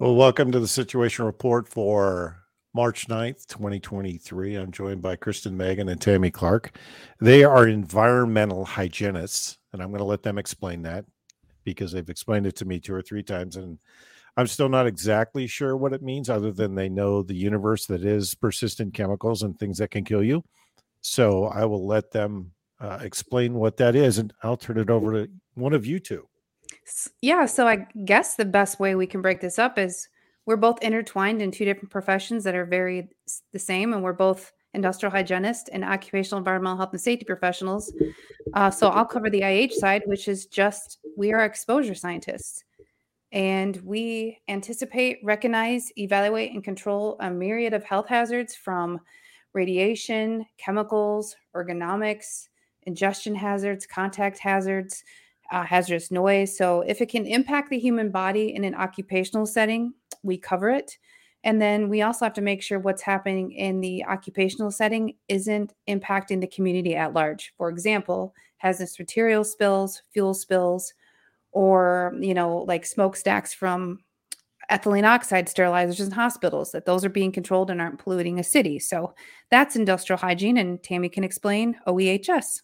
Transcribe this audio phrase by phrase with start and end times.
[0.00, 4.54] Well, welcome to the Situation Report for March 9th, 2023.
[4.54, 6.78] I'm joined by Kristen Meghan and Tammy Clark.
[7.20, 11.04] They are environmental hygienists, and I'm going to let them explain that
[11.64, 13.56] because they've explained it to me two or three times.
[13.56, 13.80] And
[14.36, 18.04] I'm still not exactly sure what it means, other than they know the universe that
[18.04, 20.44] is persistent chemicals and things that can kill you.
[21.00, 25.26] So I will let them uh, explain what that is, and I'll turn it over
[25.26, 26.28] to one of you two.
[27.22, 30.08] Yeah, so I guess the best way we can break this up is
[30.46, 33.08] we're both intertwined in two different professions that are very
[33.52, 37.92] the same, and we're both industrial hygienists and occupational environmental health and safety professionals.
[38.54, 42.64] Uh, so I'll cover the IH side, which is just we are exposure scientists.
[43.30, 49.00] And we anticipate, recognize, evaluate, and control a myriad of health hazards from
[49.52, 52.48] radiation, chemicals, ergonomics,
[52.84, 55.04] ingestion hazards, contact hazards,
[55.50, 56.56] uh, hazardous noise.
[56.56, 60.98] So, if it can impact the human body in an occupational setting, we cover it.
[61.44, 65.72] And then we also have to make sure what's happening in the occupational setting isn't
[65.88, 67.52] impacting the community at large.
[67.56, 70.92] For example, hazardous material spills, fuel spills,
[71.52, 74.00] or you know, like smokestacks from
[74.70, 78.78] ethylene oxide sterilizers in hospitals that those are being controlled and aren't polluting a city.
[78.78, 79.14] So
[79.50, 82.62] that's industrial hygiene, and Tammy can explain OEHS.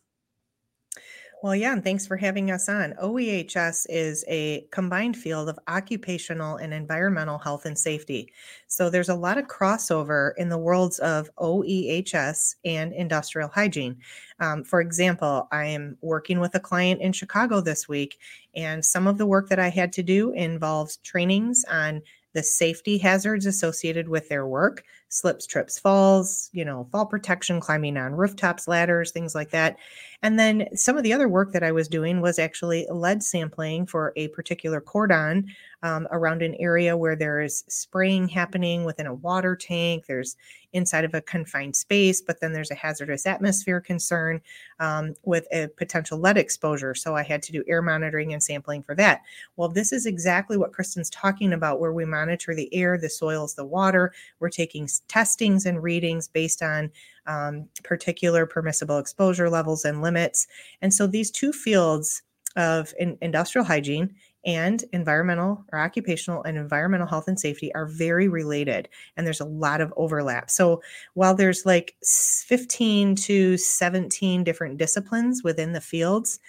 [1.45, 2.95] Well, yeah, and thanks for having us on.
[2.95, 8.33] OEHS is a combined field of occupational and environmental health and safety.
[8.67, 13.99] So there's a lot of crossover in the worlds of OEHS and industrial hygiene.
[14.41, 18.19] Um, for example, I am working with a client in Chicago this week,
[18.55, 22.01] and some of the work that I had to do involves trainings on
[22.33, 24.83] the safety hazards associated with their work
[25.15, 29.77] slips, trips, falls, you know, fall protection, climbing on rooftops, ladders, things like that.
[30.23, 33.87] And then some of the other work that I was doing was actually lead sampling
[33.87, 35.47] for a particular cordon
[35.85, 40.07] um, around an area where there is spraying happening within a water tank.
[40.07, 40.35] There's
[40.73, 44.41] inside of a confined space, but then there's a hazardous atmosphere concern
[44.81, 46.95] um, with a potential lead exposure.
[46.95, 49.21] So I had to do air monitoring and sampling for that.
[49.57, 53.55] Well, this is exactly what Kristen's talking about, where we monitor the air, the soils,
[53.55, 54.15] the water.
[54.41, 56.91] We're taking testings and readings based on
[57.27, 60.47] um, particular permissible exposure levels and limits.
[60.81, 62.23] And so these two fields
[62.57, 64.15] of in, industrial hygiene
[64.47, 69.45] and environmental or occupational and environmental health and safety are very related and there's a
[69.45, 70.51] lot of overlap.
[70.51, 70.83] So
[71.15, 76.41] while there's like 15 to 17 different disciplines within the fields,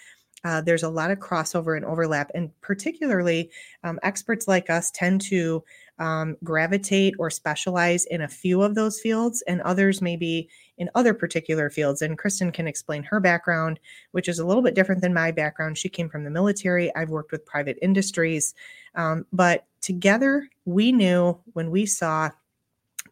[0.44, 3.50] uh, there's a lot of crossover and overlap, and particularly
[3.82, 5.64] um, experts like us tend to
[5.98, 11.14] um, gravitate or specialize in a few of those fields, and others maybe in other
[11.14, 12.02] particular fields.
[12.02, 13.80] And Kristen can explain her background,
[14.12, 15.78] which is a little bit different than my background.
[15.78, 18.54] She came from the military, I've worked with private industries.
[18.94, 22.30] Um, but together, we knew when we saw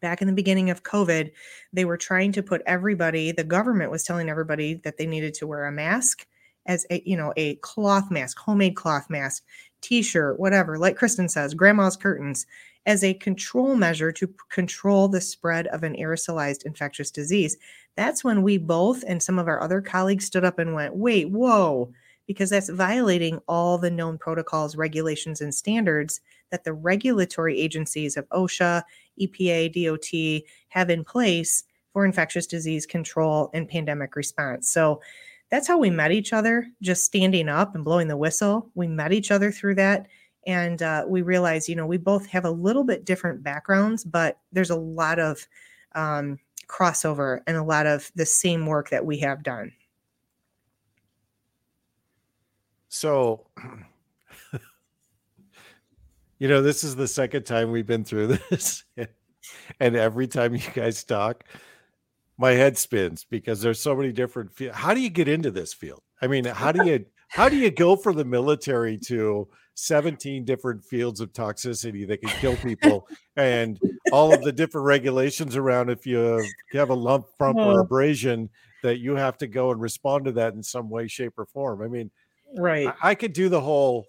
[0.00, 1.30] back in the beginning of COVID,
[1.72, 5.46] they were trying to put everybody, the government was telling everybody that they needed to
[5.46, 6.26] wear a mask
[6.66, 9.44] as a you know a cloth mask homemade cloth mask
[9.80, 12.46] t-shirt whatever like kristen says grandma's curtains
[12.86, 17.56] as a control measure to control the spread of an aerosolized infectious disease.
[17.96, 21.30] That's when we both and some of our other colleagues stood up and went, wait,
[21.30, 21.92] whoa,
[22.26, 28.28] because that's violating all the known protocols, regulations, and standards that the regulatory agencies of
[28.30, 28.82] OSHA,
[29.20, 34.70] EPA, DOT have in place for infectious disease control and pandemic response.
[34.70, 35.00] So
[35.50, 38.70] that's how we met each other, just standing up and blowing the whistle.
[38.74, 40.08] We met each other through that
[40.46, 44.38] and uh, we realize you know we both have a little bit different backgrounds but
[44.52, 45.46] there's a lot of
[45.94, 49.72] um, crossover and a lot of the same work that we have done.
[52.88, 53.46] So
[56.38, 58.84] you know this is the second time we've been through this
[59.80, 61.44] and every time you guys talk
[62.36, 65.72] my head spins because there's so many different fields how do you get into this
[65.74, 66.02] field?
[66.22, 70.84] I mean how do you how do you go from the military to 17 different
[70.84, 73.80] fields of toxicity that can kill people and
[74.12, 76.40] all of the different regulations around if you
[76.72, 78.48] have a lump bump or abrasion
[78.82, 81.82] that you have to go and respond to that in some way shape or form.
[81.82, 82.10] I mean
[82.56, 82.86] right.
[83.02, 84.06] I, I could do the whole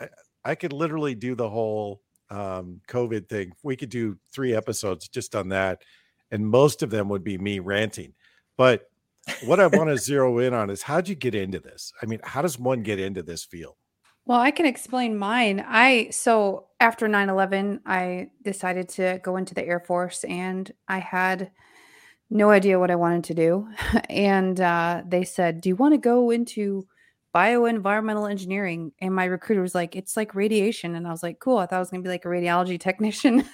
[0.00, 0.08] I,
[0.44, 2.00] I, could literally do the whole
[2.30, 3.52] um, covid thing.
[3.62, 5.82] We could do three episodes just on that
[6.32, 8.14] and most of them would be me ranting.
[8.56, 8.90] But
[9.44, 11.92] what i want to zero in on is how'd you get into this?
[12.02, 13.76] I mean how does one get into this field
[14.26, 15.64] well, I can explain mine.
[15.66, 21.50] I so after 9/11, I decided to go into the Air Force and I had
[22.28, 23.68] no idea what I wanted to do.
[24.10, 26.86] and uh, they said, "Do you want to go into
[27.36, 28.92] bioenvironmental engineering.
[29.00, 30.94] And my recruiter was like, it's like radiation.
[30.94, 31.58] And I was like, cool.
[31.58, 33.44] I thought I was going to be like a radiology technician.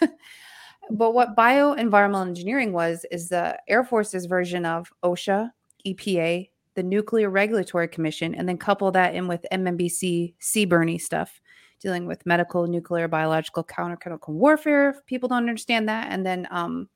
[0.90, 5.50] but what bioenvironmental engineering was is the Air Force's version of OSHA,
[5.84, 11.40] EPA, the Nuclear Regulatory Commission, and then couple that in with MNBC CBRNE stuff,
[11.80, 14.90] dealing with medical, nuclear, biological, counter-chemical warfare.
[14.90, 16.88] If people don't understand that, and then um,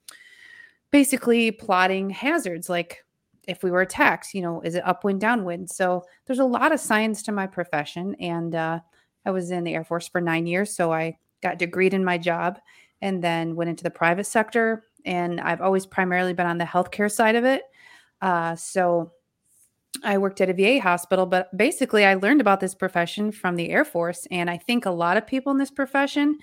[0.91, 3.05] basically plotting hazards like
[3.47, 5.71] if we were attacked, you know, is it upwind, downwind?
[5.71, 8.81] So there's a lot of science to my profession, and uh,
[9.25, 12.19] I was in the Air Force for nine years, so I got degreed in my
[12.19, 12.59] job,
[13.03, 14.85] and then went into the private sector.
[15.05, 17.63] And I've always primarily been on the healthcare side of it.
[18.21, 19.13] Uh, so
[20.03, 23.71] I worked at a VA hospital, but basically I learned about this profession from the
[23.71, 24.27] Air Force.
[24.31, 26.39] And I think a lot of people in this profession,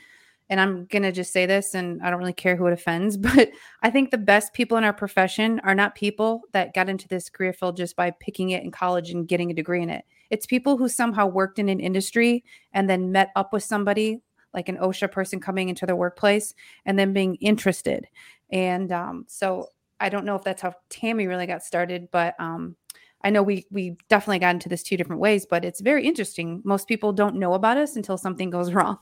[0.49, 3.17] and I'm going to just say this, and I don't really care who it offends,
[3.35, 3.49] but
[3.81, 7.29] I think the best people in our profession are not people that got into this
[7.29, 10.05] career field just by picking it in college and getting a degree in it.
[10.29, 14.21] It's people who somehow worked in an industry and then met up with somebody
[14.53, 16.53] like an OSHA person coming into their workplace
[16.85, 18.07] and then being interested.
[18.51, 22.75] And um, so I don't know if that's how Tammy really got started, but um,
[23.23, 26.61] I know we we definitely got into this two different ways, but it's very interesting.
[26.63, 28.97] Most people don't know about us until something goes wrong.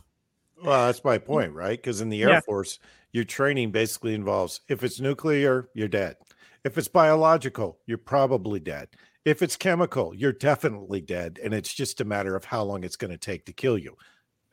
[0.63, 1.77] Well, that's my point, right?
[1.77, 2.41] Because in the Air yeah.
[2.41, 2.79] Force,
[3.13, 6.17] your training basically involves if it's nuclear, you're dead.
[6.63, 8.89] If it's biological, you're probably dead.
[9.25, 11.39] If it's chemical, you're definitely dead.
[11.43, 13.95] And it's just a matter of how long it's going to take to kill you.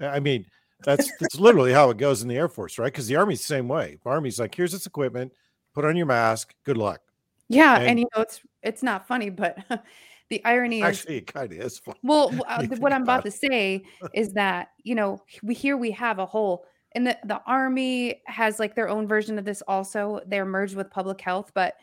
[0.01, 0.47] I mean,
[0.83, 2.93] that's that's literally how it goes in the Air Force, right?
[2.93, 3.99] Because the Army's the same way.
[4.03, 5.33] The Army's like, here's this equipment,
[5.75, 7.01] put on your mask, good luck.
[7.49, 9.59] Yeah, and, and you know it's it's not funny, but
[10.31, 11.99] the irony is actually kind of is funny.
[12.03, 13.31] Well, uh, what I'm about it.
[13.31, 13.85] to say
[14.15, 18.59] is that you know we here we have a whole and the the army has
[18.59, 20.21] like their own version of this also.
[20.27, 21.75] They're merged with public health, but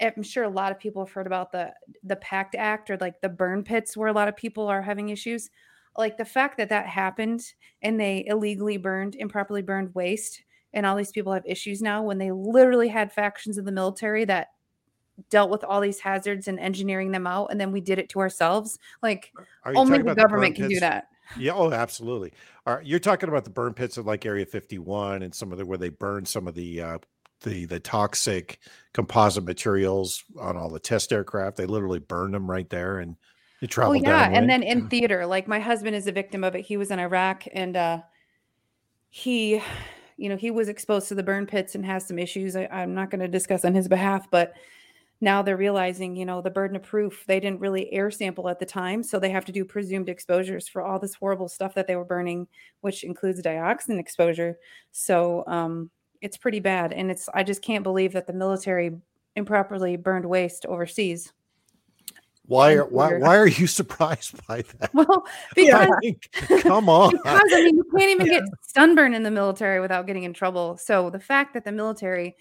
[0.00, 1.72] I'm sure a lot of people have heard about the
[2.04, 5.08] the PACT Act or like the burn pits where a lot of people are having
[5.10, 5.50] issues.
[5.96, 7.42] Like the fact that that happened
[7.82, 10.42] and they illegally burned, improperly burned waste,
[10.74, 14.24] and all these people have issues now when they literally had factions of the military
[14.26, 14.48] that
[15.30, 18.20] dealt with all these hazards and engineering them out and then we did it to
[18.20, 19.32] ourselves like
[19.64, 21.08] only the government the can do that.
[21.38, 22.32] Yeah oh absolutely.
[22.66, 25.58] All right you're talking about the burn pits of like area 51 and some of
[25.58, 26.98] the where they burn some of the uh
[27.42, 28.60] the the toxic
[28.92, 31.56] composite materials on all the test aircraft.
[31.56, 33.16] They literally burned them right there and
[33.60, 36.54] they travel oh yeah and then in theater like my husband is a victim of
[36.54, 36.64] it.
[36.64, 38.00] He was in iraq and uh
[39.08, 39.62] he
[40.16, 42.56] you know he was exposed to the burn pits and has some issues.
[42.56, 44.54] I, i'm not going to discuss on his behalf but
[45.20, 47.24] now they're realizing, you know, the burden of proof.
[47.26, 50.68] They didn't really air sample at the time, so they have to do presumed exposures
[50.68, 52.46] for all this horrible stuff that they were burning,
[52.82, 54.58] which includes dioxin exposure.
[54.92, 55.90] So um,
[56.20, 58.92] it's pretty bad, and it's I just can't believe that the military
[59.36, 61.32] improperly burned waste overseas.
[62.46, 64.90] Why are why, why are you surprised by that?
[64.94, 66.18] Well, because I mean,
[66.60, 67.12] come on.
[67.12, 70.76] Because I mean, you can't even get sunburn in the military without getting in trouble.
[70.76, 72.36] So the fact that the military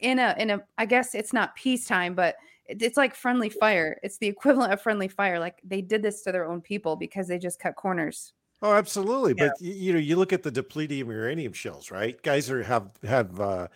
[0.00, 2.36] in a in a I guess it's not peacetime, but
[2.66, 3.98] it's like friendly fire.
[4.02, 5.38] It's the equivalent of friendly fire.
[5.38, 8.32] Like they did this to their own people because they just cut corners.
[8.62, 9.34] Oh, absolutely.
[9.36, 9.48] Yeah.
[9.48, 12.20] But you know, you look at the depleted uranium shells, right?
[12.22, 13.68] Guys are have have uh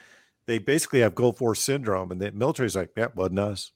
[0.46, 3.72] they basically have Gulf War syndrome, and the military's like, yeah, wasn't us.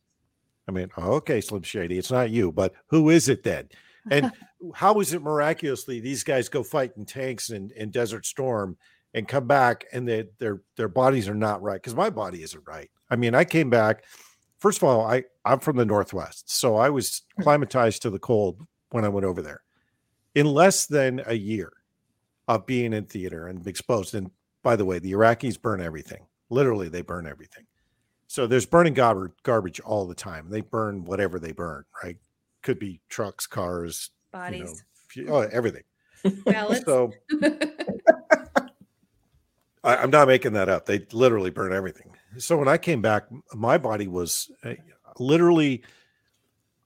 [0.69, 3.71] I mean, okay, Slim Shady, it's not you, but who is it then?
[4.11, 4.31] And
[4.75, 8.77] how is it miraculously these guys go fight in tanks and in Desert Storm
[9.19, 12.67] and come back and they, their their bodies are not right because my body isn't
[12.67, 12.91] right.
[13.11, 14.05] I mean, I came back.
[14.59, 17.43] First of all, I I'm from the Northwest, so I was hmm.
[17.43, 19.63] climatized to the cold when I went over there.
[20.35, 21.73] In less than a year
[22.47, 24.31] of being in theater and exposed, and
[24.63, 26.27] by the way, the Iraqis burn everything.
[26.49, 27.67] Literally, they burn everything.
[28.29, 30.49] So there's burning garbage garbage all the time.
[30.49, 32.17] They burn whatever they burn, right?
[32.63, 34.85] Could be trucks, cars, bodies,
[35.15, 35.83] you know, oh, everything.
[36.85, 37.13] so
[39.85, 40.87] I, am not making that up.
[40.87, 42.13] They literally burn everything.
[42.39, 44.75] So when I came back, my body was uh,
[45.19, 45.83] literally.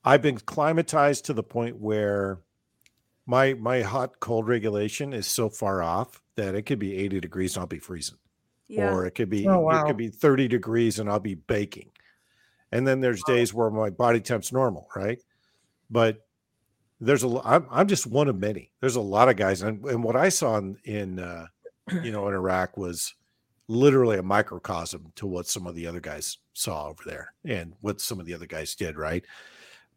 [0.05, 2.41] I've been climatized to the point where
[3.27, 7.57] my my hot cold regulation is so far off that it could be 80 degrees
[7.57, 8.19] and I'll be freezing.
[8.69, 8.93] Yeah.
[8.93, 9.83] Or it could be oh, wow.
[9.83, 11.91] it could be 30 degrees and I'll be baking.
[12.71, 13.35] And then there's wow.
[13.35, 15.19] days where my body temp's normal, right?
[15.91, 16.25] But
[17.01, 18.73] there's a I'm, I'm just one of many.
[18.81, 21.47] There's a lot of guys and, and what I saw in, in uh,
[22.03, 23.15] you know, in Iraq was
[23.69, 28.01] literally a microcosm to what some of the other guys saw over there and what
[28.01, 29.25] some of the other guys did, right?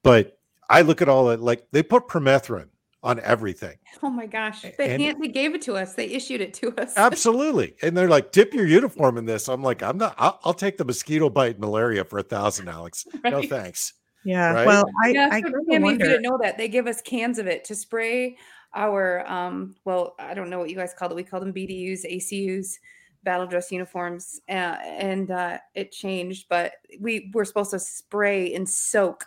[0.04, 0.38] But
[0.70, 2.70] I look at all that like they put permethrin
[3.04, 3.77] on everything.
[4.01, 4.63] Oh my gosh.
[4.77, 5.94] They and, they gave it to us.
[5.94, 6.94] They issued it to us.
[6.98, 7.75] absolutely.
[7.84, 9.48] And they're like, dip your uniform in this.
[9.48, 13.06] I'm like, I'm not, I'll, I'll take the mosquito bite malaria for a thousand, Alex.
[13.24, 13.32] Right.
[13.32, 13.94] No thanks.
[14.24, 14.54] Yeah.
[14.54, 14.68] Right?
[14.68, 17.01] Well, I, Yeah, I so kinda Tammy, if you didn't know that, they give us
[17.01, 18.38] cans of it to spray
[18.75, 21.15] our um well, I don't know what you guys called it.
[21.15, 22.77] We called them BDUs, ACUs,
[23.24, 28.70] battle dress uniforms, uh, and uh, it changed, but we were supposed to spray and
[28.70, 29.25] soak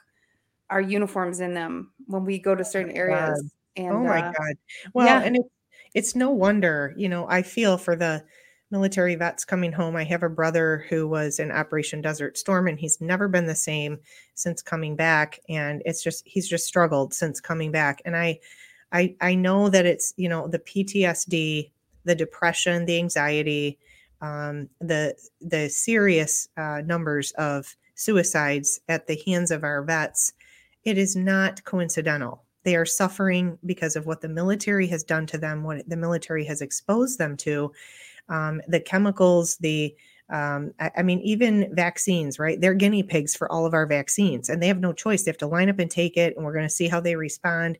[0.70, 3.52] our uniforms in them when we go to certain areas.
[3.76, 4.54] And oh my uh, God.
[4.94, 5.22] Well, yeah.
[5.22, 5.48] and it's
[5.94, 8.24] it's no wonder, you know, I feel for the
[8.70, 9.96] military vets coming home.
[9.96, 13.54] I have a brother who was in Operation Desert Storm and he's never been the
[13.54, 13.98] same
[14.34, 15.40] since coming back.
[15.48, 18.02] And it's just he's just struggled since coming back.
[18.04, 18.40] And I
[18.92, 21.70] I I know that it's, you know, the PTSD,
[22.04, 23.78] the depression, the anxiety,
[24.20, 30.32] um, the the serious uh, numbers of suicides at the hands of our vets.
[30.84, 35.38] It is not coincidental they are suffering because of what the military has done to
[35.38, 37.72] them, what the military has exposed them to,
[38.28, 39.94] um, the chemicals, the
[40.30, 42.60] um, I, I mean, even vaccines, right?
[42.60, 45.22] They're guinea pigs for all of our vaccines, and they have no choice.
[45.22, 47.16] They have to line up and take it, and we're going to see how they
[47.16, 47.78] respond.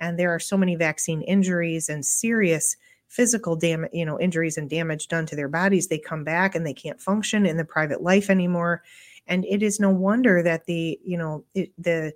[0.00, 2.76] And there are so many vaccine injuries and serious
[3.08, 5.88] physical damage, you know, injuries and damage done to their bodies.
[5.88, 8.82] They come back and they can't function in the private life anymore.
[9.26, 12.12] And it is no wonder that the, you know, it, the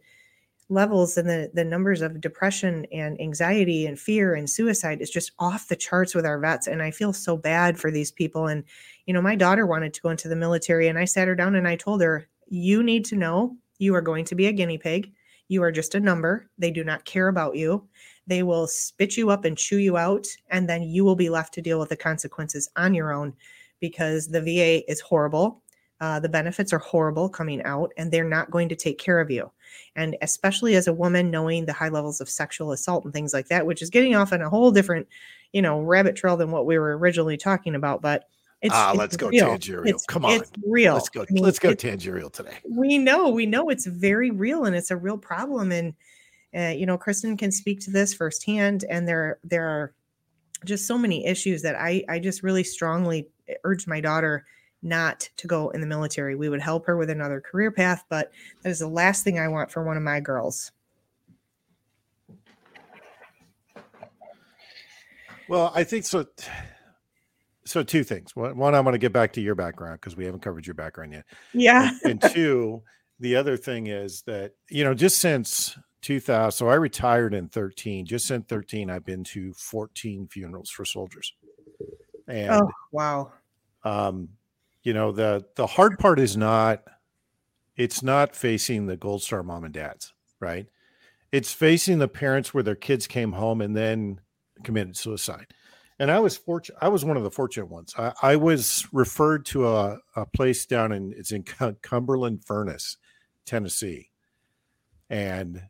[0.71, 5.33] levels and the the numbers of depression and anxiety and fear and suicide is just
[5.39, 8.65] off the charts with our vets and i feel so bad for these people and
[9.05, 11.55] you know my daughter wanted to go into the military and i sat her down
[11.55, 14.79] and i told her you need to know you are going to be a guinea
[14.79, 15.13] pig
[15.55, 16.51] you are just a number.
[16.59, 17.89] They do not care about you.
[18.27, 21.55] They will spit you up and chew you out and then you will be left
[21.55, 23.33] to deal with the consequences on your own
[23.81, 25.63] because the va is horrible.
[26.01, 29.31] Uh, the benefits are horrible coming out and they're not going to take care of
[29.31, 29.51] you.
[29.97, 33.49] And especially as a woman knowing the high levels of sexual assault and things like
[33.49, 35.07] that which is getting off on a whole different
[35.53, 38.25] you know rabbit trail than what we were originally talking about but
[38.65, 39.47] it's, ah, it's let's go real.
[39.49, 39.95] tangerial.
[39.95, 40.33] It's, Come on.
[40.33, 41.21] it's real Let's go.
[41.23, 42.57] I mean, Let's go tangerial today.
[42.69, 45.95] we know we know it's very real and it's a real problem and
[46.57, 49.93] uh, you know kristen can speak to this firsthand and there there are
[50.65, 53.29] just so many issues that i i just really strongly
[53.65, 54.47] urge my daughter
[54.83, 58.31] not to go in the military we would help her with another career path but
[58.63, 60.73] that is the last thing i want for one of my girls
[65.49, 66.25] Well, I think so.
[67.67, 68.37] So two things.
[68.37, 70.75] One, one I'm going to get back to your background because we haven't covered your
[70.75, 71.25] background yet.
[71.53, 72.83] yeah And, and two,
[73.21, 78.05] the other thing is that you know just since 2000, so I retired in 13.
[78.05, 81.33] Just since 13, I've been to 14 funerals for soldiers,
[82.29, 83.33] and oh wow
[83.85, 84.29] um,
[84.83, 86.83] you know the the hard part is not
[87.77, 90.67] it's not facing the gold star mom and dads right
[91.33, 94.21] it's facing the parents where their kids came home and then
[94.63, 95.47] committed suicide
[95.99, 97.95] and i was fortunate i was one of the fortunate ones.
[97.99, 102.97] I, I was referred to a, a place down in it's in cumberland furnace
[103.45, 104.11] tennessee.
[105.11, 105.63] And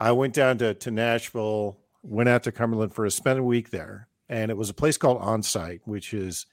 [0.00, 3.70] i went down to, to nashville went out to cumberland for a spent a week
[3.70, 4.08] there.
[4.28, 6.46] And it was a place called onsite which is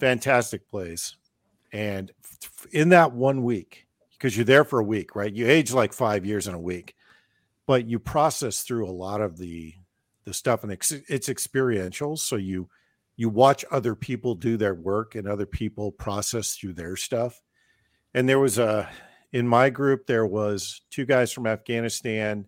[0.00, 1.16] fantastic place.
[1.72, 2.10] And
[2.72, 5.32] in that one week because you're there for a week right?
[5.32, 6.94] You age like five years in a week
[7.66, 9.74] but you process through a lot of the
[10.24, 12.68] the stuff and ex- it's experiential so you
[13.16, 17.42] you watch other people do their work and other people process through their stuff.
[18.12, 18.90] And there was a
[19.32, 22.46] in my group there was two guys from afghanistan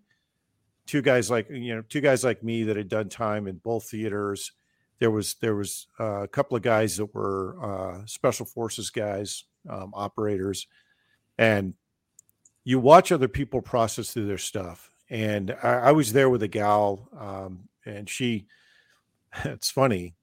[0.86, 3.90] two guys like you know two guys like me that had done time in both
[3.90, 4.52] theaters.
[4.98, 9.44] There was there was uh, a couple of guys that were uh, special forces guys
[9.68, 10.66] um, operators.
[11.36, 11.74] And
[12.64, 16.48] you watch other people process through their stuff and i, I was there with a
[16.48, 18.46] gal um, and she
[19.44, 20.14] it's funny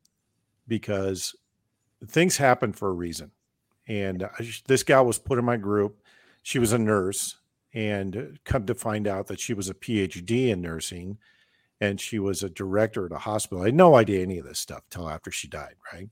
[0.67, 1.35] because
[2.07, 3.31] things happen for a reason
[3.87, 6.01] and I, this gal was put in my group
[6.41, 7.37] she was a nurse
[7.73, 11.17] and come to find out that she was a phd in nursing
[11.83, 13.61] and she was a director at a hospital.
[13.61, 16.07] I had no idea any of this stuff till after she died, right?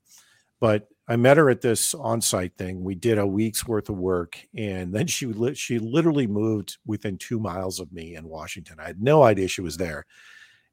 [0.59, 2.85] But I met her at this on-site thing.
[2.85, 7.17] We did a week's worth of work, and then she li- she literally moved within
[7.17, 8.77] two miles of me in Washington.
[8.79, 10.05] I had no idea she was there,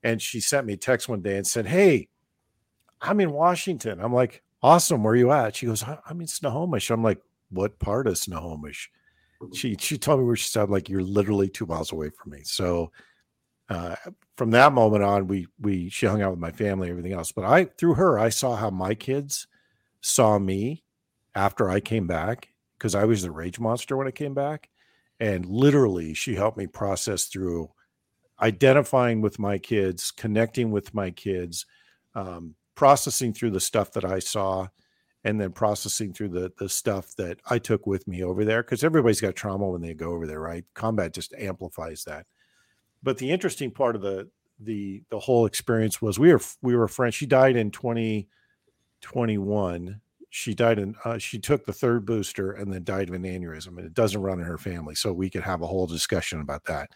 [0.05, 2.07] and she sent me a text one day and said, "Hey,
[3.01, 6.29] I'm in Washington." I'm like, "Awesome, where are you at?" She goes, "I- "I'm in
[6.29, 8.93] Snohomish." I'm like, "What part of Snohomish?"
[9.55, 12.31] She she told me where she said, I'm like, "You're literally two miles away from
[12.31, 12.93] me." So
[13.71, 13.97] uh,
[14.37, 17.33] from that moment on, we we she hung out with my family, everything else.
[17.33, 19.49] But I through her, I saw how my kids
[20.01, 20.85] saw me
[21.35, 24.69] after I came back because I was the rage monster when I came back,
[25.21, 27.71] and literally she helped me process through
[28.41, 31.67] identifying with my kids, connecting with my kids,
[32.15, 34.69] um, processing through the stuff that I saw,
[35.25, 38.85] and then processing through the the stuff that I took with me over there because
[38.85, 40.65] everybody's got trauma when they go over there, right?
[40.75, 42.27] Combat just amplifies that.
[43.03, 46.89] But the interesting part of the the the whole experience was we were we were
[46.89, 47.15] friends.
[47.15, 47.71] She died in
[49.01, 50.01] 2021.
[50.31, 53.79] She died in uh, she took the third booster and then died of an aneurysm,
[53.79, 56.65] and it doesn't run in her family, so we could have a whole discussion about
[56.67, 56.91] that.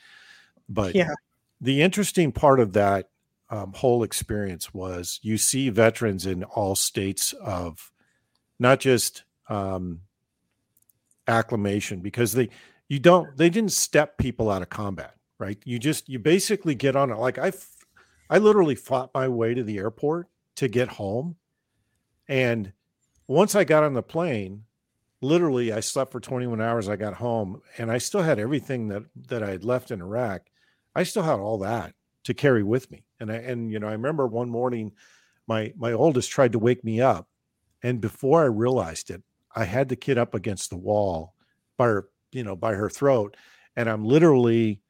[0.68, 1.14] But Yeah.
[1.60, 3.08] the interesting part of that
[3.50, 7.92] um, whole experience was you see veterans in all states of
[8.58, 10.00] not just um,
[11.28, 12.48] acclimation because they
[12.88, 16.96] you don't they didn't step people out of combat right you just you basically get
[16.96, 17.52] on it like i
[18.28, 21.36] i literally fought my way to the airport to get home
[22.32, 22.72] and
[23.26, 24.64] once i got on the plane
[25.20, 29.02] literally i slept for 21 hours i got home and i still had everything that
[29.28, 30.42] that i had left in iraq.
[30.94, 33.04] I still had all that to carry with me.
[33.20, 34.92] And i and you know i remember one morning
[35.46, 37.28] my my oldest tried to wake me up
[37.82, 39.22] and before i realized it
[39.54, 41.34] i had the kid up against the wall
[41.76, 43.36] by her you know by her throat
[43.76, 44.80] and i'm literally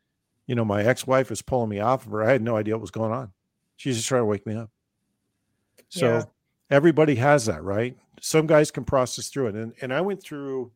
[0.46, 2.22] you know my ex-wife was pulling me off of her.
[2.22, 3.32] I had no idea what was going on.
[3.76, 4.70] She's just trying to wake me up.
[5.88, 6.25] So Yeah.
[6.73, 7.97] Everybody has that right?
[8.21, 9.55] Some guys can process through it.
[9.55, 10.73] And, and i went through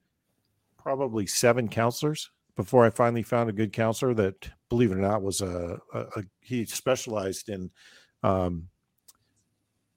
[0.78, 5.22] probably seven counselors before i finally found a good counselor that believe it or not
[5.22, 7.70] was a, a, a he specialized in
[8.22, 8.68] um,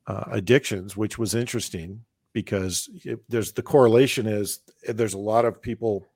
[0.07, 2.03] uh, addictions which was interesting
[2.33, 6.07] because it, there's the correlation is eh, there's a lot of people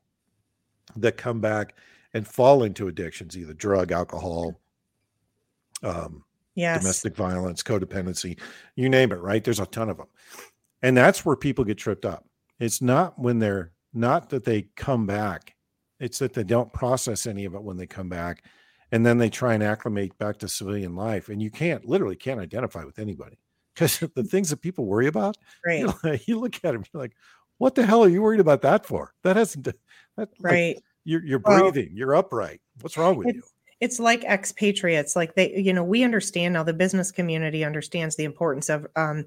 [0.96, 1.76] that come back
[2.14, 4.60] and fall into addictions either drug alcohol
[5.84, 6.24] um,
[6.56, 6.82] Yes.
[6.82, 8.40] domestic violence, codependency,
[8.76, 9.44] you name it, right?
[9.44, 10.08] There's a ton of them.
[10.82, 12.26] And that's where people get tripped up.
[12.60, 15.56] It's not when they're not that they come back,
[16.00, 18.44] it's that they don't process any of it when they come back.
[18.92, 21.30] And then they try and acclimate back to civilian life.
[21.30, 23.40] And you can't literally can't identify with anybody
[23.74, 25.80] because the things that people worry about, Right.
[25.80, 27.16] you, know, you look at them, you're like,
[27.58, 29.14] what the hell are you worried about that for?
[29.24, 29.78] That hasn't, that,
[30.18, 30.78] like, Right.
[31.06, 32.62] you're, you're Well, breathing, you're upright.
[32.82, 33.42] What's wrong with you?
[33.84, 35.16] It's like expatriates.
[35.16, 36.64] Like they, you know, we understand now.
[36.64, 39.26] The business community understands the importance of, um,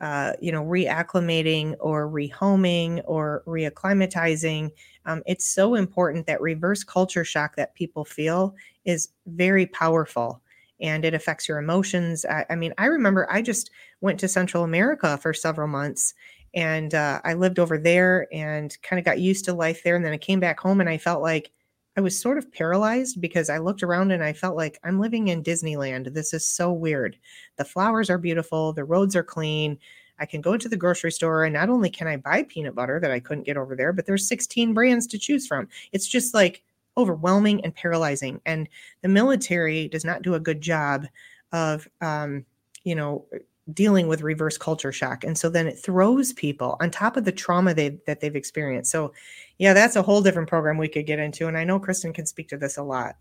[0.00, 4.70] uh, you know, reacclimating or rehoming or reacclimatizing.
[5.06, 10.40] Um, it's so important that reverse culture shock that people feel is very powerful
[10.80, 12.24] and it affects your emotions.
[12.24, 16.14] I, I mean, I remember I just went to Central America for several months
[16.54, 19.96] and uh, I lived over there and kind of got used to life there.
[19.96, 21.50] And then I came back home and I felt like
[21.98, 25.26] I was sort of paralyzed because I looked around and I felt like I'm living
[25.26, 26.14] in Disneyland.
[26.14, 27.18] This is so weird.
[27.56, 29.76] The flowers are beautiful, the roads are clean.
[30.20, 33.00] I can go to the grocery store and not only can I buy peanut butter
[33.00, 35.66] that I couldn't get over there, but there's 16 brands to choose from.
[35.90, 36.62] It's just like
[36.96, 38.40] overwhelming and paralyzing.
[38.46, 38.68] And
[39.02, 41.04] the military does not do a good job
[41.50, 42.46] of, um,
[42.84, 43.26] you know,
[43.72, 45.24] dealing with reverse culture shock.
[45.24, 48.92] And so then it throws people on top of the trauma they that they've experienced.
[48.92, 49.12] So
[49.58, 51.46] yeah, that's a whole different program we could get into.
[51.48, 53.16] And I know Kristen can speak to this a lot.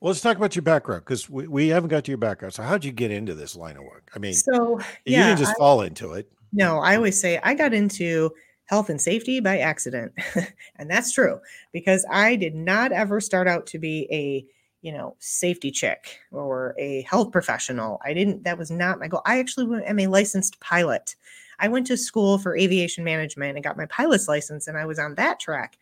[0.00, 2.54] Well, let's talk about your background because we, we haven't got to your background.
[2.54, 4.10] So, how'd you get into this line of work?
[4.14, 4.84] I mean, So you
[5.16, 6.30] yeah, didn't just I- fall into it.
[6.52, 8.30] no, I always say I got into
[8.64, 10.12] health and safety by accident.
[10.76, 11.40] and that's true
[11.72, 14.46] because I did not ever start out to be a,
[14.80, 18.00] you know, safety chick or a health professional.
[18.04, 19.20] I didn't, that was not my goal.
[19.26, 21.16] I actually am a licensed pilot.
[21.60, 24.98] I went to school for aviation management and got my pilot's license, and I was
[24.98, 25.78] on that track.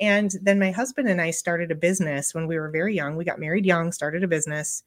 [0.00, 3.16] And then my husband and I started a business when we were very young.
[3.16, 4.84] We got married young, started a business.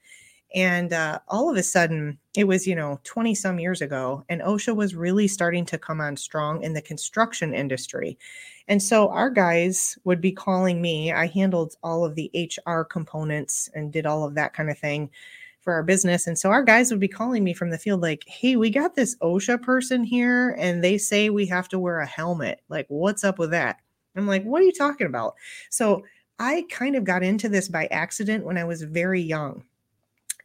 [0.54, 4.42] And uh, all of a sudden, it was, you know, 20 some years ago, and
[4.42, 8.18] OSHA was really starting to come on strong in the construction industry.
[8.68, 11.12] And so our guys would be calling me.
[11.12, 15.10] I handled all of the HR components and did all of that kind of thing
[15.62, 16.28] for our business.
[16.28, 18.96] And so our guys would be calling me from the field, like, hey, we got
[18.96, 22.62] this OSHA person here, and they say we have to wear a helmet.
[22.68, 23.78] Like, what's up with that?
[24.16, 25.36] I'm like, what are you talking about?
[25.70, 26.04] So
[26.40, 29.64] I kind of got into this by accident when I was very young.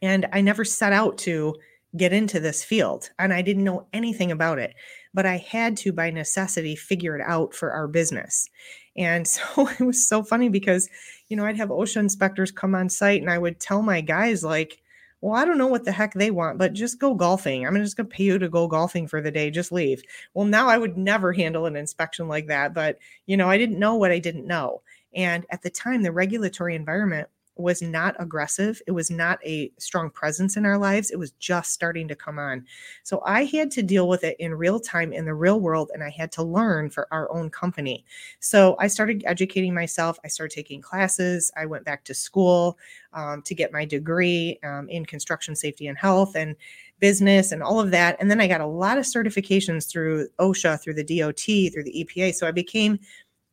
[0.01, 1.55] And I never set out to
[1.95, 4.75] get into this field and I didn't know anything about it,
[5.13, 8.49] but I had to, by necessity, figure it out for our business.
[8.95, 10.89] And so it was so funny because,
[11.29, 14.43] you know, I'd have OSHA inspectors come on site and I would tell my guys,
[14.43, 14.79] like,
[15.21, 17.65] well, I don't know what the heck they want, but just go golfing.
[17.65, 19.49] I'm just going to pay you to go golfing for the day.
[19.49, 20.01] Just leave.
[20.33, 22.73] Well, now I would never handle an inspection like that.
[22.73, 24.81] But, you know, I didn't know what I didn't know.
[25.15, 28.81] And at the time, the regulatory environment was not aggressive.
[28.87, 31.11] It was not a strong presence in our lives.
[31.11, 32.65] It was just starting to come on.
[33.03, 36.03] So I had to deal with it in real time in the real world, and
[36.03, 38.05] I had to learn for our own company.
[38.39, 40.17] So I started educating myself.
[40.23, 41.51] I started taking classes.
[41.55, 42.77] I went back to school
[43.13, 46.55] um, to get my degree um, in construction safety and health and
[46.99, 48.17] business and all of that.
[48.19, 52.05] And then I got a lot of certifications through OSHA, through the DOT, through the
[52.05, 52.33] EPA.
[52.33, 52.99] So I became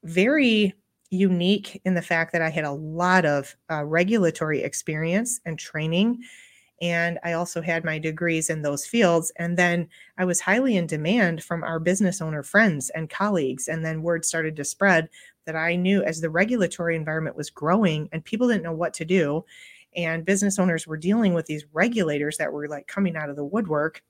[0.02, 0.74] very
[1.10, 6.22] unique in the fact that I had a lot of uh, regulatory experience and training.
[6.82, 9.32] And I also had my degrees in those fields.
[9.38, 9.88] And then
[10.18, 13.68] I was highly in demand from our business owner friends and colleagues.
[13.68, 15.08] And then word started to spread
[15.46, 19.04] that I knew as the regulatory environment was growing and people didn't know what to
[19.04, 19.44] do.
[19.96, 23.44] And business owners were dealing with these regulators that were like coming out of the
[23.44, 24.02] woodwork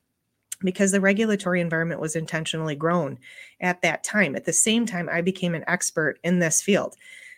[0.65, 3.19] because the regulatory environment was intentionally grown
[3.61, 4.35] at that time.
[4.35, 6.97] At the same time, I became an expert in this field.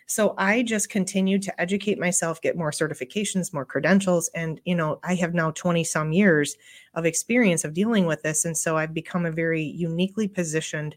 [0.09, 4.29] So I just continued to educate myself, get more certifications, more credentials.
[4.33, 6.55] And, you know, I have now 20 some years
[6.93, 8.45] of experience of dealing with this.
[8.45, 10.95] And so I've become a very uniquely positioned,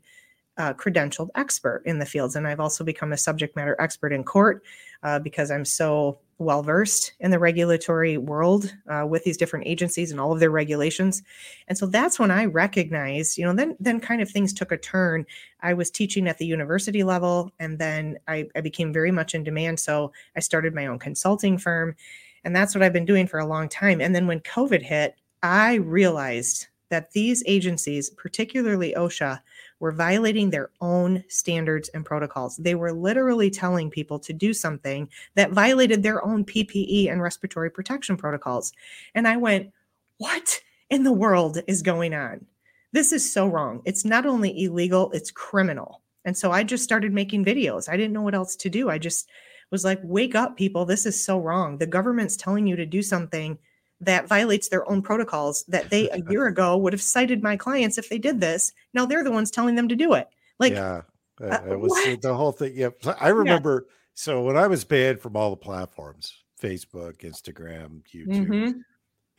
[0.61, 2.37] uh, credentialed expert in the fields.
[2.37, 4.63] And I've also become a subject matter expert in court
[5.03, 10.11] uh, because I'm so well versed in the regulatory world uh, with these different agencies
[10.11, 11.23] and all of their regulations
[11.69, 14.79] and so that's when i recognized you know then then kind of things took a
[14.79, 15.27] turn
[15.61, 19.45] i was teaching at the university level and then I, I became very much in
[19.45, 21.95] demand so i started my own consulting firm
[22.43, 25.17] and that's what i've been doing for a long time and then when covid hit
[25.43, 29.41] i realized that these agencies particularly osha
[29.81, 32.57] were violating their own standards and protocols.
[32.59, 37.71] They were literally telling people to do something that violated their own PPE and respiratory
[37.71, 38.73] protection protocols.
[39.15, 39.73] And I went,
[40.19, 42.47] What in the world is going on?
[42.93, 43.83] This is so wrong.
[43.85, 46.03] It's not only illegal, it's criminal.
[46.25, 47.89] And so I just started making videos.
[47.89, 48.91] I didn't know what else to do.
[48.91, 49.29] I just
[49.71, 50.85] was like, Wake up, people.
[50.85, 51.79] This is so wrong.
[51.79, 53.59] The government's telling you to do something
[54.01, 57.99] that violates their own protocols that they a year ago would have cited my clients
[57.99, 58.73] if they did this.
[58.95, 60.29] Now they're the ones telling them to do it.
[60.59, 61.03] Like, yeah,
[61.41, 62.23] uh, it was what?
[62.23, 62.73] the whole thing.
[62.75, 63.87] Yeah, I remember.
[63.87, 63.95] Yeah.
[64.15, 68.79] So when I was banned from all the platforms, Facebook, Instagram, YouTube, mm-hmm.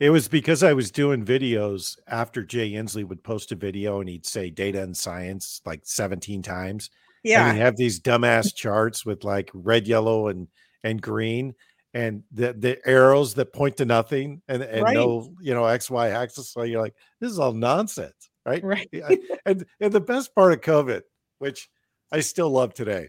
[0.00, 4.08] it was because I was doing videos after Jay Inslee would post a video and
[4.08, 6.90] he'd say data and science like 17 times.
[7.22, 7.48] Yeah.
[7.48, 10.48] And have these dumbass charts with like red, yellow, and
[10.84, 11.54] and green
[11.94, 14.94] and the the arrows that point to nothing and, and right.
[14.94, 18.64] no you know x y axis so you're like this is all nonsense right?
[18.64, 18.88] Right.
[19.46, 21.02] And and the best part of covid
[21.38, 21.68] which
[22.10, 23.08] i still love today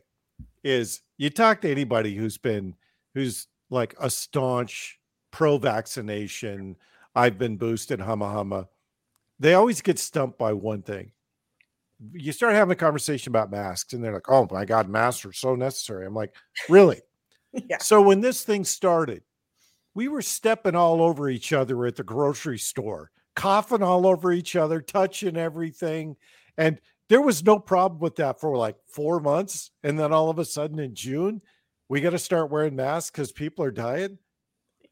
[0.63, 2.75] is you talk to anybody who's been
[3.13, 4.99] who's like a staunch
[5.31, 6.75] pro vaccination
[7.15, 8.67] i've been boosted hama hama
[9.39, 11.11] they always get stumped by one thing.
[12.13, 15.33] You start having a conversation about masks and they're like oh my god masks are
[15.33, 16.05] so necessary.
[16.05, 16.33] I'm like
[16.69, 17.01] really
[17.53, 17.77] yeah.
[17.79, 19.23] So when this thing started,
[19.95, 24.55] we were stepping all over each other at the grocery store, coughing all over each
[24.55, 26.15] other, touching everything.
[26.57, 29.71] And there was no problem with that for like four months.
[29.83, 31.41] And then all of a sudden in June,
[31.89, 34.17] we got to start wearing masks because people are dying.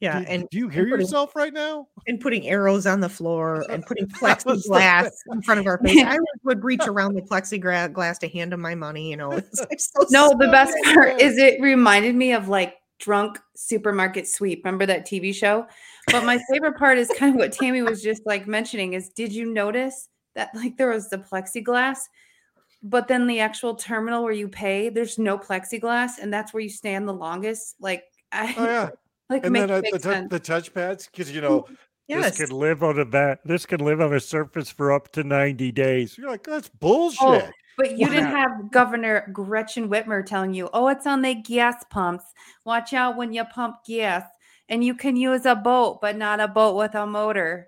[0.01, 0.19] Yeah.
[0.19, 1.87] Do, and do you hear putting, yourself right now?
[2.07, 6.03] And putting arrows on the floor and putting plexiglass in front of our face.
[6.03, 9.09] I would reach around the plexiglass to hand him my money.
[9.11, 13.39] You know, like so no, the best part is it reminded me of like drunk
[13.55, 14.65] supermarket sweep.
[14.65, 15.67] Remember that TV show?
[16.07, 19.31] But my favorite part is kind of what Tammy was just like mentioning is did
[19.31, 21.99] you notice that like there was the plexiglass,
[22.81, 26.69] but then the actual terminal where you pay, there's no plexiglass, and that's where you
[26.69, 27.75] stand the longest.
[27.79, 28.89] Like I oh, yeah.
[29.31, 31.65] Like and then uh, the, t- the touchpads, because you know
[32.05, 32.37] yes.
[32.37, 33.39] this can live on a bat.
[33.45, 36.17] This can live on a surface for up to ninety days.
[36.17, 37.21] You're like, that's oh, bullshit.
[37.21, 41.81] Oh, but you didn't have Governor Gretchen Whitmer telling you, "Oh, it's on the gas
[41.89, 42.25] pumps.
[42.65, 44.25] Watch out when you pump gas."
[44.67, 47.67] And you can use a boat, but not a boat with a motor.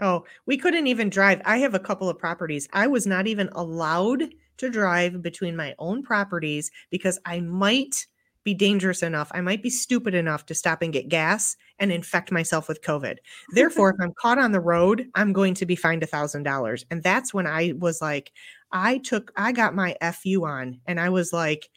[0.00, 1.42] Oh, we couldn't even drive.
[1.44, 2.66] I have a couple of properties.
[2.72, 4.24] I was not even allowed
[4.56, 8.06] to drive between my own properties because I might
[8.44, 12.32] be dangerous enough, I might be stupid enough to stop and get gas and infect
[12.32, 13.16] myself with COVID.
[13.52, 16.84] Therefore, if I'm caught on the road, I'm going to be fined a thousand dollars.
[16.90, 18.32] And that's when I was like,
[18.72, 21.68] I took, I got my FU on and I was like,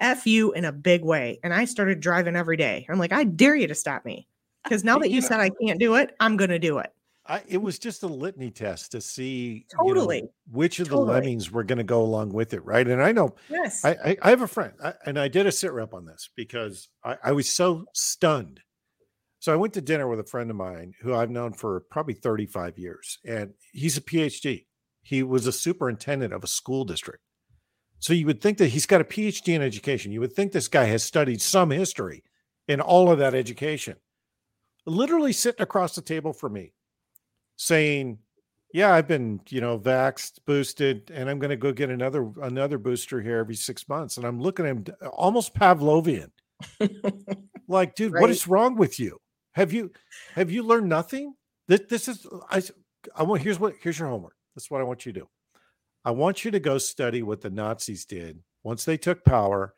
[0.00, 1.38] F you in a big way.
[1.42, 2.86] And I started driving every day.
[2.88, 4.26] I'm like, I dare you to stop me.
[4.64, 6.90] Because now that you said I can't do it, I'm going to do it.
[7.26, 11.06] I, it was just a litany test to see totally you know, which of totally.
[11.06, 12.86] the lemmings were going to go along with it, right?
[12.86, 15.52] And I know, yes, I, I, I have a friend, I, and I did a
[15.52, 18.60] sit rep on this because I, I was so stunned.
[19.38, 22.14] So I went to dinner with a friend of mine who I've known for probably
[22.14, 24.66] 35 years, and he's a PhD.
[25.02, 27.22] He was a superintendent of a school district.
[27.98, 30.12] So you would think that he's got a PhD in education.
[30.12, 32.22] You would think this guy has studied some history
[32.68, 33.96] in all of that education,
[34.84, 36.72] literally sitting across the table from me
[37.56, 38.18] saying,
[38.72, 42.76] yeah, I've been, you know, vaxxed, boosted, and I'm going to go get another another
[42.76, 44.16] booster here every six months.
[44.16, 46.30] And I'm looking at him almost Pavlovian,
[47.68, 48.20] like, dude, right.
[48.20, 49.18] what is wrong with you?
[49.52, 49.92] Have you
[50.34, 51.34] have you learned nothing?
[51.68, 52.62] This, this is I.
[53.14, 54.34] I want here's what here's your homework.
[54.56, 55.28] That's what I want you to do.
[56.04, 59.74] I want you to go study what the Nazis did once they took power.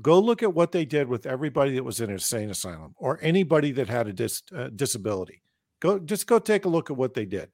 [0.00, 3.18] Go look at what they did with everybody that was in an insane asylum or
[3.20, 5.42] anybody that had a dis, uh, disability.
[5.82, 7.50] Go just go take a look at what they did.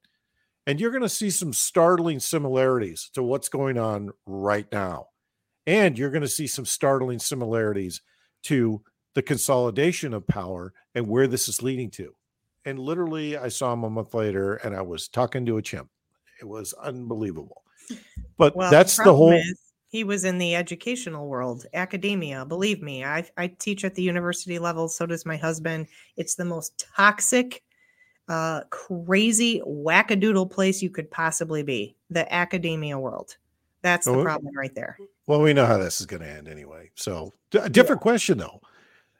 [0.66, 5.06] And you're going to see some startling similarities to what's going on right now.
[5.66, 8.02] And you're going to see some startling similarities
[8.42, 8.82] to
[9.14, 12.14] the consolidation of power and where this is leading to.
[12.66, 15.88] And literally, I saw him a month later and I was talking to a chimp.
[16.38, 17.62] It was unbelievable.
[18.36, 19.32] But well, that's the, the whole.
[19.32, 22.44] Is, he was in the educational world, academia.
[22.44, 24.86] Believe me, I, I teach at the university level.
[24.90, 25.86] So does my husband.
[26.18, 27.62] It's the most toxic,
[28.28, 33.36] uh, crazy, wackadoodle place you could possibly be the academia world.
[33.82, 34.98] That's the problem right there.
[35.26, 36.90] Well, we know how this is going to end anyway.
[36.94, 38.02] So, a different yeah.
[38.02, 38.60] question though.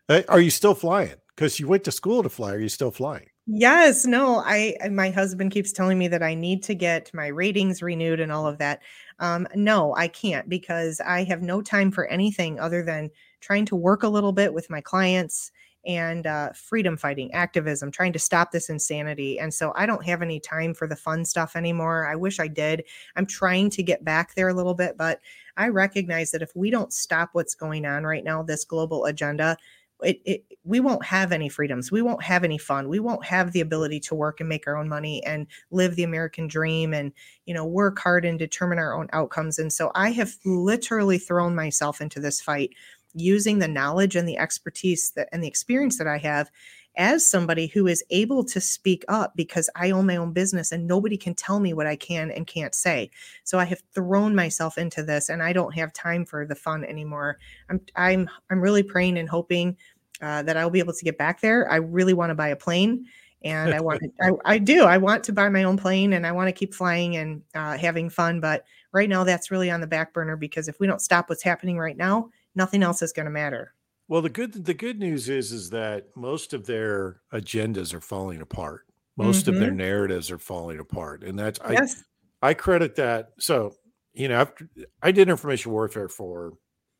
[0.09, 1.15] Uh, are you still flying?
[1.29, 2.55] Because you went to school to fly.
[2.55, 3.29] Are you still flying?
[3.51, 7.81] Yes, no, I my husband keeps telling me that I need to get my ratings
[7.81, 8.83] renewed and all of that.
[9.21, 13.77] Um, no, I can't because I have no time for anything other than trying to
[13.77, 15.51] work a little bit with my clients
[15.87, 19.39] and uh, freedom fighting, activism, trying to stop this insanity.
[19.39, 22.07] And so I don't have any time for the fun stuff anymore.
[22.07, 22.85] I wish I did.
[23.17, 25.21] I'm trying to get back there a little bit, but
[25.57, 29.57] I recognize that if we don't stop what's going on right now, this global agenda,
[30.03, 33.53] it, it, we won't have any freedoms we won't have any fun we won't have
[33.53, 37.13] the ability to work and make our own money and live the american dream and
[37.47, 41.55] you know work hard and determine our own outcomes and so i have literally thrown
[41.55, 42.71] myself into this fight
[43.15, 46.51] using the knowledge and the expertise that and the experience that i have
[46.99, 50.87] as somebody who is able to speak up because I own my own business and
[50.87, 53.11] nobody can tell me what I can and can't say.
[53.45, 56.85] So I have thrown myself into this and I don't have time for the fun
[56.85, 57.39] anymore.
[57.71, 59.77] I'm I'm I'm really praying and hoping
[60.21, 61.71] uh, that I'll be able to get back there.
[61.71, 63.07] I really want to buy a plane
[63.43, 66.33] and I want I, I do I want to buy my own plane and I
[66.33, 68.41] want to keep flying and uh, having fun.
[68.41, 71.45] But right now that's really on the back burner because if we don't stop what's
[71.45, 73.73] happening right now, nothing else is going to matter.
[74.09, 78.41] Well, the good the good news is is that most of their agendas are falling
[78.41, 78.87] apart.
[79.17, 79.55] Most mm-hmm.
[79.55, 79.79] of their mm-hmm.
[79.79, 82.05] narratives are falling apart, and that's yes.
[82.43, 83.31] I I credit that.
[83.39, 83.75] So
[84.15, 84.69] you know, after,
[85.03, 86.55] I did information warfare for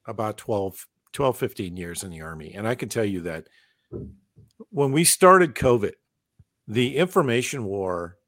[0.07, 3.49] about 12, 12, 15 years in the army, and I can tell you that
[4.71, 5.93] when we started COVID,
[6.67, 8.19] the information war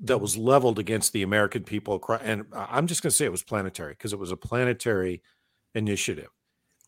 [0.00, 3.42] that was leveled against the American people, and I'm just going to say it was
[3.42, 5.22] planetary because it was a planetary
[5.74, 6.30] initiative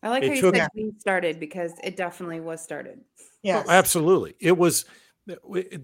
[0.01, 2.99] I like it how you took, said we started because it definitely was started.
[3.43, 4.35] Yeah, oh, absolutely.
[4.39, 4.85] It was.
[5.29, 5.81] Uh, it,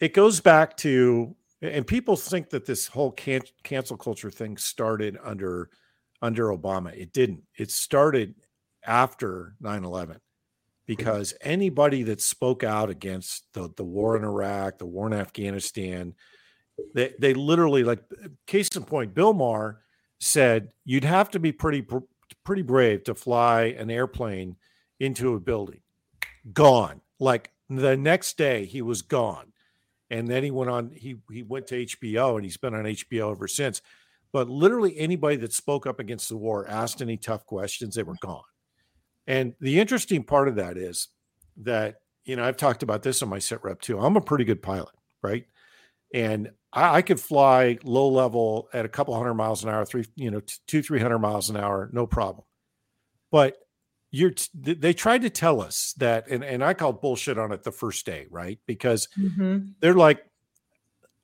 [0.00, 5.18] it, goes back to, and people think that this whole can, cancel culture thing started
[5.22, 5.70] under
[6.22, 6.96] under Obama.
[6.96, 7.42] It didn't.
[7.58, 8.34] It started
[8.86, 10.12] after 9-11 mm-hmm.
[10.86, 16.14] because anybody that spoke out against the, the war in Iraq, the war in Afghanistan,
[16.94, 19.82] they, they literally like uh, case in point, Bill Maher
[20.20, 21.84] said you'd have to be pretty
[22.32, 24.56] pretty brave to fly an airplane
[25.00, 25.80] into a building.
[26.52, 27.00] Gone.
[27.18, 29.52] Like the next day, he was gone.
[30.10, 33.32] And then he went on, he, he went to HBO and he's been on HBO
[33.32, 33.80] ever since.
[34.32, 38.16] But literally anybody that spoke up against the war, asked any tough questions, they were
[38.20, 38.42] gone.
[39.26, 41.08] And the interesting part of that is
[41.58, 43.98] that, you know, I've talked about this on my sit rep too.
[43.98, 45.46] I'm a pretty good pilot, right?
[46.14, 50.06] And I, I could fly low level at a couple hundred miles an hour, three,
[50.16, 52.44] you know, two, 300 miles an hour, no problem.
[53.30, 53.56] But
[54.10, 57.72] you're, they tried to tell us that, and, and I called bullshit on it the
[57.72, 58.58] first day, right?
[58.66, 59.70] Because mm-hmm.
[59.80, 60.24] they're like,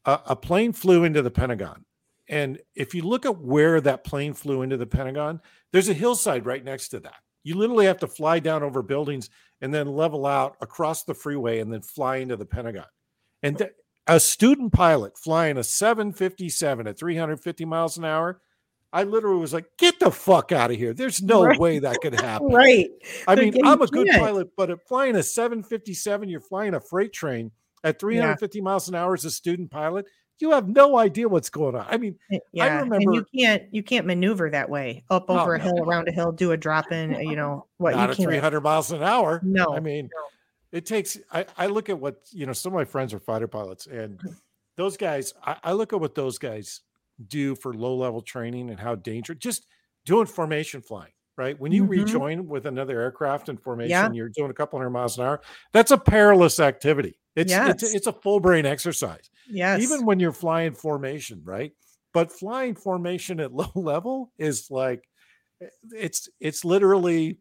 [0.05, 1.85] a, a plane flew into the Pentagon.
[2.29, 5.41] And if you look at where that plane flew into the Pentagon,
[5.73, 7.17] there's a hillside right next to that.
[7.43, 9.31] You literally have to fly down over buildings
[9.61, 12.85] and then level out across the freeway and then fly into the Pentagon.
[13.43, 13.73] And th-
[14.09, 18.40] a student pilot flying a 757 at 350 miles an hour
[18.92, 20.94] I literally was like, "Get the fuck out of here!
[20.94, 21.59] There's no right.
[21.59, 22.88] way that could happen." right.
[23.27, 27.51] I mean, I'm a good pilot, but flying a 757, you're flying a freight train
[27.85, 28.64] at 350 yeah.
[28.64, 30.07] miles an hour as a student pilot.
[30.40, 31.85] You have no idea what's going on.
[31.88, 32.16] I mean,
[32.53, 35.59] yeah, I remember and you can't you can't maneuver that way up oh, over a
[35.59, 35.83] hill, no.
[35.83, 37.12] around a hill, do a drop in.
[37.21, 37.94] You know what?
[37.94, 39.40] Not you at 300 miles an hour.
[39.42, 40.23] No, I mean, no
[40.72, 43.48] it takes I, I look at what you know some of my friends are fighter
[43.48, 44.20] pilots and
[44.76, 46.83] those guys I, I look at what those guys
[47.26, 49.66] do for low level training and how dangerous just
[50.04, 51.57] doing formation flying right?
[51.61, 51.88] When you Mhm.
[51.90, 54.11] rejoin with another aircraft in formation, Yeah.
[54.11, 55.40] you're doing a couple hundred miles an hour.
[55.72, 57.16] That's a perilous activity.
[57.37, 57.94] It's it's, Yes.
[57.94, 59.81] it's a full brain exercise, Yes.
[59.81, 61.72] even when you're flying formation, right?
[62.12, 65.09] But flying formation at low level is like
[65.62, 67.38] eh, it's it's literally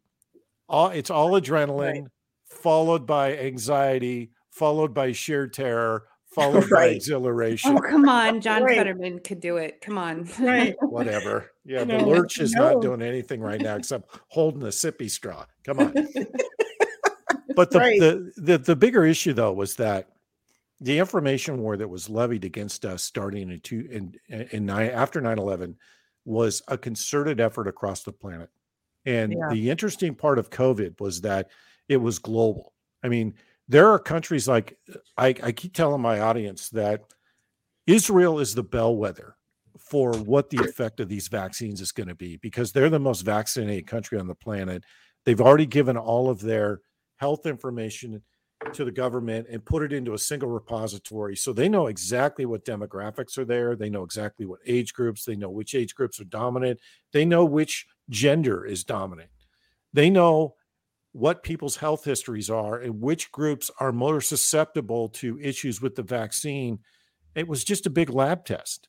[0.70, 2.06] all it's all adrenaline
[2.48, 6.06] followed by anxiety, followed by sheer terror,
[6.36, 7.78] followed by exhilaration.
[7.78, 8.42] Oh, come on.
[8.42, 8.78] John Right.
[8.78, 9.82] Fetterman could do it.
[9.82, 10.30] Come on.
[10.40, 10.76] Right.
[10.82, 11.52] Whatever.
[11.66, 12.74] Yeah, the lurch is no.
[12.74, 15.46] not doing anything right now except holding a sippy straw.
[15.66, 15.94] Come on.
[17.56, 18.00] But the, Right.
[18.00, 20.10] the the the bigger issue though was that
[20.80, 24.14] the information war that was levied against us starting in two in
[24.52, 25.74] in nine after 9-11
[26.24, 28.50] was a concerted effort across the planet.
[29.08, 29.50] And Yeah.
[29.52, 31.50] the interesting part of COVID was that
[31.90, 32.74] it was global.
[33.04, 33.36] I mean,
[33.68, 34.78] there are countries like
[35.18, 37.02] I, I keep telling my audience that
[37.86, 39.36] Israel is the bellwether
[39.78, 43.22] for what the effect of these vaccines is going to be because they're the most
[43.22, 44.84] vaccinated country on the planet.
[45.26, 46.82] They've already given all of their
[47.18, 48.22] health information
[48.74, 51.36] to the government and put it into a single repository.
[51.36, 53.76] So they know exactly what demographics are there.
[53.76, 56.80] They know exactly what age groups, they know which age groups are dominant,
[57.14, 59.30] they know which gender is dominant.
[59.94, 60.56] They know
[61.14, 66.04] what people's health histories are and which groups are more susceptible to issues with the
[66.04, 66.80] vaccine.
[67.36, 68.88] It was just a big lab test.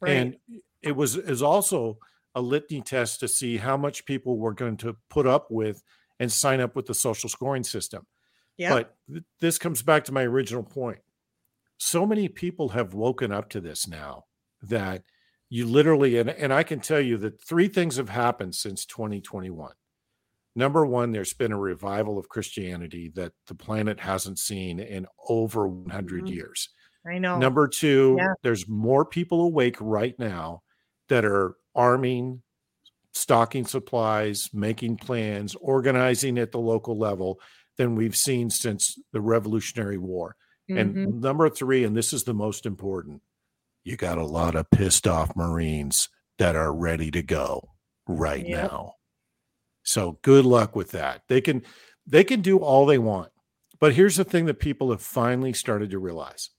[0.00, 0.12] Right.
[0.12, 0.36] And
[0.82, 1.98] it was is also
[2.34, 5.82] a litany test to see how much people were going to put up with
[6.18, 8.06] and sign up with the social scoring system.
[8.56, 8.70] yeah.
[8.70, 11.00] But th- this comes back to my original point.
[11.78, 14.24] So many people have woken up to this now
[14.62, 15.02] that
[15.48, 19.72] you literally, and, and I can tell you that three things have happened since 2021.
[20.56, 25.68] Number one, there's been a revival of Christianity that the planet hasn't seen in over
[25.68, 26.34] 100 Mhm.
[26.34, 26.68] years.
[27.06, 27.38] I know.
[27.38, 28.34] Number two, Yeah.
[28.42, 30.62] there's more people awake right now
[31.08, 32.42] that are arming,
[33.12, 37.40] stocking supplies, making plans, organizing at the local level
[37.76, 40.36] than we've seen since the Revolutionary War.
[40.68, 40.80] Mhm.
[40.80, 43.22] And number three, and this is the most important,
[43.84, 46.08] you got a lot of pissed off Marines
[46.38, 47.70] that are ready to go
[48.06, 48.70] right Yep.
[48.70, 48.94] now.
[49.90, 51.22] So good luck with that.
[51.26, 51.62] They can
[52.06, 53.30] they can do all they want.
[53.80, 56.50] But here's the thing that people have finally started to realize.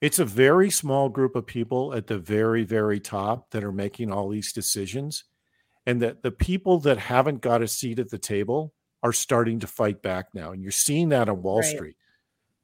[0.00, 4.12] It's a very small group of people at the very very top that are making
[4.12, 5.24] all these decisions
[5.86, 8.72] and that the people that haven't got a seat at the table
[9.02, 11.74] are starting to fight back now and you're seeing that on Wall Right.
[11.74, 11.96] Street.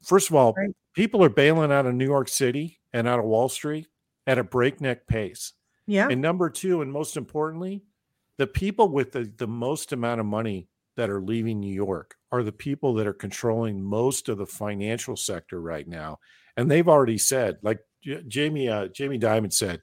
[0.04, 0.70] First of all, Right.
[0.94, 3.88] people are bailing out of New York City and out of Wall Street
[4.28, 5.54] at a breakneck pace.
[5.86, 6.06] yeah.
[6.08, 7.82] And number two, and most importantly,
[8.38, 12.42] the people with the, the most amount of money that are leaving New York are
[12.42, 16.18] the people that are controlling most of the financial sector right now.
[16.56, 17.78] And they've already said, like
[18.26, 19.80] Jamie, uh, Jamie Dimon said,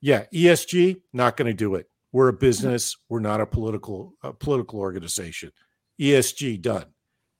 [0.00, 1.88] yeah, ESG, not going to do it.
[2.12, 2.96] We're a business.
[3.08, 5.52] We're not a political a political organization.
[6.00, 6.86] ESG done.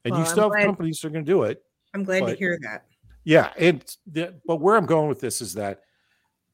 [0.05, 1.62] And Well, you I'm still have glad- companies that are going to do it.
[1.94, 2.85] I'm glad to hear that.
[3.25, 5.81] Yeah, and the, but where I'm going with this is that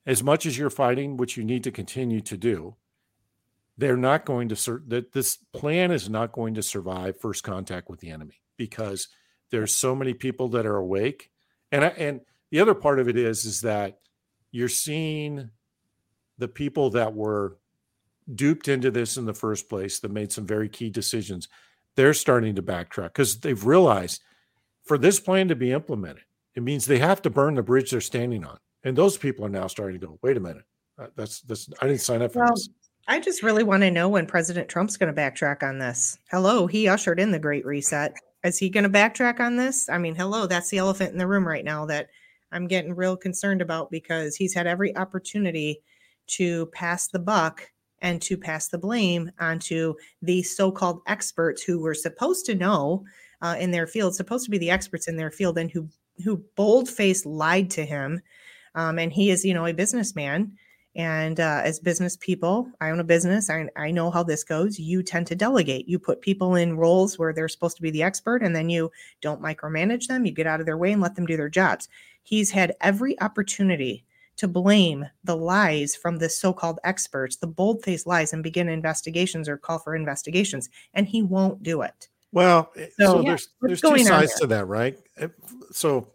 [0.06, 2.74] as much as you're fighting, which you need to continue to do,
[3.78, 7.88] they're not going to sur- that this plan is not going to survive first contact
[7.90, 9.08] with the enemy because
[9.50, 11.30] there's so many people that are awake,
[11.72, 13.98] and I, and the other part of it is is that
[14.50, 15.50] you're seeing
[16.38, 17.58] the people that were
[18.34, 21.48] duped into this in the first place that made some very key decisions.
[21.94, 24.22] They're starting to backtrack because they've realized
[24.84, 26.22] for this plan to be implemented
[26.56, 28.56] it means they have to burn the bridge they're standing on.
[28.82, 30.64] And those people are now starting to go, wait a minute.
[30.98, 32.68] uh, That's that's I didn't sign up for Well, this.
[33.08, 36.18] I just really want to know when President Trump's going to backtrack on this.
[36.32, 38.12] Hello, he ushered in the Great Reset.
[38.42, 39.88] Is he going to backtrack on this?
[39.88, 42.08] I mean, hello, that's the elephant in the room right now that
[42.50, 45.82] I'm getting real concerned about because he's had every opportunity
[46.28, 47.70] to pass the buck
[48.02, 53.04] and to pass the blame onto the so-called experts who were supposed to know
[53.40, 55.88] uh, in their field, supposed to be the experts in their field, and who
[56.24, 58.20] who bold-faced lied to him.
[58.74, 60.56] Um, and he is, you know, a businessman.
[60.96, 63.50] And uh, as business people, I own a business.
[63.50, 64.78] I, I know how this goes.
[64.78, 65.86] You tend to delegate.
[65.86, 68.90] You put people in roles where they're supposed to be the expert, and then you
[69.20, 70.24] don't micromanage them.
[70.24, 71.90] You get out of their way and let them do their jobs.
[72.22, 74.06] He's had every opportunity
[74.36, 78.68] to blame the lies from the so called experts, the bold faced lies, and begin
[78.68, 80.70] investigations or call for investigations.
[80.94, 82.08] And he won't do it.
[82.32, 84.98] Well, eh, so, So, yeah, there's there's two sides to that, right?
[85.72, 86.08] So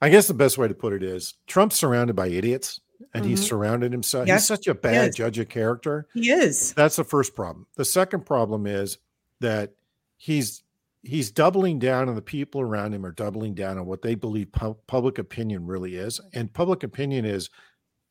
[0.00, 2.80] I guess the best way to put it is Trump's surrounded by idiots
[3.14, 3.48] and he's Mhm.
[3.48, 4.26] surrounded himself.
[4.28, 6.06] Yes, He's such a bad judge of character.
[6.14, 6.72] He is.
[6.74, 7.66] That's the first problem.
[7.76, 8.98] The second problem is
[9.40, 9.74] that
[10.16, 10.62] he's
[11.02, 14.50] he's doubling down and the people around him are doubling down on what they believe
[14.52, 16.20] pu- public opinion really is.
[16.34, 17.50] And public opinion is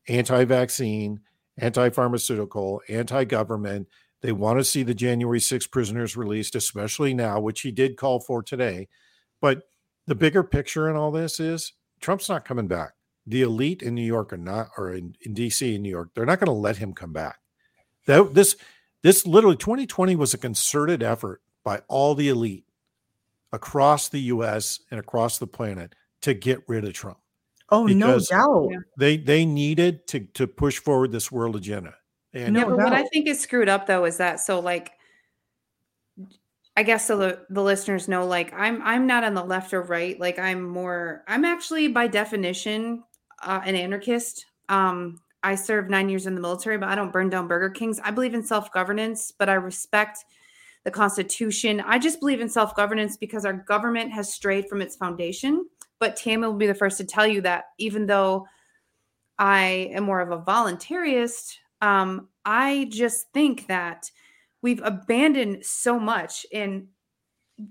[0.07, 1.19] anti-vaccine,
[1.57, 3.87] anti-pharmaceutical, anti-government.
[4.21, 8.19] They want to see the January 6 prisoners released, especially now, which he did call
[8.19, 8.87] for today.
[9.41, 9.69] But
[10.07, 12.93] the bigger picture in all this is Trump's not coming back.
[13.25, 16.25] The elite in New York are not, or in, in DC in New York, they're
[16.25, 17.39] not going to let him come back.
[18.05, 18.55] That this
[19.03, 22.65] this literally 2020 was a concerted effort by all the elite
[23.51, 27.17] across the US and across the planet to get rid of Trump.
[27.69, 28.71] Oh, no doubt.
[28.97, 31.95] They they needed to to push forward this world agenda.
[32.33, 34.91] And yeah, but what I think is screwed up though is that so like
[36.77, 39.81] I guess so the, the listeners know like I'm I'm not on the left or
[39.81, 40.17] right.
[40.17, 43.03] Like I'm more I'm actually by definition
[43.43, 44.45] uh, an anarchist.
[44.69, 47.99] Um I served 9 years in the military, but I don't burn down Burger Kings.
[48.03, 50.19] I believe in self-governance, but I respect
[50.83, 51.81] the Constitution.
[51.81, 55.65] I just believe in self-governance because our government has strayed from its foundation
[55.99, 58.45] but Tammy will be the first to tell you that even though
[59.39, 64.11] I am more of a voluntarist, um, I just think that
[64.61, 66.45] we've abandoned so much.
[66.53, 66.87] And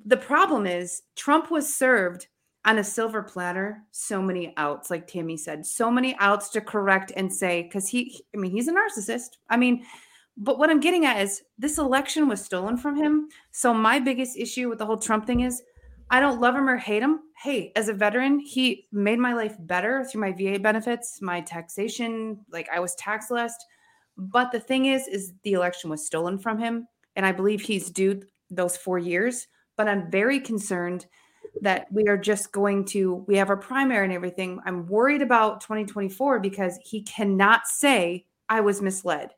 [0.04, 2.28] the problem is, Trump was served
[2.64, 7.12] on a silver platter so many outs, like Tammy said, so many outs to correct
[7.16, 9.36] and say, because he, I mean, he's a narcissist.
[9.48, 9.84] I mean,
[10.36, 13.28] but what I'm getting at is this election was stolen from him.
[13.52, 15.62] So my biggest issue with the whole Trump thing is
[16.10, 17.20] I don't love him or hate him.
[17.42, 22.38] Hey, as a veteran, he made my life better through my VA benefits, my taxation,
[22.50, 23.54] like I was tax less.
[24.16, 26.88] But the thing is, is the election was stolen from him.
[27.16, 29.48] And I believe he's due those four years.
[29.76, 31.06] But I'm very concerned
[31.60, 34.60] that we are just going to, we have our primary and everything.
[34.64, 39.30] I'm worried about 2024 because he cannot say, I was misled.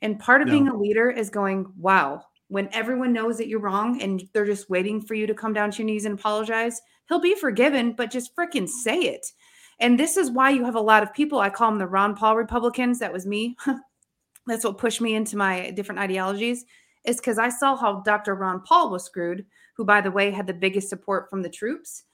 [0.00, 0.52] And part of no.
[0.52, 4.70] being a leader is going, wow, when everyone knows that you're wrong and they're just
[4.70, 8.10] waiting for you to come down to your knees and apologize, he'll be forgiven, but
[8.10, 9.32] just freaking say it.
[9.80, 12.14] And this is why you have a lot of people, I call them the Ron
[12.16, 12.98] Paul Republicans.
[12.98, 13.56] That was me.
[14.48, 16.64] That's what pushed me into my different ideologies,
[17.04, 18.34] is because I saw how Dr.
[18.34, 19.44] Ron Paul was screwed,
[19.76, 22.04] who, by the way, had the biggest support from the troops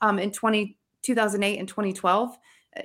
[0.00, 2.36] um, in 20, 2008 and 2012.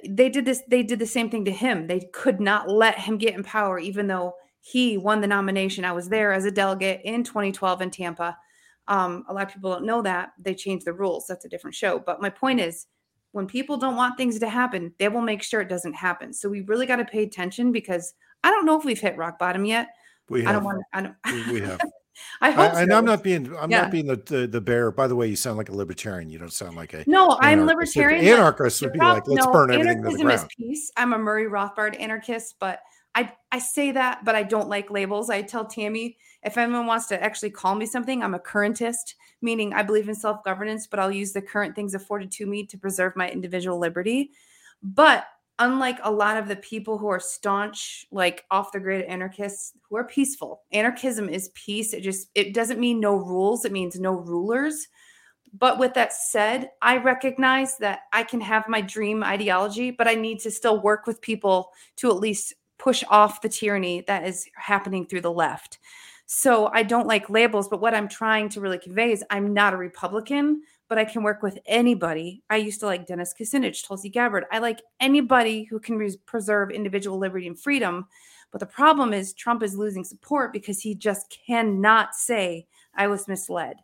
[0.08, 1.88] They did this, they did the same thing to him.
[1.88, 5.86] They could not let him get in power, even though he won the nomination.
[5.86, 8.38] I was there as a delegate in 2012 in Tampa.
[8.88, 11.26] Um, a lot of people don't know that they changed the rules.
[11.28, 12.00] That's a different show.
[12.00, 12.88] But my point is,
[13.32, 16.34] when people don't want things to happen, they will make sure it doesn't happen.
[16.34, 19.40] So we really got to pay attention because I don't know if we've hit rock
[19.40, 19.90] bottom yet.
[20.30, 20.50] We have.
[20.50, 20.80] I don't want.
[20.80, 20.98] to.
[20.98, 21.52] I don't.
[21.52, 21.80] We, have.
[22.42, 22.72] I hope.
[22.72, 22.80] I, so.
[22.82, 23.56] And I'm not being.
[23.58, 23.82] I'm yeah.
[23.84, 24.92] not being the, the, the bear.
[24.92, 26.30] By the way, you sound like a libertarian.
[26.30, 27.04] You don't sound like a.
[27.08, 28.26] No, I'm libertarian.
[28.26, 30.42] Anarchist would be like, let's no, burn everything to the ground.
[30.42, 30.92] Is peace.
[30.98, 32.80] I'm a Murray Rothbard anarchist, but
[33.16, 35.30] I I say that, but I don't like labels.
[35.30, 39.74] I tell Tammy if anyone wants to actually call me something, I'm a currentist, meaning
[39.74, 42.78] I believe in self governance, but I'll use the current things afforded to me to
[42.78, 44.32] preserve my individual liberty.
[44.82, 45.26] But
[45.60, 49.98] unlike a lot of the people who are staunch, like off the grid anarchists who
[49.98, 51.94] are peaceful, anarchism is peace.
[51.94, 53.66] It just it doesn't mean no rules.
[53.66, 54.88] It means no rulers.
[55.54, 60.16] But with that said, I recognize that I can have my dream ideology, but I
[60.16, 64.48] need to still work with people to at least push off the tyranny that is
[64.56, 65.80] happening through the left.
[66.28, 69.74] So I don't like labels, but what I'm trying to really convey is I'm not
[69.74, 72.42] a Republican, but I can work with anybody.
[72.50, 74.46] I used to like Dennis Kucinich, Tulsi Gabbard.
[74.52, 78.08] I like anybody who can res- preserve individual liberty and freedom.
[78.52, 82.66] But the problem is Trump is losing support because he just cannot say
[82.96, 83.78] I was misled.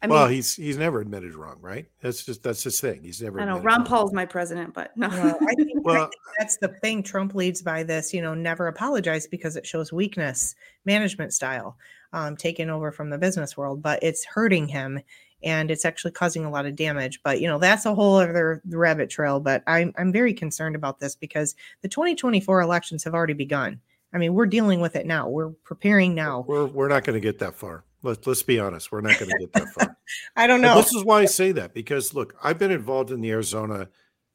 [0.00, 1.86] I mean, well, he's he's never admitted wrong, right?
[2.00, 3.04] That's just that's his thing.
[3.04, 3.40] He's never.
[3.40, 5.08] I know Ron Paul's my president, but no.
[5.08, 7.04] Well, I, think, well, I think that's the thing.
[7.04, 11.76] Trump leads by this, you know, never apologize because it shows weakness, management style,
[12.12, 15.00] um, taken over from the business world, but it's hurting him
[15.42, 17.20] and it's actually causing a lot of damage.
[17.22, 19.40] But you know, that's a whole other rabbit trail.
[19.40, 23.80] But I'm I'm very concerned about this because the 2024 elections have already begun.
[24.14, 25.28] I mean, we're dealing with it now.
[25.28, 26.44] We're preparing now.
[26.46, 27.84] We're we're not going to get that far.
[28.02, 28.92] Let's let's be honest.
[28.92, 29.96] We're not going to get that far.
[30.36, 30.76] I don't know.
[30.76, 33.88] And this is why I say that because look, I've been involved in the Arizona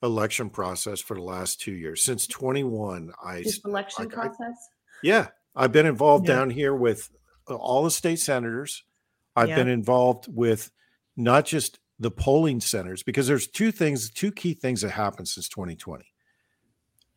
[0.03, 3.11] election process for the last two years since 21.
[3.23, 4.39] I this election I, process.
[4.39, 6.35] I, yeah, I've been involved yeah.
[6.35, 7.09] down here with
[7.49, 8.83] uh, all the state senators.
[9.35, 9.55] I've yeah.
[9.55, 10.71] been involved with
[11.17, 15.49] not just the polling centers because there's two things, two key things that happened since
[15.49, 16.05] 2020,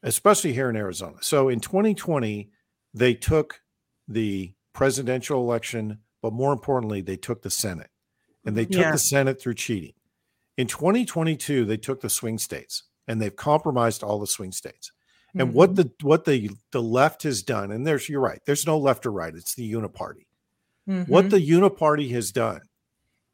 [0.03, 1.19] especially here in Arizona.
[1.21, 2.51] So in 2020,
[2.95, 3.61] they took
[4.09, 7.91] the presidential election but more importantly, they took the Senate
[8.45, 8.93] and they took yeah.
[8.93, 9.95] the Senate through cheating.
[10.57, 14.93] In 2022, they took the swing states and they've compromised all the swing states.
[15.33, 15.57] And mm-hmm.
[15.57, 19.07] what the what the the left has done, and there's you're right, there's no left
[19.07, 20.27] or right, it's the uniparty.
[20.89, 21.11] Mm-hmm.
[21.11, 22.63] What the uniparty has done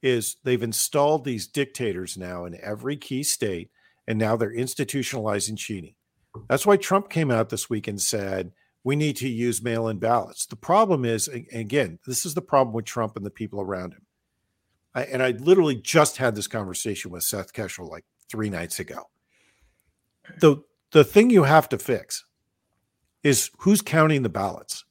[0.07, 3.71] is they've installed these dictators now in every key state,
[4.07, 5.95] and now they're institutionalizing cheating.
[6.49, 8.53] That's why Trump came out this week and said,
[8.85, 10.47] we need to use mail in ballots.
[10.47, 14.03] The problem is, again, this is the problem with Trump and the people around him.
[14.95, 19.11] I, and I literally just had this conversation with Seth Keshel like three nights ago.
[20.41, 22.25] The, the thing you have to fix
[23.25, 24.85] is who's counting the ballots.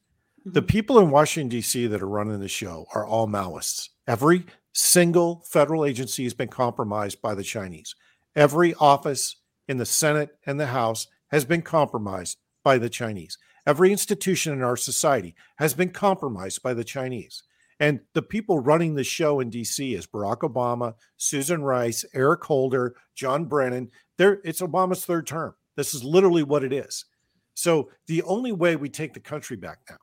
[0.43, 0.67] The mm-hmm.
[0.67, 1.87] people in Washington, D.C.
[1.87, 3.89] that are running the show are all Maoists.
[4.07, 4.45] Every
[4.75, 7.95] single federal agency has been compromised by the Chinese.
[8.35, 9.37] Every office
[9.69, 13.37] in the Senate and the House has been compromised by the Chinese.
[13.65, 17.43] Every institution in our society has been compromised by the Chinese.
[17.79, 22.95] And the people running the show in DC is Barack Obama, Susan Rice, Eric Holder,
[23.15, 23.91] John Brennan.
[24.17, 25.55] There, it's Obama's third term.
[25.77, 27.05] This is literally what it is.
[27.53, 29.97] So the only way we take the country back now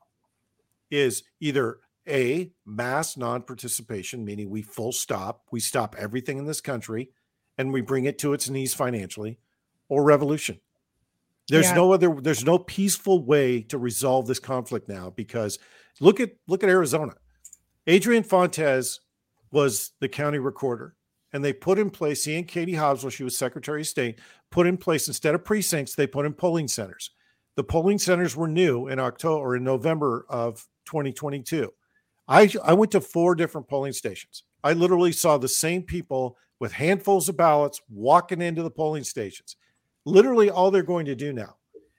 [0.91, 1.79] is either
[2.09, 7.11] a mass non-participation, meaning we full stop, we stop everything in this country,
[7.59, 9.39] and we bring it to its knees financially,
[9.89, 10.61] or revolution.
[11.49, 11.75] There's yeah.
[11.75, 12.15] no other.
[12.21, 15.59] There's no peaceful way to resolve this conflict now because
[16.01, 17.15] look at look at Arizona.
[17.87, 19.01] Adrian Fontes
[19.51, 20.95] was the county recorder,
[21.33, 22.25] and they put in place.
[22.25, 25.45] He and Katie Hobbs, while she was Secretary of State, put in place instead of
[25.45, 27.11] precincts, they put in polling centers.
[27.57, 31.71] The polling centers were new in October or in November of 2022.
[32.33, 34.45] I I went to four different polling stations.
[34.65, 39.57] I literally saw the same people with handfuls of ballots walking into the polling stations.
[40.07, 41.57] Literally, all they're going to do now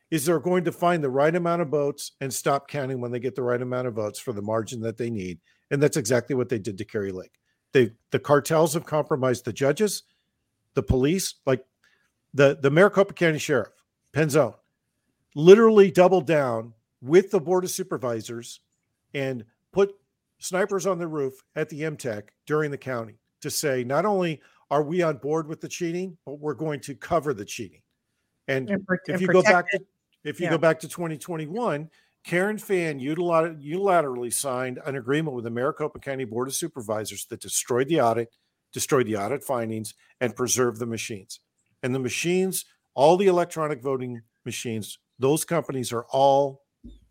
[0.09, 3.19] is they're going to find the right amount of votes and stop counting when they
[3.19, 5.39] get the right amount of votes for the margin that they need.
[5.71, 7.39] And that's exactly what they did to Kari Lake.
[7.71, 10.03] They the cartels have compromised the judges,
[10.73, 11.63] the police, like
[12.33, 13.73] the the Maricopa County Sheriff,
[14.13, 14.55] Penzone,
[15.35, 16.73] literally doubled down
[17.03, 18.61] with the board of supervisors
[19.13, 19.95] and put
[20.43, 24.83] snipers on the roof at the MTEC during the county to say not only are
[24.83, 27.81] we on board with the cheating, but we're going to cover the cheating.
[28.47, 29.79] And, and if you go back to
[30.23, 30.51] if you yeah.
[30.51, 31.89] go back to 2021,
[32.23, 37.89] Karen Fann unilaterally signed an agreement with the Maricopa County Board of Supervisors that destroyed
[37.89, 38.29] the audit,
[38.71, 41.41] destroyed the audit findings, and preserved the machines.
[41.83, 46.61] And the machines, all the electronic voting machines, those companies are all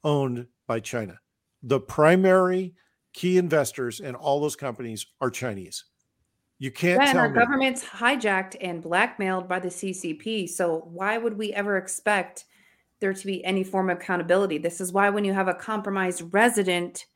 [0.02, 1.18] owned by China.
[1.62, 2.74] The primary
[3.12, 5.84] key investors in all those companies are Chinese.
[6.58, 7.38] You can't yeah, tell our me.
[7.38, 10.48] government's hijacked and blackmailed by the CCP.
[10.48, 12.44] So why would we ever expect
[13.00, 14.58] there to be any form of accountability?
[14.58, 17.06] This is why when you have a compromised resident,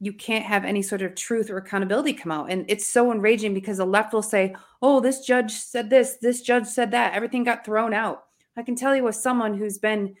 [0.00, 2.50] you can't have any sort of truth or accountability come out.
[2.50, 6.40] And it's so enraging because the left will say, "Oh, this judge said this, this
[6.40, 8.24] judge said that." Everything got thrown out.
[8.56, 10.16] I can tell you as someone who's been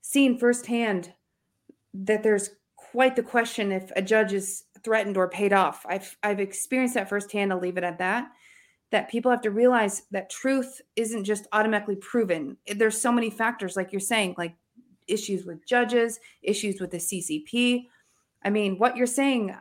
[0.00, 1.12] seen firsthand
[1.92, 2.50] that there's
[2.92, 5.84] quite the question if a judge is threatened or paid off.
[5.88, 7.52] I've I've experienced that firsthand.
[7.52, 8.30] I'll leave it at that.
[8.90, 12.56] That people have to realize that truth isn't just automatically proven.
[12.66, 14.56] There's so many factors, like you're saying, like
[15.06, 17.86] issues with judges, issues with the CCP.
[18.44, 19.54] I mean, what you're saying,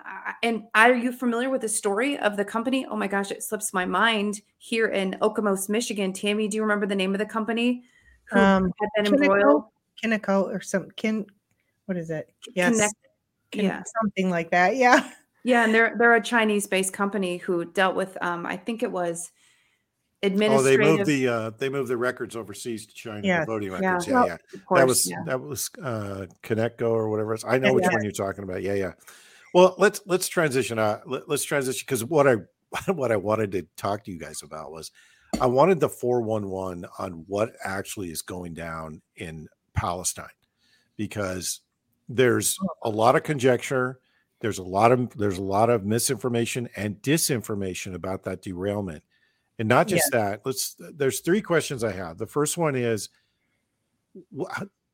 [0.43, 2.85] and are you familiar with the story of the company?
[2.85, 6.13] Oh my gosh, it slips my mind here in Okemos, Michigan.
[6.13, 7.83] Tammy, do you remember the name of the company
[8.25, 9.63] who um, had been embroiled?
[10.01, 11.25] Kinnico or some kin.
[11.85, 12.31] What is it?
[12.53, 12.75] Yes.
[12.75, 12.95] Connect,
[13.53, 14.75] yeah, something like that.
[14.75, 15.09] Yeah.
[15.43, 19.31] Yeah, and they're they're a Chinese-based company who dealt with um I think it was
[20.21, 20.81] administrative.
[20.81, 23.41] Oh, they moved the uh they moved the records overseas to China, yeah.
[23.41, 24.07] the voting records.
[24.07, 24.37] Yeah, yeah.
[24.53, 24.59] yeah.
[24.65, 25.23] Course, that was yeah.
[25.25, 27.31] that was uh Connectco or whatever.
[27.31, 27.45] Else.
[27.47, 28.61] I know which one you're talking about.
[28.61, 28.91] Yeah, yeah.
[29.53, 30.79] Well, let's let's transition.
[30.79, 32.35] Uh, let, let's transition because what I
[32.91, 34.91] what I wanted to talk to you guys about was
[35.39, 40.25] I wanted the 411 on what actually is going down in Palestine
[40.95, 41.61] because
[42.07, 43.99] there's a lot of conjecture
[44.39, 49.03] there's a lot of there's a lot of misinformation and disinformation about that derailment.
[49.59, 50.19] And not just yeah.
[50.19, 52.17] that let's there's three questions i have.
[52.17, 53.09] The first one is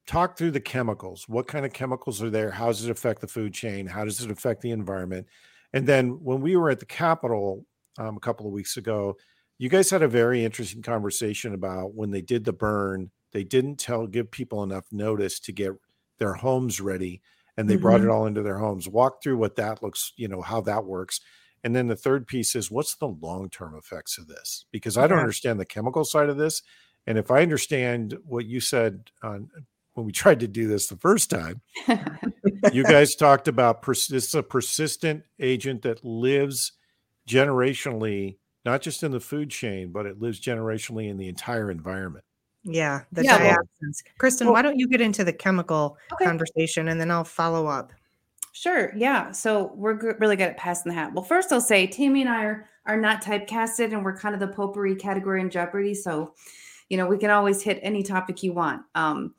[0.07, 1.27] talk through the chemicals.
[1.27, 2.51] What kind of chemicals are there?
[2.51, 3.85] How does it affect the food chain?
[3.85, 5.27] How does it affect the environment?
[5.73, 7.65] And then when we were at the capitol
[7.97, 9.17] um, a couple of weeks ago
[9.59, 13.77] you guys had a very interesting conversation about when they did the burn they didn't
[13.77, 15.71] tell give people enough notice to get
[16.19, 17.21] their homes ready
[17.57, 17.83] and they mm-hmm.
[17.83, 18.87] brought it all into their homes.
[18.87, 21.21] Walk through what that looks, you know, how that works.
[21.63, 24.65] And then the third piece is what's the long term effects of this?
[24.71, 26.61] Because I don't understand the chemical side of this.
[27.07, 29.49] And if I understand what you said on
[29.93, 31.61] when we tried to do this the first time,
[32.71, 36.73] you guys talked about pers- this is a persistent agent that lives
[37.27, 42.25] generationally, not just in the food chain, but it lives generationally in the entire environment.
[42.63, 43.57] Yeah, the yeah.
[44.17, 46.25] Kristen, well, why don't you get into the chemical okay.
[46.25, 47.91] conversation and then I'll follow up.
[48.53, 48.93] Sure.
[48.95, 49.31] Yeah.
[49.31, 51.13] So we're g- really good at passing the hat.
[51.13, 54.41] Well, first I'll say Tammy and I are are not typecasted, and we're kind of
[54.41, 55.93] the potpourri category in Jeopardy.
[55.93, 56.33] So,
[56.89, 58.83] you know, we can always hit any topic you want.
[58.93, 59.35] Um,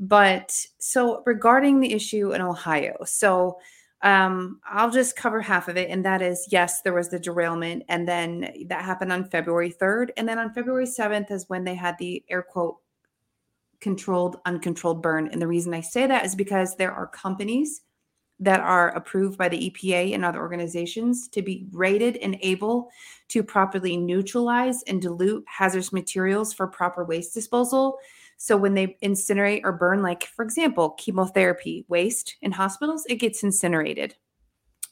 [0.00, 3.58] But so regarding the issue in Ohio, so
[4.02, 5.90] um, I'll just cover half of it.
[5.90, 7.82] And that is yes, there was the derailment.
[7.88, 10.10] And then that happened on February 3rd.
[10.16, 12.76] And then on February 7th is when they had the air quote
[13.80, 15.28] controlled, uncontrolled burn.
[15.28, 17.82] And the reason I say that is because there are companies
[18.40, 22.88] that are approved by the EPA and other organizations to be rated and able
[23.28, 27.98] to properly neutralize and dilute hazardous materials for proper waste disposal.
[28.38, 33.42] So when they incinerate or burn, like for example, chemotherapy waste in hospitals, it gets
[33.42, 34.14] incinerated,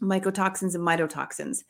[0.03, 1.63] mycotoxins and mitotoxins.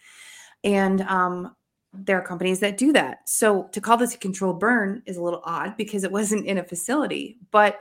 [0.65, 1.55] And um,
[1.93, 3.29] there are companies that do that.
[3.29, 6.59] So to call this a controlled burn is a little odd because it wasn't in
[6.59, 7.39] a facility.
[7.51, 7.81] But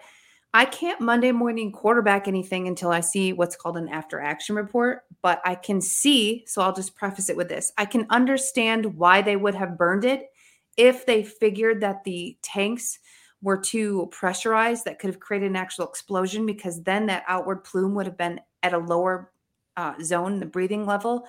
[0.54, 5.04] I can't Monday morning quarterback anything until I see what's called an after action report.
[5.22, 9.22] But I can see, so I'll just preface it with this I can understand why
[9.22, 10.28] they would have burned it
[10.76, 13.00] if they figured that the tanks
[13.42, 17.94] were too pressurized that could have created an actual explosion because then that outward plume
[17.94, 19.32] would have been at a lower
[19.78, 21.28] uh, zone, the breathing level,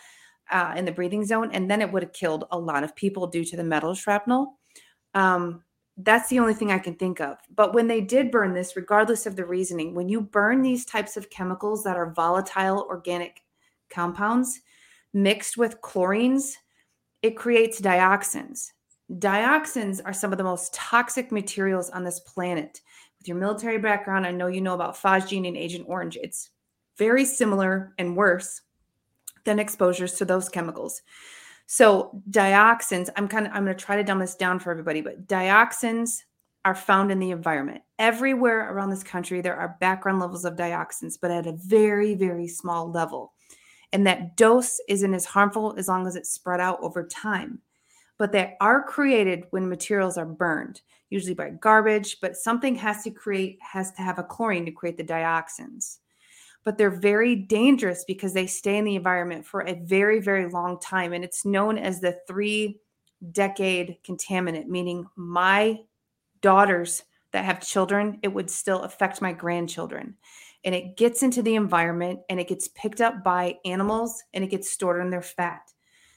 [0.51, 3.27] uh, in the breathing zone, and then it would have killed a lot of people
[3.27, 4.59] due to the metal shrapnel.
[5.15, 5.63] Um,
[5.99, 7.39] that's the only thing I can think of.
[7.55, 11.17] But when they did burn this, regardless of the reasoning, when you burn these types
[11.17, 13.43] of chemicals that are volatile organic
[13.89, 14.61] compounds
[15.15, 16.53] mixed with chlorines,
[17.23, 18.73] it creates dioxins.
[19.13, 22.81] Dioxins are some of the most toxic materials on this planet.
[23.19, 26.19] With your military background, I know you know about phosgene and Agent Orange.
[26.21, 26.51] It's
[26.99, 28.63] very similar and worse
[29.45, 31.03] than exposures to those chemicals.
[31.67, 35.01] So dioxins, I'm kind of I'm going to try to dumb this down for everybody,
[35.01, 36.23] but dioxins
[36.65, 37.83] are found in the environment.
[38.01, 42.49] Everywhere around this country there are background levels of dioxins, but at a very very
[42.49, 43.35] small level.
[43.93, 47.61] And that dose isn't as harmful as long as it's spread out over time
[48.19, 53.11] but they are created when materials are burned, usually by garbage, but something has to
[53.11, 55.99] create has to have a chlorine to create the dioxins.
[56.65, 60.81] But they're very dangerous because they stay in the environment for a very very long
[60.81, 62.81] time and it's known as the 3
[63.33, 65.81] decade contaminant, meaning my
[66.41, 67.03] daughters
[67.33, 70.17] that have children, it would still affect my grandchildren.
[70.65, 74.51] And it gets into the environment and it gets picked up by animals and it
[74.51, 75.73] gets stored in their fat.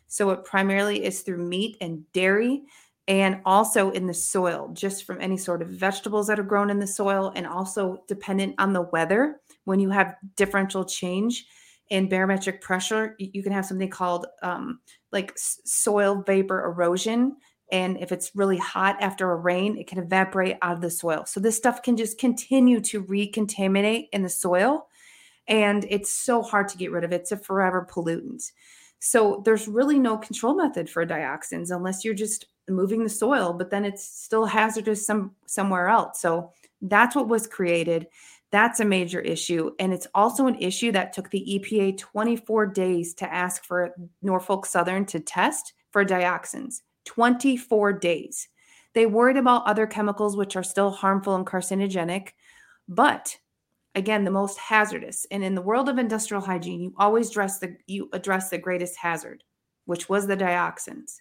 [0.10, 2.64] So it primarily is through meat and dairy
[3.08, 6.78] and also in the soil, just from any sort of vegetables that are grown in
[6.78, 9.40] the soil, and also dependent on the weather.
[9.64, 11.48] When you have differential change
[11.90, 14.80] in barometric pressure, you can have something called um,
[15.12, 17.38] like soil vapor erosion.
[17.72, 21.26] And if it's really hot after a rain, it can evaporate out of the soil.
[21.26, 24.88] So this stuff can just continue to recontaminate in the soil.
[25.48, 27.12] And it's so hard to get rid of.
[27.12, 28.52] It's a forever pollutant.
[29.00, 33.70] So there's really no control method for dioxins unless you're just moving the soil, but
[33.70, 36.22] then it's still hazardous some somewhere else.
[36.22, 38.08] So that's what was created.
[38.52, 39.72] That's a major issue.
[39.80, 44.66] And it's also an issue that took the EPA 24 days to ask for Norfolk
[44.66, 46.82] Southern to test for dioxins.
[47.06, 48.48] 24 days.
[48.94, 52.30] They worried about other chemicals which are still harmful and carcinogenic,
[52.88, 53.38] but
[54.00, 55.28] again the most hazardous.
[55.30, 58.98] And in the world of industrial hygiene you always address the you address the greatest
[58.98, 59.44] hazard
[59.86, 61.18] which was the dioxins.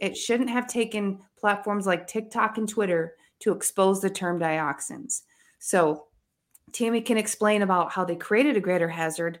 [0.00, 5.22] It shouldn't have taken platforms like tiktok and twitter to expose the term dioxins.
[5.58, 6.06] So
[6.72, 9.40] tammy can explain about how they created a greater hazard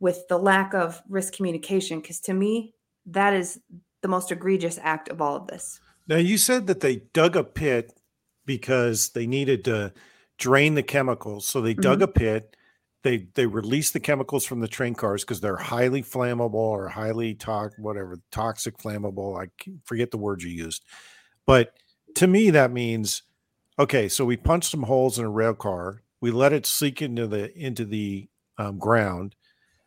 [0.00, 2.74] with the lack of risk communication because to me
[3.06, 3.60] that is
[4.00, 5.80] the most egregious act of all of this.
[6.06, 7.98] Now you said that they dug a pit
[8.46, 9.92] because they needed to
[10.38, 11.46] drain the chemicals.
[11.46, 12.04] So they dug mm-hmm.
[12.04, 12.56] a pit.
[13.02, 17.34] They they released the chemicals from the train cars because they're highly flammable or highly
[17.34, 19.40] toxic, whatever toxic flammable.
[19.40, 19.50] I
[19.84, 20.84] forget the words you used,
[21.46, 21.74] but
[22.16, 23.22] to me that means
[23.78, 24.08] okay.
[24.08, 26.02] So we punched some holes in a rail car.
[26.20, 28.28] We let it sink into the into the
[28.58, 29.36] um, ground.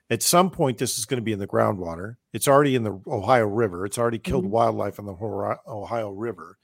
[0.09, 2.15] At some point, this is going to be in the groundwater.
[2.33, 3.85] It's already in the Ohio River.
[3.85, 4.53] It's already killed mm-hmm.
[4.53, 5.13] wildlife in the
[5.67, 6.57] Ohio River.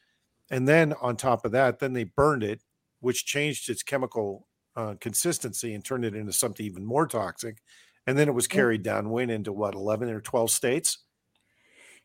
[0.50, 2.62] And then on top of that, then they burned it
[3.00, 7.58] which changed its chemical uh, consistency and turned it into something even more toxic.
[8.06, 11.00] And then it was carried downwind into what, 11 or 12 states?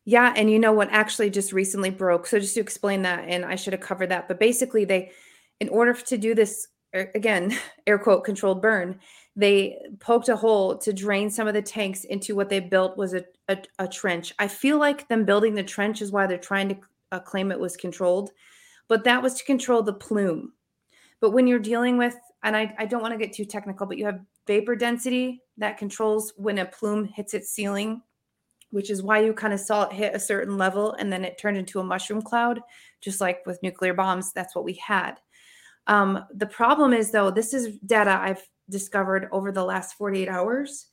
[0.05, 0.33] Yeah.
[0.35, 2.27] And you know what actually just recently broke?
[2.27, 5.13] So just to explain that, and I should have covered that, but basically, they,
[5.61, 8.99] in order to do this, again, air quote controlled burn,
[9.37, 13.15] they poked a hole to drain some of the tanks into what they built was
[13.15, 14.35] a, a, a trench.
[14.39, 16.77] I feel like them building the trench is why they're trying to
[17.13, 18.31] uh, claim it was controlled,
[18.89, 20.53] but that was to control the plume
[21.23, 23.97] but when you're dealing with, and I, I don't want to get too technical, but
[23.97, 28.03] you have vapor density that controls when a plume hits its ceiling,
[28.71, 31.39] which is why you kind of saw it hit a certain level and then it
[31.39, 32.61] turned into a mushroom cloud,
[33.01, 34.33] just like with nuclear bombs.
[34.33, 35.21] That's what we had.
[35.87, 40.89] Um, the problem is, though, this is data I've discovered over the last 48 hours,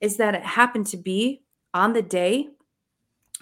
[0.00, 1.42] is that it happened to be
[1.74, 2.48] on the day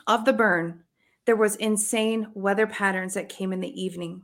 [0.08, 0.82] of the burn,
[1.26, 4.22] there was insane weather patterns that came in the evening.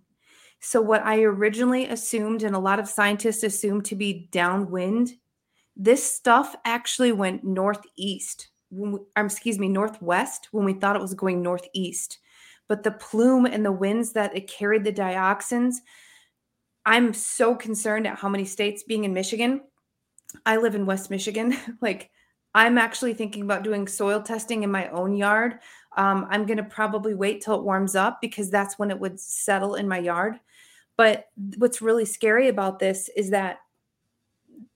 [0.61, 5.15] So, what I originally assumed, and a lot of scientists assumed to be downwind,
[5.75, 8.49] this stuff actually went northeast.
[8.71, 12.19] We, excuse me, northwest when we thought it was going northeast.
[12.69, 15.77] But the plume and the winds that it carried the dioxins,
[16.85, 19.63] I'm so concerned at how many states being in Michigan.
[20.47, 21.57] I live in West Michigan.
[21.81, 22.11] like,
[22.55, 25.61] I'm actually thinking about doing soil testing in my own yard.
[25.97, 29.19] Um, I'm going to probably wait till it warms up because that's when it would
[29.19, 30.39] settle in my yard.
[31.01, 33.61] But what's really scary about this is that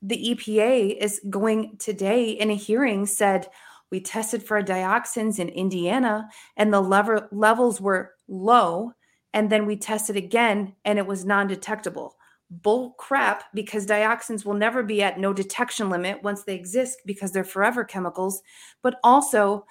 [0.01, 3.47] the EPA is going today in a hearing said
[3.91, 8.95] we tested for dioxins in Indiana and the levels were low
[9.35, 12.16] and then we tested again and it was non-detectable.
[12.51, 17.33] Bull crap because dioxins will never be at no detection limit once they exist because
[17.33, 18.41] they're forever chemicals.
[18.81, 19.66] But also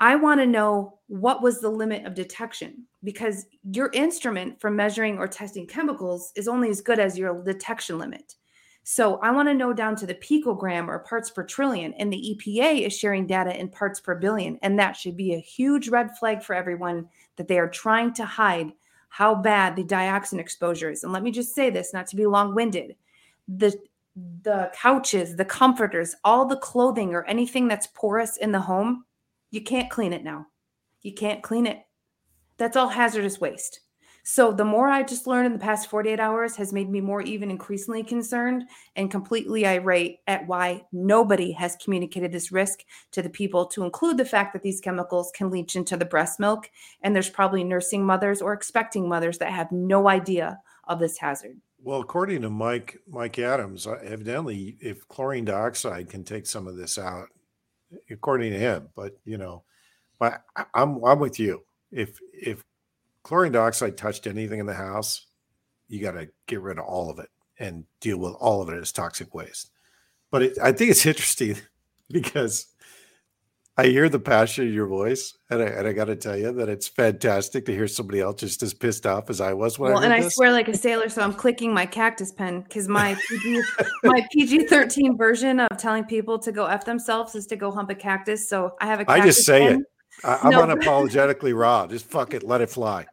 [0.00, 5.18] I want to know what was the limit of detection because your instrument for measuring
[5.18, 8.34] or testing chemicals is only as good as your detection limit.
[8.84, 12.38] So I want to know down to the picogram or parts per trillion, and the
[12.38, 14.58] EPA is sharing data in parts per billion.
[14.62, 17.06] And that should be a huge red flag for everyone
[17.36, 18.72] that they are trying to hide
[19.10, 21.04] how bad the dioxin exposure is.
[21.04, 22.96] And let me just say this, not to be long winded.
[23.46, 23.78] The
[24.42, 29.04] the couches, the comforters, all the clothing or anything that's porous in the home
[29.50, 30.46] you can't clean it now.
[31.02, 31.78] You can't clean it.
[32.56, 33.80] That's all hazardous waste.
[34.30, 37.22] So the more I just learned in the past 48 hours has made me more
[37.22, 42.80] even increasingly concerned and completely irate at why nobody has communicated this risk
[43.12, 46.38] to the people to include the fact that these chemicals can leach into the breast
[46.38, 46.68] milk
[47.00, 51.56] and there's probably nursing mothers or expecting mothers that have no idea of this hazard.
[51.80, 56.76] Well, according to Mike Mike Adams, uh, evidently if chlorine dioxide can take some of
[56.76, 57.28] this out,
[58.10, 58.88] according to him.
[58.94, 59.64] But you know,
[60.18, 60.42] but
[60.74, 61.64] I'm I'm with you.
[61.90, 62.64] If if
[63.22, 65.26] chlorine dioxide touched anything in the house,
[65.88, 68.80] you got to get rid of all of it and deal with all of it
[68.80, 69.70] as toxic waste.
[70.30, 71.56] But it, I think it's interesting
[72.10, 72.66] because
[73.78, 76.50] I hear the passion in your voice, and I, and I got to tell you
[76.50, 79.92] that it's fantastic to hear somebody else just as pissed off as I was when
[79.92, 80.34] well, I and I this.
[80.34, 83.62] swear like a sailor, so I'm clicking my cactus pen because my PG,
[84.02, 87.90] my PG thirteen version of telling people to go f themselves is to go hump
[87.90, 88.48] a cactus.
[88.48, 89.08] So I have a.
[89.08, 89.80] I just say pen.
[89.80, 89.86] it.
[90.24, 90.62] I, I'm No.
[90.66, 91.86] unapologetically raw.
[91.86, 93.06] Just fuck it, let it fly.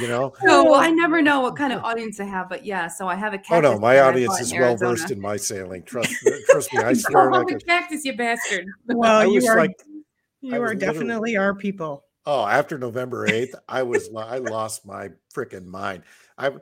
[0.00, 0.32] You know.
[0.42, 2.86] No, well, I never know what kind of audience I have, but yeah.
[2.88, 3.56] So I have a cactus.
[3.56, 5.82] Oh no, my audience is well versed in my sailing.
[5.84, 6.14] Trust,
[6.50, 6.80] trust me.
[6.80, 8.66] I Go swear hump like a a, cactus, you bastard.
[8.86, 9.72] Well, you are like,
[10.40, 12.04] you are definitely our people.
[12.26, 16.02] oh, after November eighth, I was I lost my freaking mind.
[16.38, 16.52] I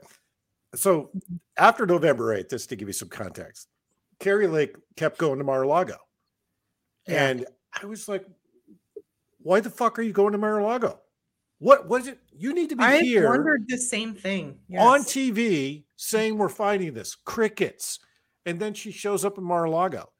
[0.74, 1.10] so
[1.56, 3.68] after November eighth, just to give you some context,
[4.20, 5.96] Kari Lake kept going to Mar-a-Lago,
[7.06, 7.28] Yeah.
[7.28, 7.46] and
[7.80, 8.24] I was like,
[9.40, 11.00] "Why the fuck are you going to Mar-a-Lago?
[11.58, 12.18] What was it?
[12.32, 14.58] You need to be I here." I wondered the same thing.
[14.78, 17.98] on TV saying we're fighting this crickets,
[18.46, 20.10] and then she shows up in Mar-a-Lago,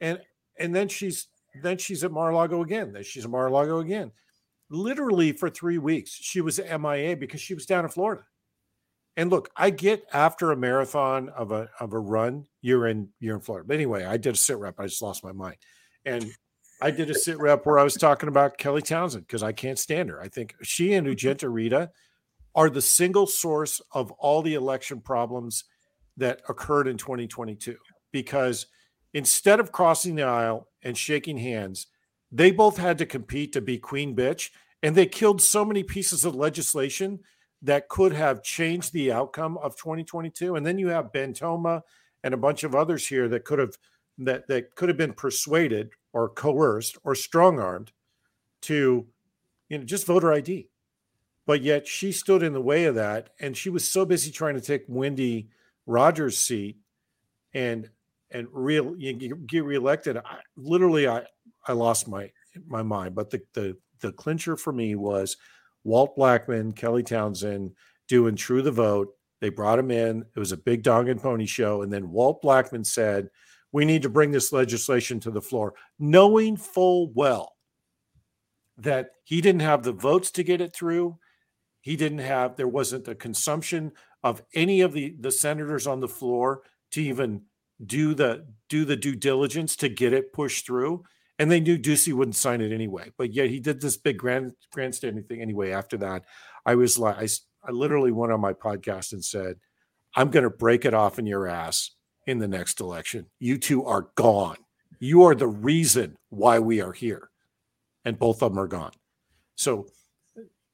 [0.00, 0.20] and
[0.58, 1.28] and then she's
[1.62, 2.92] then she's at Mar-a-Lago again.
[2.92, 4.12] Then she's at Mar-a-Lago again.
[4.70, 8.24] Literally for three weeks, she was at MIA because she was down in Florida.
[9.16, 13.34] And look, I get after a marathon of a of a run, you're in you're
[13.34, 13.66] in Florida.
[13.66, 14.78] But anyway, I did a sit rep.
[14.78, 15.56] I just lost my mind,
[16.04, 16.24] and
[16.82, 19.78] I did a sit rep where I was talking about Kelly Townsend because I can't
[19.78, 20.20] stand her.
[20.20, 21.28] I think she and mm-hmm.
[21.28, 21.90] Ugenta Rita
[22.54, 25.64] are the single source of all the election problems
[26.16, 27.76] that occurred in 2022
[28.12, 28.66] because
[29.14, 31.86] instead of crossing the aisle and shaking hands,
[32.32, 34.50] they both had to compete to be queen bitch
[34.82, 37.20] and they killed so many pieces of legislation
[37.62, 41.82] that could have changed the outcome of 2022 and then you have Ben Toma
[42.24, 43.76] and a bunch of others here that could have
[44.26, 47.92] that that could have been persuaded or coerced or strong-armed
[48.62, 49.06] to
[49.68, 50.68] you know just voter ID
[51.46, 54.54] but yet she stood in the way of that and she was so busy trying
[54.54, 55.48] to take wendy
[55.86, 56.76] rogers seat
[57.54, 57.88] and
[58.30, 59.12] and real you
[59.46, 61.24] get reelected I, literally i
[61.66, 62.30] i lost my
[62.66, 63.14] my mind.
[63.14, 65.36] But the the the clincher for me was
[65.84, 67.72] walt blackman kelly townsend
[68.08, 69.14] doing true the vote.
[69.40, 70.24] They brought him in.
[70.34, 71.82] It was a big dog and pony show.
[71.82, 73.28] And then walt blackman said
[73.72, 77.56] we need to bring this legislation to the floor knowing full well
[78.80, 81.18] that he didn't have the votes to get it through.
[81.82, 83.92] He didn't have there wasn't a consumption
[84.22, 86.62] of any of the the senators on the floor
[86.92, 87.42] to even
[87.84, 91.04] do the do the due diligence to get it pushed through.
[91.38, 94.52] And they knew Ducey wouldn't sign it anyway but yet he did this big grand
[94.72, 96.24] grandstanding thing anyway after that.
[96.66, 97.28] I was like I,
[97.66, 99.56] I literally went on my podcast and said
[100.14, 101.92] I'm going to break it off in your ass
[102.26, 103.26] in the next election.
[103.38, 104.56] You two are gone.
[104.98, 107.30] You are the reason why we are here.
[108.04, 108.92] And both of them are gone.
[109.56, 109.86] So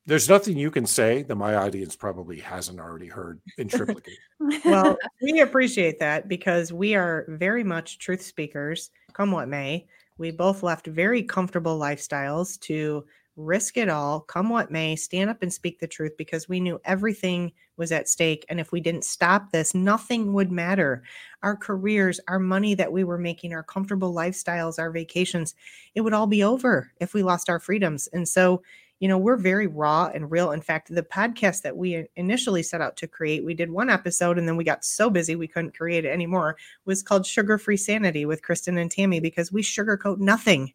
[0.06, 4.18] there's nothing you can say that my audience probably hasn't already heard in triplicate.
[4.64, 9.86] well, we appreciate that because we are very much truth speakers, come what may.
[10.18, 13.04] We both left very comfortable lifestyles to
[13.36, 16.80] risk it all, come what may, stand up and speak the truth because we knew
[16.84, 18.46] everything was at stake.
[18.48, 21.02] And if we didn't stop this, nothing would matter.
[21.42, 25.54] Our careers, our money that we were making, our comfortable lifestyles, our vacations,
[25.94, 28.08] it would all be over if we lost our freedoms.
[28.12, 28.62] And so,
[29.00, 30.52] you know, we're very raw and real.
[30.52, 34.38] In fact, the podcast that we initially set out to create, we did one episode
[34.38, 36.56] and then we got so busy we couldn't create it anymore,
[36.86, 40.72] was called Sugar Free Sanity with Kristen and Tammy because we sugarcoat nothing.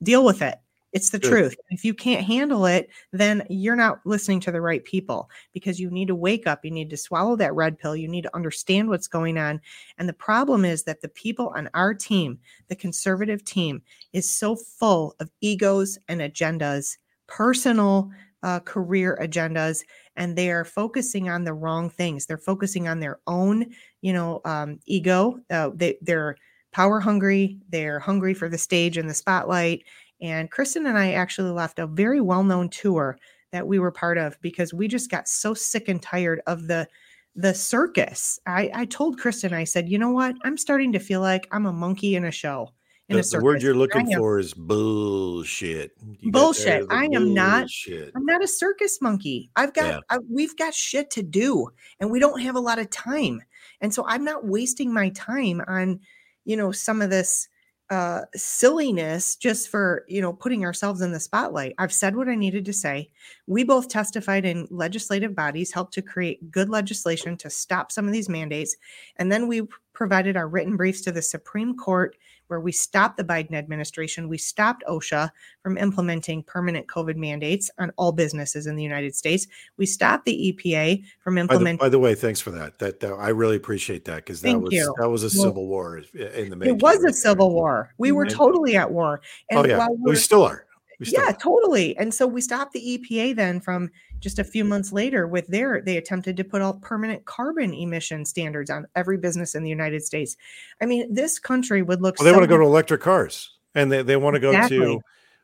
[0.00, 0.60] Deal with it.
[0.94, 1.28] It's the Good.
[1.28, 1.56] truth.
[1.70, 5.90] If you can't handle it, then you're not listening to the right people because you
[5.90, 6.64] need to wake up.
[6.64, 7.96] You need to swallow that red pill.
[7.96, 9.60] You need to understand what's going on.
[9.98, 12.38] And the problem is that the people on our team,
[12.68, 13.82] the conservative team,
[14.12, 18.10] is so full of egos and agendas, personal
[18.44, 19.82] uh, career agendas,
[20.16, 22.26] and they are focusing on the wrong things.
[22.26, 23.66] They're focusing on their own,
[24.00, 25.40] you know, um, ego.
[25.50, 26.36] Uh, they, they're
[26.72, 27.58] power hungry.
[27.70, 29.84] They're hungry for the stage and the spotlight
[30.20, 33.18] and Kristen and I actually left a very well known tour
[33.52, 36.88] that we were part of because we just got so sick and tired of the
[37.36, 38.38] the circus.
[38.46, 40.36] I, I told Kristen, I said, you know what?
[40.44, 42.70] I'm starting to feel like I'm a monkey in a show.
[43.08, 43.40] In the, a circus.
[43.40, 45.92] the word you're looking am, for is bullshit.
[46.20, 46.86] You bullshit.
[46.90, 47.68] I am not.
[48.14, 49.50] I'm not a circus monkey.
[49.56, 49.86] I've got.
[49.86, 50.00] Yeah.
[50.10, 51.68] I, we've got shit to do,
[52.00, 53.42] and we don't have a lot of time.
[53.80, 56.00] And so I'm not wasting my time on,
[56.44, 57.48] you know, some of this
[57.94, 61.74] uh, silliness just for you know putting ourselves in the spotlight.
[61.78, 63.10] I've said what I needed to say.
[63.46, 68.12] We both testified in legislative bodies, helped to create good legislation to stop some of
[68.12, 68.76] these mandates,
[69.16, 72.16] and then we provided our written briefs to the Supreme Court
[72.48, 74.28] where we stopped the Biden administration.
[74.28, 75.30] We stopped OSHA
[75.62, 79.46] from implementing permanent COVID mandates on all businesses in the United States.
[79.76, 81.78] We stopped the EPA from implementing.
[81.78, 82.78] By the, by the way, thanks for that.
[82.78, 84.94] That, that I really appreciate that because that was you.
[84.98, 86.76] that was a well, civil war in the making.
[86.76, 87.94] It was a civil war.
[87.98, 88.36] We were mm-hmm.
[88.36, 89.20] totally at war.
[89.50, 90.66] And oh yeah, we still are.
[91.00, 91.96] Yeah, totally.
[91.96, 93.90] And so we stopped the EPA then from
[94.24, 98.24] just a few months later with their they attempted to put all permanent carbon emission
[98.24, 100.34] standards on every business in the united states
[100.80, 103.50] i mean this country would look well, they so want to go to electric cars
[103.74, 104.78] and they, they want to go exactly.
[104.78, 105.00] to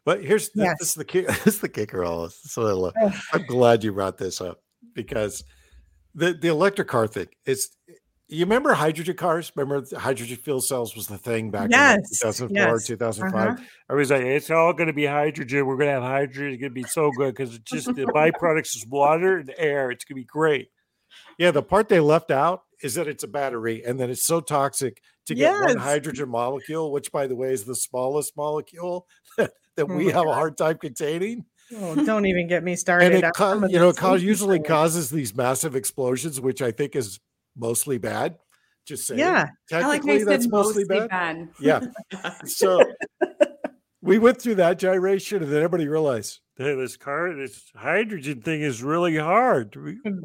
[0.07, 0.79] but here's the, yes.
[0.79, 1.05] this is the
[1.45, 2.91] this is the kicker all so
[3.35, 4.63] i'm glad you brought this up
[4.95, 5.45] because
[6.15, 7.69] the the electric car thing is
[8.31, 9.53] you remember hydrogen cars?
[9.57, 11.97] Remember hydrogen fuel cells was the thing back yes.
[11.97, 12.87] in 2004, yes.
[12.87, 13.49] 2005?
[13.49, 13.65] Uh-huh.
[13.91, 15.67] Everybody's like, it's all going to be hydrogen.
[15.67, 16.53] We're going to have hydrogen.
[16.53, 19.91] It's going to be so good because it's just the byproducts is water and air.
[19.91, 20.69] It's going to be great.
[21.39, 24.41] Yeah, the part they left out is that it's a battery and that it's so
[24.41, 25.75] toxic to get yes.
[25.75, 29.07] one hydrogen molecule, which, by the way, is the smallest molecule
[29.39, 30.29] that, that oh we have God.
[30.29, 31.45] a hard time containing.
[31.75, 33.13] Oh, don't even get me started.
[33.13, 37.21] And it, co- you know, it usually causes these massive explosions, which I think is
[37.57, 38.37] mostly bad.
[38.87, 39.21] Just saying.
[39.21, 39.49] Yeah.
[39.69, 41.11] Technically, like that's mostly, mostly bad.
[41.11, 41.49] bad.
[41.61, 41.81] Yeah.
[42.45, 42.83] so
[44.03, 48.61] we went through that gyration, and then everybody realized hey, this car, this hydrogen thing
[48.61, 49.75] is really hard.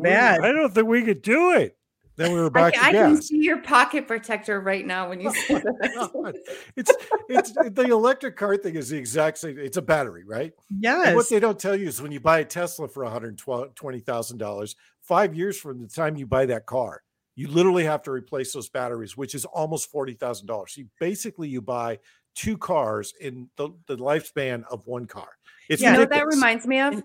[0.02, 0.42] bad.
[0.42, 1.78] I don't think we could do it.
[2.18, 2.78] Then we were back.
[2.78, 6.36] I, I can see your pocket protector right now when you oh say that.
[6.78, 6.92] it's
[7.28, 9.60] it's the electric car thing is the exact same.
[9.60, 10.54] It's a battery, right?
[10.70, 11.08] Yes.
[11.08, 13.38] And what they don't tell you is when you buy a Tesla for one hundred
[13.76, 17.02] twenty thousand dollars, five years from the time you buy that car,
[17.36, 20.76] you literally have to replace those batteries, which is almost forty thousand dollars.
[20.78, 22.00] You basically you buy
[22.34, 25.30] two cars in the, the lifespan of one car.
[25.70, 27.04] It's yeah, you know that reminds me of.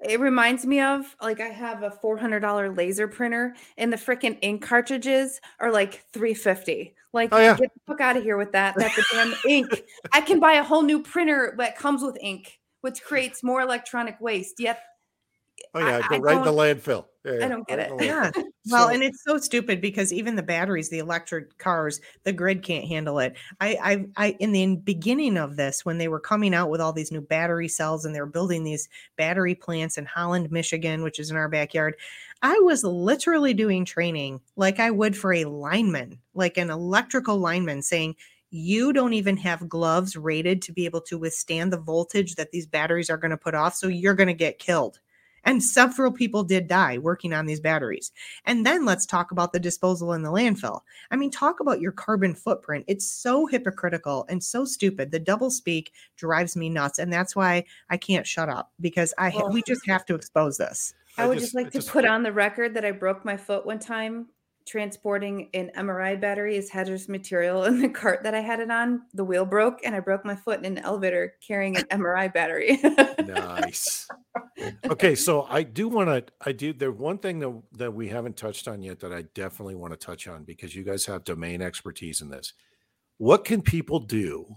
[0.00, 3.96] It reminds me of like I have a four hundred dollar laser printer, and the
[3.96, 6.94] freaking ink cartridges are like three fifty.
[7.12, 7.56] Like, oh, yeah.
[7.56, 8.74] get the fuck out of here with that.
[8.76, 9.82] That's the damn ink.
[10.12, 14.20] I can buy a whole new printer that comes with ink, which creates more electronic
[14.20, 14.60] waste.
[14.60, 14.80] Yet
[15.74, 17.06] Oh yeah, I, go I right in the landfill.
[17.24, 17.92] Yeah, I don't get it.
[18.00, 18.30] Yeah.
[18.70, 22.62] well, so, and it's so stupid because even the batteries, the electric cars, the grid
[22.62, 23.36] can't handle it.
[23.60, 26.92] I, I, I, in the beginning of this, when they were coming out with all
[26.92, 31.18] these new battery cells and they were building these battery plants in Holland, Michigan, which
[31.18, 31.96] is in our backyard,
[32.40, 37.82] I was literally doing training like I would for a lineman, like an electrical lineman,
[37.82, 38.14] saying
[38.50, 42.66] you don't even have gloves rated to be able to withstand the voltage that these
[42.66, 43.74] batteries are going to put off.
[43.74, 45.00] So you're going to get killed.
[45.44, 48.12] And several people did die working on these batteries.
[48.44, 50.80] And then let's talk about the disposal in the landfill.
[51.10, 52.84] I mean, talk about your carbon footprint.
[52.88, 55.10] It's so hypocritical and so stupid.
[55.10, 56.98] The double speak drives me nuts.
[56.98, 60.94] And that's why I can't shut up because I we just have to expose this.
[61.16, 63.36] I would just, just like to just, put on the record that I broke my
[63.36, 64.28] foot one time
[64.68, 69.02] transporting an MRI battery as hazardous material in the cart that I had it on.
[69.14, 72.78] The wheel broke and I broke my foot in an elevator carrying an MRI battery.
[73.26, 74.06] nice.
[74.90, 76.32] Okay, so I do want to.
[76.44, 76.72] I do.
[76.72, 80.06] There's one thing that that we haven't touched on yet that I definitely want to
[80.06, 82.52] touch on because you guys have domain expertise in this.
[83.18, 84.56] What can people do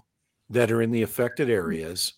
[0.49, 1.53] that are in the affected mm.
[1.53, 2.13] areas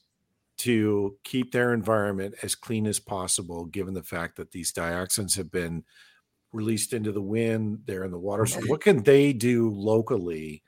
[0.55, 5.51] to keep their environment as clean as possible, given the fact that these dioxins have
[5.51, 5.83] been
[6.53, 8.45] released into the wind, they're in the water.
[8.45, 10.63] So, what can they do locally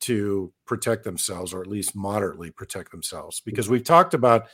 [0.00, 3.40] to protect themselves, or at least moderately protect themselves?
[3.40, 4.46] Because we've talked about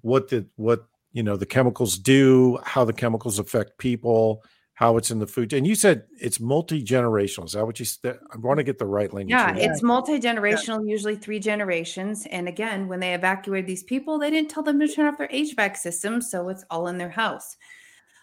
[0.00, 4.42] what the what you know the chemicals do, how the chemicals affect people,
[4.74, 5.52] how it's in the food.
[5.52, 7.44] And you said it's multi generational.
[7.44, 8.18] Is that what you said?
[8.32, 9.30] I want to get the right language.
[9.30, 10.92] Yeah, it's multi generational, yeah.
[10.92, 12.26] usually three generations.
[12.30, 15.28] And again, when they evacuated these people, they didn't tell them to turn off their
[15.28, 17.56] HVAC system, so it's all in their house.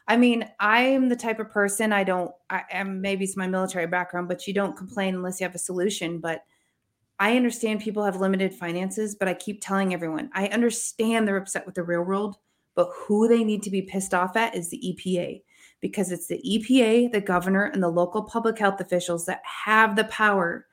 [0.09, 3.47] I mean, I am the type of person I don't, I am maybe it's my
[3.47, 6.19] military background, but you don't complain unless you have a solution.
[6.19, 6.43] But
[7.19, 11.67] I understand people have limited finances, but I keep telling everyone I understand they're upset
[11.67, 12.37] with the real world,
[12.73, 15.43] but who they need to be pissed off at is the EPA
[15.79, 20.05] because it's the EPA, the governor, and the local public health officials that have the
[20.05, 20.65] power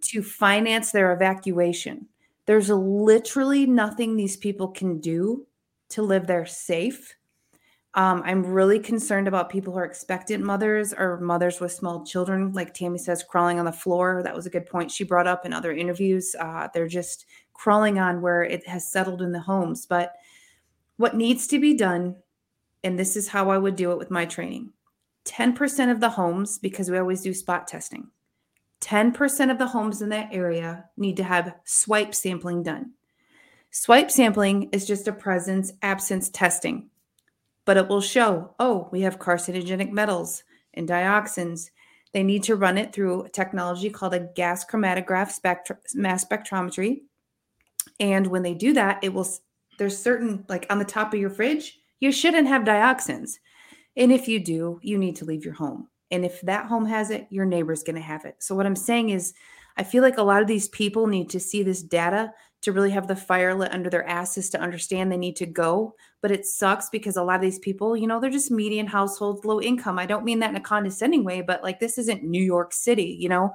[0.00, 2.08] to finance their evacuation.
[2.46, 5.46] There's literally nothing these people can do
[5.90, 7.14] to live there safe
[7.94, 12.52] um, I'm really concerned about people who are expectant mothers or mothers with small children,
[12.52, 14.22] like Tammy says, crawling on the floor.
[14.22, 16.36] That was a good point she brought up in other interviews.
[16.38, 19.86] Uh, they're just crawling on where it has settled in the homes.
[19.86, 20.14] But
[20.98, 22.14] what needs to be done,
[22.84, 24.72] and this is how I would do it with my training
[25.24, 28.08] 10% of the homes, because we always do spot testing,
[28.82, 32.92] 10% of the homes in that area need to have swipe sampling done.
[33.72, 36.89] Swipe sampling is just a presence absence testing
[37.70, 40.42] but it will show, oh, we have carcinogenic metals
[40.74, 41.70] and dioxins.
[42.12, 47.02] They need to run it through a technology called a gas chromatograph spectro- mass spectrometry.
[48.00, 49.28] And when they do that, it will,
[49.78, 53.34] there's certain, like on the top of your fridge, you shouldn't have dioxins.
[53.96, 55.86] And if you do, you need to leave your home.
[56.10, 58.34] And if that home has it, your neighbor's going to have it.
[58.40, 59.32] So, what I'm saying is,
[59.76, 62.32] I feel like a lot of these people need to see this data
[62.62, 65.94] to really have the fire lit under their asses to understand they need to go.
[66.20, 69.44] But it sucks because a lot of these people, you know, they're just median households,
[69.44, 69.98] low income.
[69.98, 73.16] I don't mean that in a condescending way, but like this isn't New York City,
[73.18, 73.52] you know.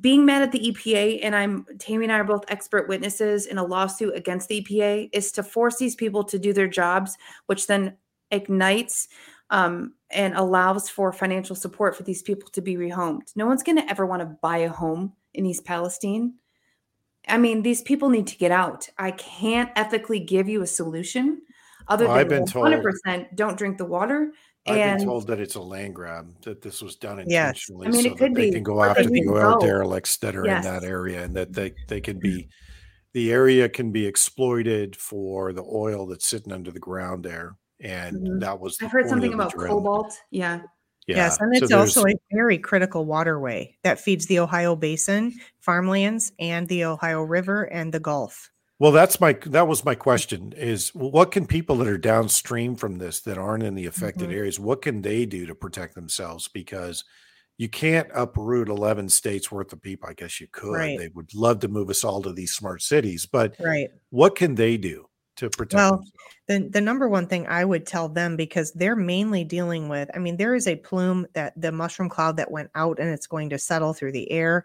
[0.00, 3.58] Being mad at the EPA, and I'm Tammy and I are both expert witnesses in
[3.58, 7.16] a lawsuit against the EPA, is to force these people to do their jobs,
[7.46, 7.96] which then
[8.32, 9.06] ignites
[9.50, 13.36] um, and allows for financial support for these people to be rehomed.
[13.36, 16.34] No one's going to ever want to buy a home in East Palestine
[17.28, 18.88] I mean, these people need to get out.
[18.98, 21.42] I can't ethically give you a solution
[21.88, 24.32] other well, than 100% don't drink the water.
[24.66, 27.86] I've and, been told that it's a land grab, that this was done intentionally.
[27.86, 27.94] Yes.
[27.94, 28.52] I mean, so it could they be.
[28.52, 30.64] can go after the oil derelicts that are yes.
[30.64, 32.48] in that area and that they, they can be,
[33.12, 37.56] the area can be exploited for the oil that's sitting under the ground there.
[37.80, 38.38] And mm-hmm.
[38.38, 40.18] that was, I've heard something about cobalt.
[40.30, 40.62] Yeah.
[41.06, 41.16] Yeah.
[41.16, 46.32] Yes, and it's so also a very critical waterway that feeds the Ohio Basin, farmlands,
[46.38, 48.50] and the Ohio River and the Gulf.
[48.78, 52.98] Well, that's my that was my question is what can people that are downstream from
[52.98, 54.38] this that aren't in the affected mm-hmm.
[54.38, 57.04] areas what can they do to protect themselves because
[57.56, 60.08] you can't uproot 11 states worth of people.
[60.08, 60.72] I guess you could.
[60.72, 60.98] Right.
[60.98, 63.90] They would love to move us all to these smart cities, but right.
[64.10, 65.06] what can they do?
[65.36, 66.12] To protect well, themselves?
[66.46, 70.18] The, the number one thing I would tell them because they're mainly dealing with, I
[70.18, 73.50] mean, there is a plume that the mushroom cloud that went out and it's going
[73.50, 74.64] to settle through the air.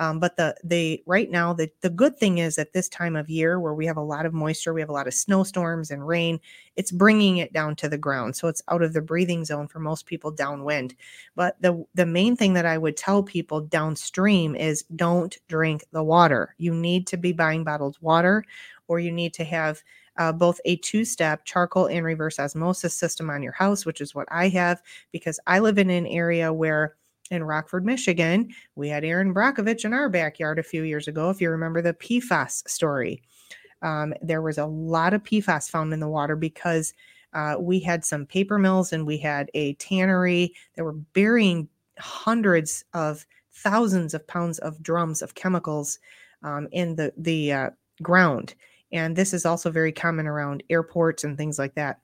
[0.00, 3.28] Um, but the the right now the the good thing is at this time of
[3.28, 6.06] year where we have a lot of moisture, we have a lot of snowstorms and
[6.06, 6.40] rain,
[6.76, 9.78] it's bringing it down to the ground, so it's out of the breathing zone for
[9.78, 10.94] most people downwind.
[11.36, 16.02] But the the main thing that I would tell people downstream is don't drink the
[16.02, 16.54] water.
[16.56, 18.42] You need to be buying bottled water,
[18.88, 19.82] or you need to have
[20.20, 24.14] uh, both a two step charcoal and reverse osmosis system on your house, which is
[24.14, 26.96] what I have because I live in an area where
[27.30, 31.30] in Rockford, Michigan, we had Erin Brockovich in our backyard a few years ago.
[31.30, 33.22] If you remember the PFAS story,
[33.80, 36.92] um, there was a lot of PFAS found in the water because
[37.32, 41.66] uh, we had some paper mills and we had a tannery that were burying
[41.98, 45.98] hundreds of thousands of pounds of drums of chemicals
[46.42, 47.70] um, in the the uh,
[48.02, 48.54] ground
[48.92, 52.00] and this is also very common around airports and things like that.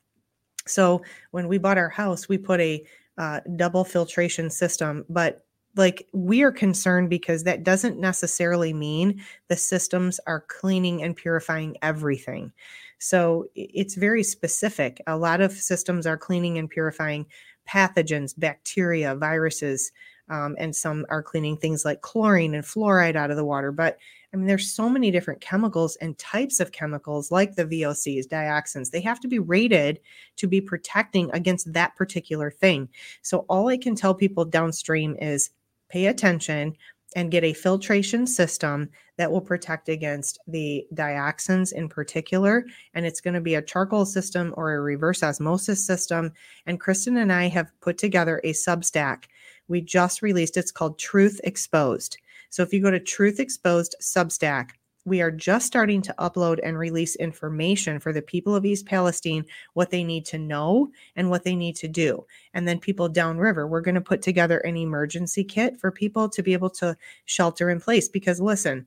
[0.66, 2.84] So when we bought our house, we put a
[3.18, 9.56] uh, double filtration system, but like we are concerned because that doesn't necessarily mean the
[9.56, 12.52] systems are cleaning and purifying everything.
[12.98, 15.02] So it's very specific.
[15.06, 17.26] A lot of systems are cleaning and purifying
[17.68, 19.92] pathogens, bacteria, viruses,
[20.28, 23.70] um, and some are cleaning things like chlorine and fluoride out of the water.
[23.70, 23.98] But
[24.32, 28.90] I mean, there's so many different chemicals and types of chemicals like the VOCs, dioxins.
[28.90, 30.00] They have to be rated
[30.36, 32.88] to be protecting against that particular thing.
[33.22, 35.50] So all I can tell people downstream is
[35.88, 36.76] pay attention
[37.14, 42.66] and get a filtration system that will protect against the dioxins in particular.
[42.94, 46.32] And it's going to be a charcoal system or a reverse osmosis system.
[46.66, 49.24] And Kristen and I have put together a Substack.
[49.68, 52.18] We just released it's called Truth Exposed.
[52.50, 54.70] So if you go to Truth Exposed Substack,
[55.06, 59.44] we are just starting to upload and release information for the people of East Palestine,
[59.74, 62.26] what they need to know and what they need to do.
[62.54, 66.42] And then people downriver, we're going to put together an emergency kit for people to
[66.42, 68.08] be able to shelter in place.
[68.08, 68.84] Because listen,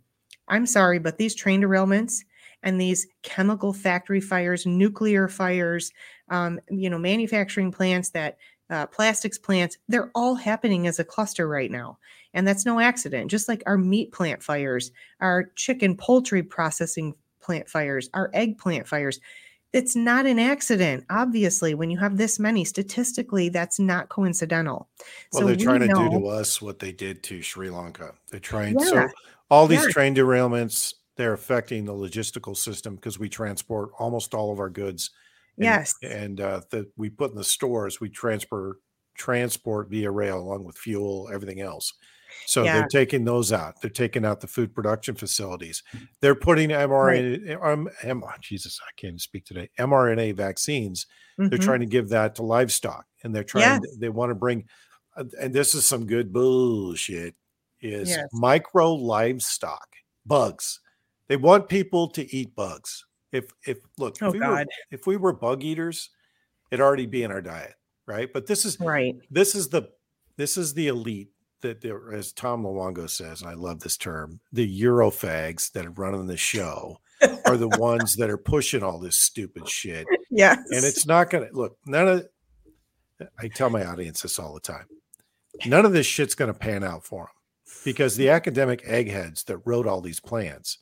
[0.49, 2.25] I'm sorry, but these train derailments
[2.63, 5.93] and these chemical factory fires, nuclear fires,
[6.29, 8.37] um, you know, manufacturing plants that
[8.69, 11.97] uh, plastics plants, they're all happening as a cluster right now.
[12.33, 13.31] And that's no accident.
[13.31, 18.87] Just like our meat plant fires, our chicken poultry processing plant fires, our egg plant
[18.87, 19.19] fires.
[19.71, 21.05] It's not an accident.
[21.11, 24.89] Obviously, when you have this many, statistically, that's not coincidental.
[25.31, 28.13] Well, so they're trying know, to do to us what they did to Sri Lanka.
[28.31, 29.07] They're trying yeah, so
[29.51, 29.91] all these yeah.
[29.91, 35.11] train derailments, they're affecting the logistical system because we transport almost all of our goods.
[35.57, 35.93] And, yes.
[36.01, 38.79] And uh, that we put in the stores, we transfer
[39.15, 41.93] transport via rail along with fuel, everything else.
[42.45, 42.73] So yeah.
[42.73, 43.81] they're taking those out.
[43.81, 45.83] They're taking out the food production facilities.
[46.21, 47.71] They're putting mRNA, right.
[47.71, 49.69] um, M, Jesus, I can't speak today.
[49.79, 51.05] mRNA vaccines.
[51.39, 51.49] Mm-hmm.
[51.49, 53.81] They're trying to give that to livestock, and they're trying.
[53.83, 53.97] Yes.
[53.99, 54.65] They want to bring,
[55.15, 57.35] uh, and this is some good bullshit.
[57.81, 58.27] Is yes.
[58.33, 59.87] micro livestock
[60.25, 60.81] bugs?
[61.29, 63.05] They want people to eat bugs.
[63.31, 66.09] If if look, oh, if, we were, if we were bug eaters,
[66.71, 67.75] it'd already be in our diet,
[68.05, 68.31] right?
[68.33, 69.15] But this is right.
[69.29, 69.89] This is the
[70.35, 71.29] this is the elite
[71.61, 75.91] that there, as Tom Luongo says, and I love this term, the Eurofags that are
[75.91, 76.99] running the show
[77.45, 80.07] are the ones that are pushing all this stupid shit.
[80.29, 80.55] Yeah.
[80.71, 82.27] And it's not going to look, none of,
[83.37, 84.85] I tell my audience this all the time.
[85.65, 87.33] None of this shit's going to pan out for them
[87.83, 90.79] because the academic eggheads that wrote all these plans,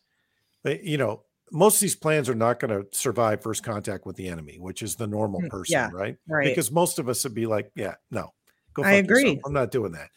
[0.63, 4.15] they, you know, most of these plans are not going to survive first contact with
[4.15, 6.17] the enemy, which is the normal mm, person, yeah, right?
[6.27, 6.45] Right.
[6.45, 8.33] Because most of us would be like, yeah, no,
[8.73, 8.83] go.
[8.83, 9.21] I agree.
[9.21, 9.39] Yourself.
[9.45, 10.09] I'm not doing that.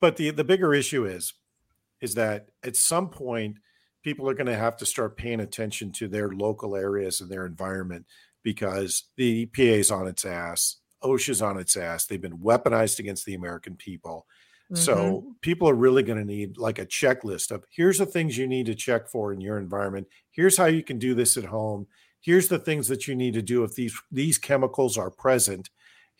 [0.00, 1.34] But the the bigger issue is
[2.00, 3.56] is that at some point
[4.02, 7.44] people are going to have to start paying attention to their local areas and their
[7.44, 8.06] environment
[8.42, 12.06] because the EPA is on its ass, OSHA's on its ass.
[12.06, 14.26] They've been weaponized against the American people.
[14.72, 14.82] Mm-hmm.
[14.82, 18.46] So people are really going to need like a checklist of here's the things you
[18.46, 20.06] need to check for in your environment.
[20.30, 21.86] Here's how you can do this at home.
[22.20, 25.70] Here's the things that you need to do if these these chemicals are present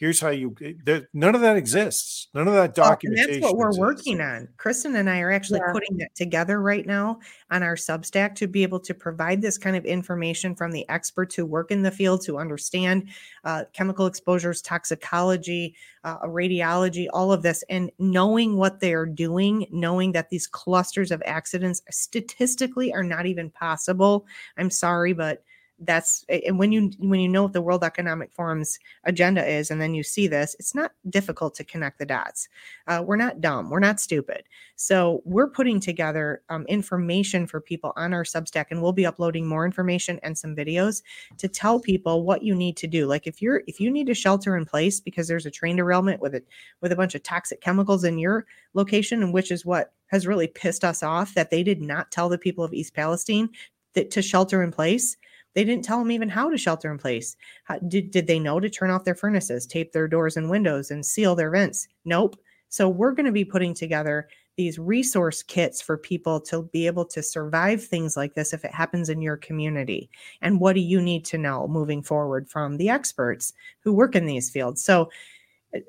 [0.01, 3.53] here's how you eh, there, none of that exists none of that documentation oh, that's
[3.53, 4.07] what we're exists.
[4.07, 5.73] working on kristen and i are actually yeah.
[5.73, 7.21] putting that together right now
[7.51, 11.35] on our substack to be able to provide this kind of information from the experts
[11.35, 13.09] who work in the field to understand
[13.45, 20.11] uh, chemical exposures toxicology uh, radiology all of this and knowing what they're doing knowing
[20.13, 24.27] that these clusters of accidents statistically are not even possible
[24.57, 25.45] i'm sorry but
[25.81, 29.81] that's and when you when you know what the world economic forum's agenda is and
[29.81, 32.49] then you see this it's not difficult to connect the dots.
[32.87, 34.45] Uh, we're not dumb we're not stupid.
[34.77, 39.47] So we're putting together um, information for people on our substack and we'll be uploading
[39.47, 41.03] more information and some videos
[41.39, 43.07] to tell people what you need to do.
[43.07, 46.21] Like if you're if you need to shelter in place because there's a train derailment
[46.21, 46.47] with it
[46.81, 50.47] with a bunch of toxic chemicals in your location and which is what has really
[50.47, 53.49] pissed us off that they did not tell the people of east palestine
[53.95, 55.17] that to shelter in place
[55.55, 57.37] they didn't tell them even how to shelter in place.
[57.65, 60.91] How, did, did they know to turn off their furnaces, tape their doors and windows,
[60.91, 61.89] and seal their vents?
[62.05, 62.37] Nope.
[62.69, 67.05] So we're going to be putting together these resource kits for people to be able
[67.07, 70.11] to survive things like this if it happens in your community.
[70.43, 74.27] And what do you need to know moving forward from the experts who work in
[74.27, 74.85] these fields?
[74.85, 75.11] So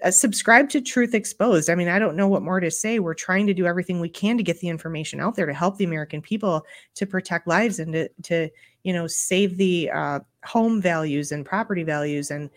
[0.03, 1.69] uh, subscribe to Truth Exposed.
[1.69, 2.99] I mean, I don't know what more to say.
[2.99, 5.77] We're trying to do everything we can to get the information out there to help
[5.77, 8.49] the American people to protect lives and to, to
[8.83, 12.49] you know, save the uh, home values and property values and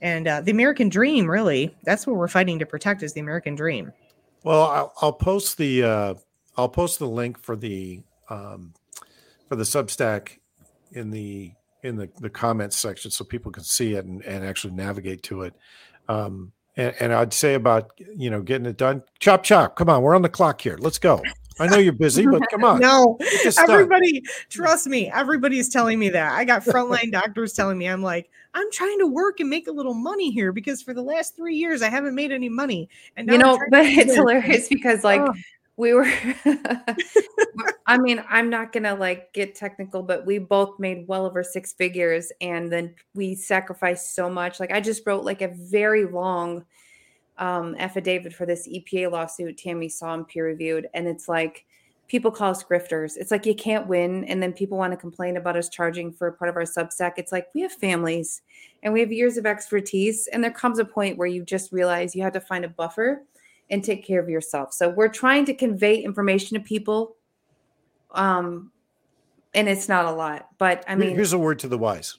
[0.00, 1.28] and uh, the American dream.
[1.28, 3.92] Really, that's what we're fighting to protect is the American dream.
[4.44, 6.14] Well, I'll, I'll post the uh,
[6.56, 8.74] I'll post the link for the um,
[9.48, 10.38] for the Substack
[10.92, 11.52] in the
[11.82, 15.42] in the, the comments section so people can see it and, and actually navigate to
[15.42, 15.54] it.
[16.08, 19.02] Um, and, and, I'd say about you know getting it done.
[19.18, 19.76] Chop chop.
[19.76, 20.78] Come on, we're on the clock here.
[20.80, 21.22] Let's go.
[21.60, 22.80] I know you're busy, but come on.
[22.88, 23.70] No, get this done.
[23.70, 26.32] everybody, trust me, everybody's telling me that.
[26.32, 29.72] I got frontline doctors telling me, I'm like, I'm trying to work and make a
[29.72, 32.88] little money here because for the last three years I haven't made any money.
[33.16, 35.34] And now you know, but it's hilarious because like Oh.
[35.78, 36.04] We were
[37.86, 41.72] I mean, I'm not gonna like get technical, but we both made well over six
[41.72, 44.60] figures and then we sacrificed so much.
[44.60, 46.66] Like I just wrote like a very long
[47.38, 50.88] um affidavit for this EPA lawsuit Tammy saw and peer reviewed.
[50.92, 51.64] And it's like
[52.08, 53.16] people call us grifters.
[53.16, 54.24] It's like you can't win.
[54.24, 57.12] And then people want to complain about us charging for part of our substack.
[57.18, 58.42] It's like we have families
[58.82, 60.26] and we have years of expertise.
[60.32, 63.22] And there comes a point where you just realize you have to find a buffer
[63.70, 64.72] and take care of yourself.
[64.72, 67.16] So we're trying to convey information to people.
[68.12, 68.72] Um,
[69.54, 72.18] and it's not a lot, but I mean, here's a word to the wise.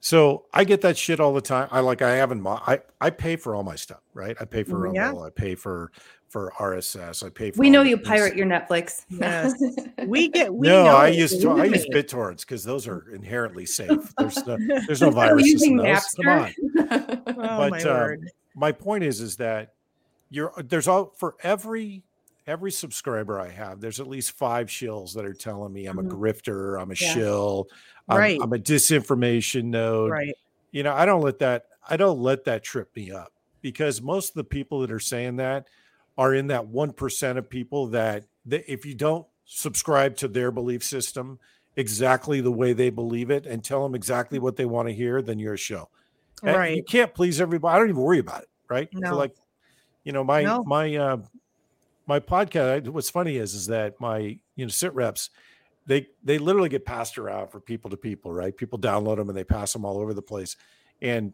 [0.00, 1.68] So I get that shit all the time.
[1.70, 4.36] I like I haven't mo- I I pay for all my stuff, right?
[4.40, 5.06] I pay for Mm, yeah.
[5.06, 5.90] Rumble, I pay for
[6.28, 8.08] for RSS, I pay for we know you things.
[8.08, 9.04] pirate your Netflix.
[9.08, 9.54] Yes.
[10.06, 11.86] We get we no, know I use to, I use.
[11.86, 14.12] BitTorrents because those are inherently safe.
[14.18, 16.04] There's no there's no Are you viruses in using those.
[16.16, 16.54] Come on.
[16.76, 17.22] Napster?
[17.38, 18.30] Oh my but, um, word.
[18.54, 19.74] my point is is that
[20.30, 22.02] you're uh, there's all for every
[22.46, 26.00] every subscriber I have, there's at least five shills that are telling me I'm Mhm.
[26.00, 26.22] a mm-hmm.
[26.22, 27.14] grifter, I'm a Yeah.
[27.14, 27.68] shill,
[28.08, 28.38] I'm, Right.
[28.42, 30.10] I'm a disinformation node.
[30.10, 30.34] Right.
[30.70, 33.32] You know, I don't let that I don't let that trip me up
[33.62, 35.66] because most of the people that are saying that
[36.16, 40.50] are in that one percent of people that, that if you don't subscribe to their
[40.50, 41.38] belief system
[41.76, 44.42] exactly the way they believe it and tell them exactly mm.
[44.42, 45.88] what they want to hear, then you're a show.
[46.42, 47.74] And eh, You can't please everybody.
[47.74, 48.48] I don't even worry about it.
[48.68, 48.88] Right.
[49.04, 49.34] So like,
[50.04, 50.62] you know, my No.
[50.64, 51.16] my uh
[52.06, 52.88] my podcast.
[52.88, 55.30] What's funny is is that my you know sit reps,
[55.86, 58.32] they they literally get passed around for people to people.
[58.32, 58.56] Right.
[58.56, 60.56] People download them and they pass them all over the place.
[61.02, 61.32] And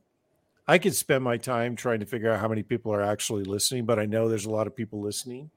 [0.68, 3.86] I could spend my time trying to figure out how many people are actually listening,
[3.86, 5.50] but I know there's a lot of people listening.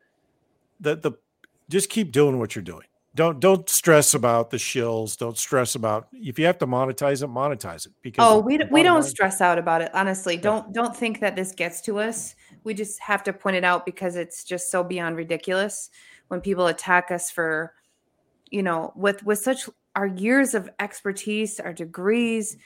[0.80, 1.14] That the
[1.70, 2.88] just keep doing what you're doing.
[3.16, 5.16] Don't don't stress about the shills.
[5.18, 7.92] Don't stress about if you have to monetize it, monetize it.
[8.02, 9.92] Because Oh, we, we don't line- stress out about it.
[9.94, 12.34] Honestly, don't don't think that this gets to us.
[12.64, 15.92] We just have to point it out because it's just so beyond ridiculous
[16.30, 17.74] when people attack us for,
[18.50, 22.58] you know, with with such our years of expertise, our degrees.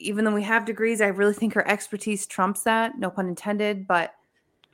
[0.00, 2.96] Even though we have degrees, I really think our expertise trumps that.
[3.00, 3.88] No pun intended.
[3.88, 4.14] But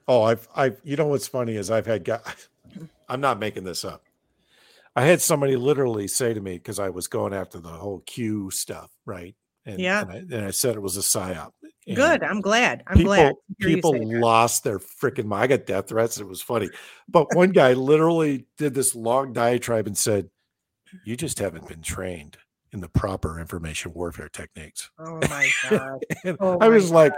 [0.07, 2.51] Oh, I've, I've, you know what's funny is I've had guys,
[3.09, 4.03] I'm not making this up.
[4.97, 8.51] I had somebody literally say to me because I was going after the whole Q
[8.51, 9.35] stuff, right?
[9.67, 10.03] And, Yeah.
[10.03, 11.51] and I, and I said it was a psyop.
[11.87, 12.23] And Good.
[12.23, 12.83] I'm glad.
[12.87, 13.31] I'm people, glad.
[13.33, 15.43] to hear you people lost their freaking mind.
[15.45, 16.19] I got death threats.
[16.19, 16.71] It was funny,
[17.09, 20.31] but one guy literally did this long diatribe and said,
[21.05, 22.39] "You just haven't been trained
[22.73, 25.99] in the proper information warfare techniques." Oh my god.
[26.41, 27.13] Oh I was like,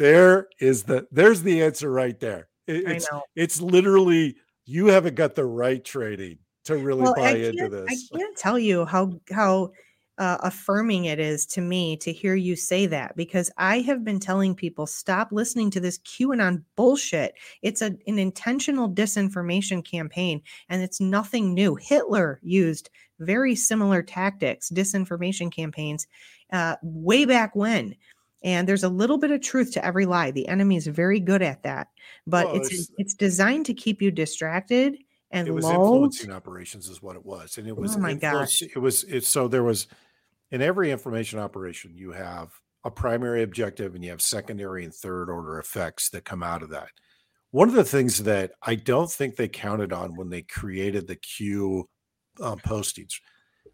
[0.00, 3.22] "There is the there's the answer right there." It- I it's know.
[3.36, 6.38] it's literally you haven't got the right training
[6.68, 8.10] to really Well, buy into this.
[8.12, 9.72] I can't tell you how how
[10.18, 14.18] uh, affirming it is to me to hear you say that because I have been
[14.18, 17.34] telling people stop listening to this QAnon bullshit.
[17.62, 21.76] It's a, an intentional disinformation campaign, and it's nothing new.
[21.76, 22.90] Hitler used
[23.20, 26.06] very similar tactics, disinformation campaigns,
[26.52, 27.94] uh, way back when.
[28.44, 30.30] And there's a little bit of truth to every lie.
[30.30, 31.88] The enemy is very good at that,
[32.26, 34.96] but Well, it's- it's designed to keep you distracted
[35.30, 36.04] and it was lulled.
[36.04, 39.24] influencing operations is what it was and it was Oh my influence- it was it
[39.24, 39.86] so there was
[40.50, 42.52] in every information operation you have
[42.84, 46.70] a primary objective and you have secondary and third order effects that come out of
[46.70, 46.88] that
[47.50, 51.16] one of the things that i don't think they counted on when they created the
[51.16, 51.88] q
[52.40, 53.14] um, postings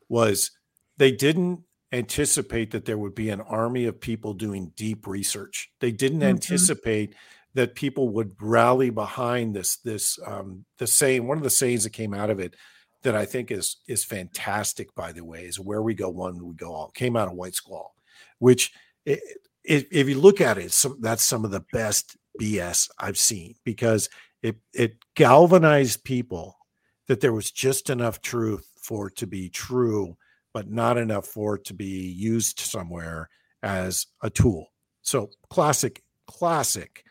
[0.08, 0.50] was
[0.96, 1.60] they didn't
[1.92, 6.24] anticipate that there would be an army of people doing deep research they didn't Mhm.
[6.30, 7.14] anticipate
[7.54, 11.90] that people would rally behind this this um the saying one of the sayings that
[11.90, 12.54] came out of it
[13.02, 16.54] that i think is is fantastic by the way is where we go one we
[16.54, 17.94] go all came out of white squall
[18.38, 18.72] which
[19.08, 19.18] i
[19.66, 23.54] if, if you look at it some that's some of the best bs i've seen
[23.64, 24.10] because
[24.42, 26.58] it it galvanized people
[27.06, 30.16] that there was just enough truth for it to be true
[30.54, 33.28] but not enough for it to be used somewhere
[33.62, 34.68] as a tool.
[35.02, 37.03] So classic classic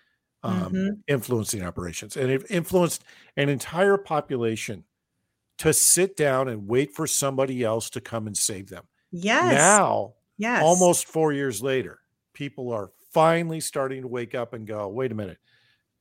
[0.44, 1.04] um, Mhm.
[1.08, 3.04] influencing operations and it influenced
[3.38, 4.84] an entire population
[5.60, 9.54] to sit down and wait for somebody else to come and save them Yes.
[9.54, 10.62] now yes.
[10.62, 12.00] almost four years later
[12.34, 15.38] people are finally starting to wake up and go wait a minute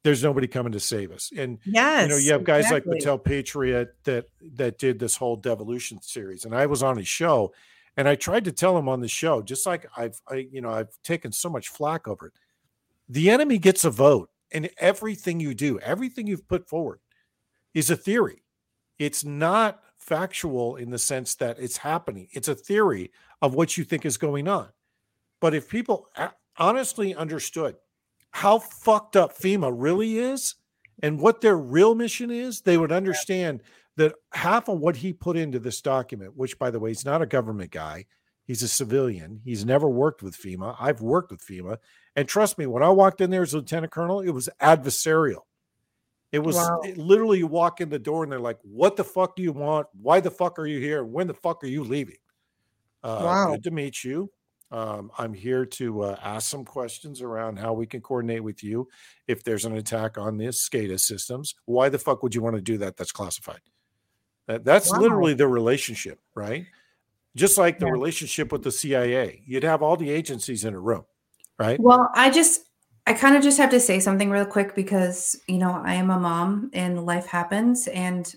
[0.02, 2.02] there's nobody coming to save us and Yes.
[2.02, 2.93] you know you have guys exactly.
[2.93, 7.06] like patel patriot that that did this whole devolution series and i was on his
[7.06, 7.52] show
[7.97, 10.70] and i tried to tell him on the show just like i've i you know
[10.70, 12.32] i've taken so much flack over it
[13.09, 17.00] the enemy gets a vote and everything you do everything you've put forward
[17.74, 18.42] is a theory
[18.98, 22.28] It's not factual in the sense that it's happening.
[22.32, 23.10] It's a theory
[23.40, 24.68] of what you think is going on.
[25.40, 26.08] But if people
[26.58, 27.76] honestly understood
[28.30, 30.56] how fucked up FEMA really is
[31.02, 33.62] and what their real mission is, they would understand
[33.96, 37.22] that half of what he put into this document, which by the way, he's not
[37.22, 38.06] a government guy,
[38.44, 39.40] he's a civilian.
[39.44, 40.77] He's never worked with FEMA.
[40.78, 41.78] I've worked with FEMA.
[42.16, 45.43] And trust me, when I walked in there as a lieutenant colonel, it was adversarial.
[46.31, 46.81] It was wow.
[46.82, 49.52] it, literally you walk in the door and they're like, "What the fuck do you
[49.52, 49.86] want?
[50.01, 51.05] Why the fuck are you here?
[51.05, 52.16] When the fuck are you leaving?"
[53.02, 53.51] Uh, wow.
[53.52, 54.31] Good to meet you.
[54.70, 58.89] Um, I'm here to uh, ask some questions around how we can coordinate with you
[59.28, 61.55] if there's an attack on the SCADA systems.
[61.66, 62.97] Why the fuck would you want to do that?
[62.97, 63.60] That's classified.
[64.47, 65.01] That, that's wow.
[65.01, 66.64] literally the relationship, right?
[67.34, 67.92] Just like the yeah.
[67.92, 71.04] relationship with the CIA, you'd have all the agencies in a room,
[71.59, 71.80] right?
[71.80, 72.66] Well, I just
[73.06, 76.10] I kind of just have to say something real quick because, you know, I am
[76.10, 77.88] a mom and life happens.
[77.88, 78.32] And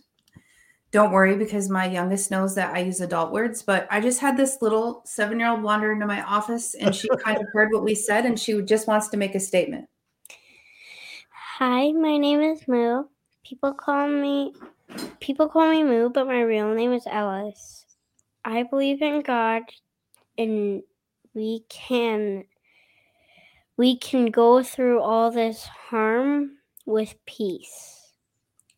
[0.92, 3.62] don't worry because my youngest knows that I use adult words.
[3.62, 7.08] But I just had this little seven year old wander into my office and she
[7.24, 9.88] kind of heard what we said and she just wants to make a statement.
[11.58, 13.04] Hi, my name is Moo.
[13.46, 14.54] People call me
[15.20, 17.85] people call me Moo, but my real name is Ellis.
[18.46, 19.64] I believe in God
[20.38, 20.84] and
[21.34, 22.46] we can
[23.76, 26.52] we can go through all this harm
[26.86, 28.14] with peace.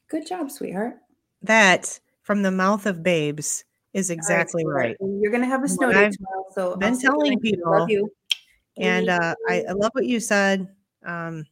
[0.08, 0.96] Good job, sweetheart.
[1.44, 4.96] That from the mouth of babes is exactly right.
[5.00, 5.10] right.
[5.20, 6.46] You're going to have a snow day tomorrow.
[6.56, 7.88] So been I'll telling people.
[8.78, 10.68] And uh, I, I, love what you said
[11.04, 11.46] um,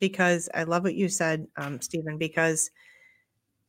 [0.00, 2.70] because I love what you said, um, Stephen, because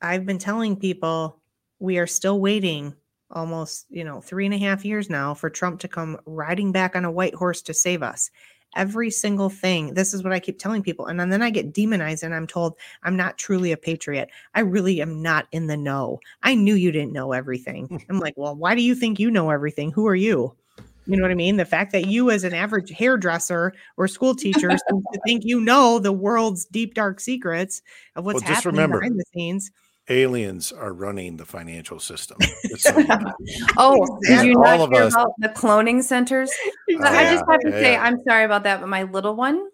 [0.01, 1.39] I've been telling people
[1.79, 2.93] we are still waiting
[3.33, 6.95] almost, you know, three and a half years now for Trump to come riding back
[6.95, 8.31] on a white horse to save us
[8.75, 9.93] every single thing.
[9.93, 11.07] This is what I keep telling people.
[11.07, 14.29] And then I get demonized and I'm told I'm not truly a patriot.
[14.55, 16.19] I really am not in the know.
[16.41, 17.87] I knew you didn't know everything.
[17.87, 17.97] Hmm.
[18.09, 19.91] I'm like, well, why do you think you know everything?
[19.91, 20.55] Who are you?
[21.05, 21.57] You know what I mean?
[21.57, 24.69] The fact that you, as an average hairdresser or school teacher,
[25.25, 27.81] think you know the world's deep, dark secrets
[28.15, 29.71] of what's well, happening remember, behind the scenes
[30.09, 32.37] aliens are running the financial system.
[33.77, 35.13] oh, did you not hear us.
[35.13, 36.51] about the cloning centers?
[36.89, 37.17] Exactly.
[37.17, 37.79] I just have to yeah.
[37.79, 39.69] say, I'm sorry about that, but my little one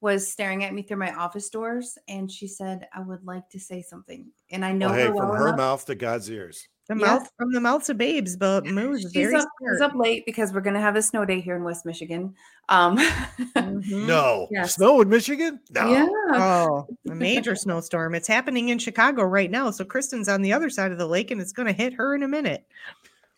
[0.00, 3.58] was staring at me through my office doors, and she said, "I would like to
[3.58, 6.68] say something." And I know well, hey, her from well her mouth to God's ears.
[6.88, 10.24] The mouth from the mouths of babes, but moves she's very up, she's up late
[10.24, 12.34] because we're gonna have a snow day here in West Michigan.
[12.68, 14.06] Um mm-hmm.
[14.06, 14.76] no yes.
[14.76, 15.58] snow in Michigan?
[15.70, 15.90] No.
[15.90, 16.06] Yeah.
[16.32, 18.14] Oh, a major snowstorm.
[18.14, 19.72] It's happening in Chicago right now.
[19.72, 22.22] So Kristen's on the other side of the lake and it's gonna hit her in
[22.22, 22.64] a minute.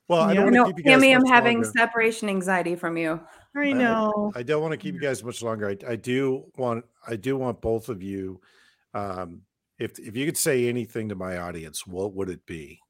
[0.08, 0.86] Well, I don't want to keep.
[0.86, 1.70] Tammy, I'm having longer.
[1.76, 3.20] separation anxiety from you.
[3.54, 4.32] I know.
[4.34, 5.68] I, I, don't want to keep you guys much longer.
[5.68, 8.40] I, I do want I do want both of you.
[8.94, 9.42] Um,
[9.78, 12.80] if if you could say anything to my audience, what would it be?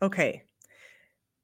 [0.00, 0.44] Okay,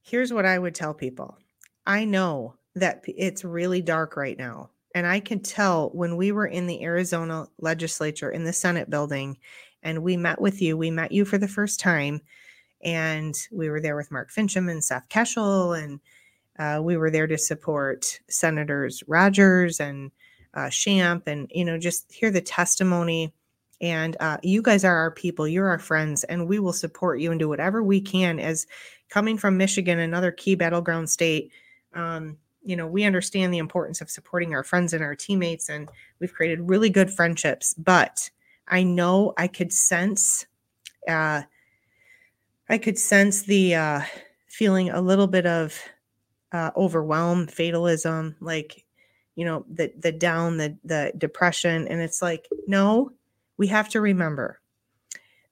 [0.02, 1.39] here's what I would tell people
[1.86, 4.70] I know that it's really dark right now.
[4.94, 9.39] And I can tell when we were in the Arizona legislature in the Senate building
[9.82, 12.20] and we met with you, we met you for the first time.
[12.82, 15.78] And we were there with Mark Finchem and Seth Keshel.
[15.82, 16.01] And
[16.59, 20.12] uh, we were there to support Senators Rogers and
[20.55, 23.32] uh, Shamp and, you know, just hear the testimony
[23.85, 27.31] and uh, you guys are our people, you're our friends, and we will support you
[27.31, 28.40] and do whatever we can.
[28.40, 28.66] As
[29.11, 31.52] coming from Michigan, another key battleground state,
[31.93, 35.90] um, you know, we understand the importance of supporting our friends and our teammates, and
[36.19, 37.74] we've created really good friendships.
[37.74, 38.31] But
[38.69, 40.47] I know I could sense,
[41.06, 41.43] uh,
[42.70, 44.01] I could sense the uh,
[44.47, 45.78] feeling a little bit of
[46.52, 48.82] uh, overwhelm, fatalism, like
[49.36, 53.12] you know, the the down, the the depression, and it's like, no,
[53.56, 54.60] we have to remember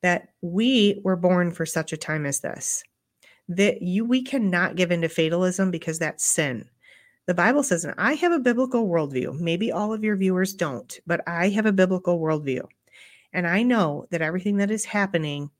[0.02, 2.82] that we were born for such a time as this.
[3.48, 6.68] That you we cannot give into fatalism because that's sin.
[7.26, 9.38] The Bible says, and I have a biblical worldview.
[9.38, 12.66] Maybe all of your viewers don't, but I have a biblical worldview.
[13.32, 15.50] And I know that everything that is happening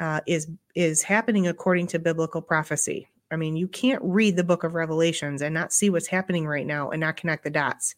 [0.00, 3.08] uh, is is happening according to biblical prophecy.
[3.30, 6.66] I mean, you can't read the book of Revelations and not see what's happening right
[6.66, 7.94] now and not connect the dots.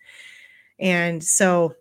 [0.78, 1.74] And so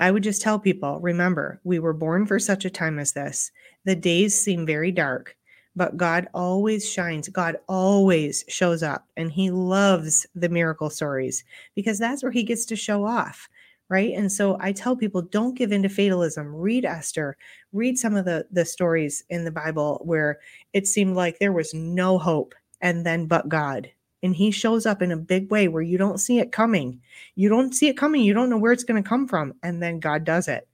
[0.00, 3.52] I would just tell people remember, we were born for such a time as this.
[3.84, 5.36] The days seem very dark,
[5.76, 7.28] but God always shines.
[7.28, 11.44] God always shows up, and He loves the miracle stories
[11.74, 13.48] because that's where He gets to show off.
[13.90, 14.12] Right.
[14.14, 16.54] And so I tell people don't give in to fatalism.
[16.54, 17.36] Read Esther,
[17.72, 20.38] read some of the, the stories in the Bible where
[20.72, 23.90] it seemed like there was no hope and then but God
[24.22, 27.00] and he shows up in a big way where you don't see it coming.
[27.36, 28.22] You don't see it coming.
[28.22, 29.54] You don't know where it's going to come from.
[29.62, 30.68] And then God does it.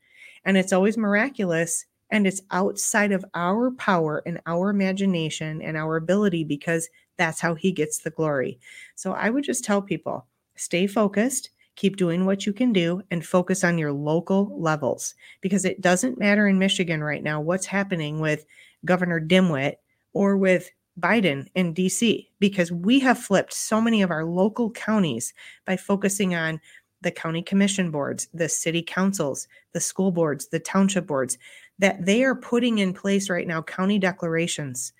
[0.44, 5.96] And it's always miraculous And it's outside of our power and our imagination and our
[5.96, 8.58] ability because that's how he gets the glory.
[8.94, 13.24] So I would just tell people stay focused, keep doing what you can do, and
[13.26, 18.20] focus on your local levels because it doesn't matter in Michigan right now what's happening
[18.20, 18.46] with
[18.84, 19.76] Governor Dimwit
[20.12, 25.34] or with Biden in DC because we have flipped so many of our local counties
[25.64, 26.60] by focusing on
[27.02, 31.38] the county commission boards, the city councils, the school boards, the township boards,
[31.78, 34.92] that they are putting in place right now county declarations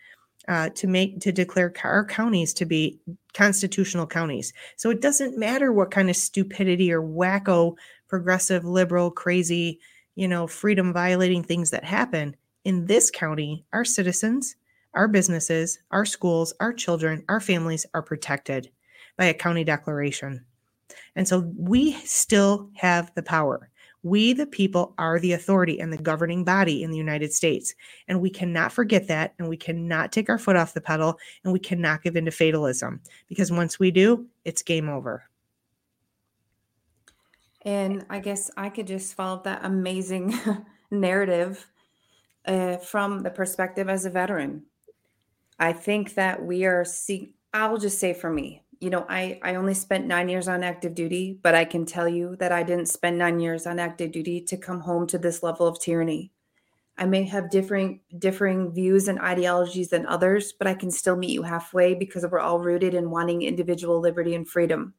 [0.49, 3.01] uh, to make to declare our counties to be
[3.35, 4.53] constitutional counties.
[4.77, 7.77] So it doesn't matter what kind of stupidity or wacko,
[8.09, 9.81] progressive, liberal, crazy,
[10.15, 13.65] you know, freedom violating things that happen in this county.
[13.73, 14.55] Our citizens,
[14.97, 18.71] our businesses, our schools, our children, our families are protected
[19.17, 20.45] by a county declaration.
[21.15, 23.71] And so we still have the power.
[24.03, 27.75] We, the people, are the authority and the governing body in the United States.
[28.07, 29.35] And we cannot forget that.
[29.39, 31.19] And we cannot take our foot off the pedal.
[31.43, 35.25] And we cannot give into fatalism because once we do, it's game over.
[37.63, 40.39] And I guess I could just follow that amazing
[40.93, 41.67] narrative
[42.47, 44.63] uh, from the perspective as a veteran.
[45.59, 46.85] I think that we are
[47.53, 50.95] I'll just say for me, you know, I, I only spent nine years on active
[50.95, 54.43] duty, but I can tell you that I didn't spend nine years on active duty
[54.43, 56.33] to come home to this level of tyranny.
[56.99, 61.31] I may have differing differing views and ideologies than others, but I can still meet
[61.31, 64.95] you halfway because we're all rooted in wanting individual liberty and freedom.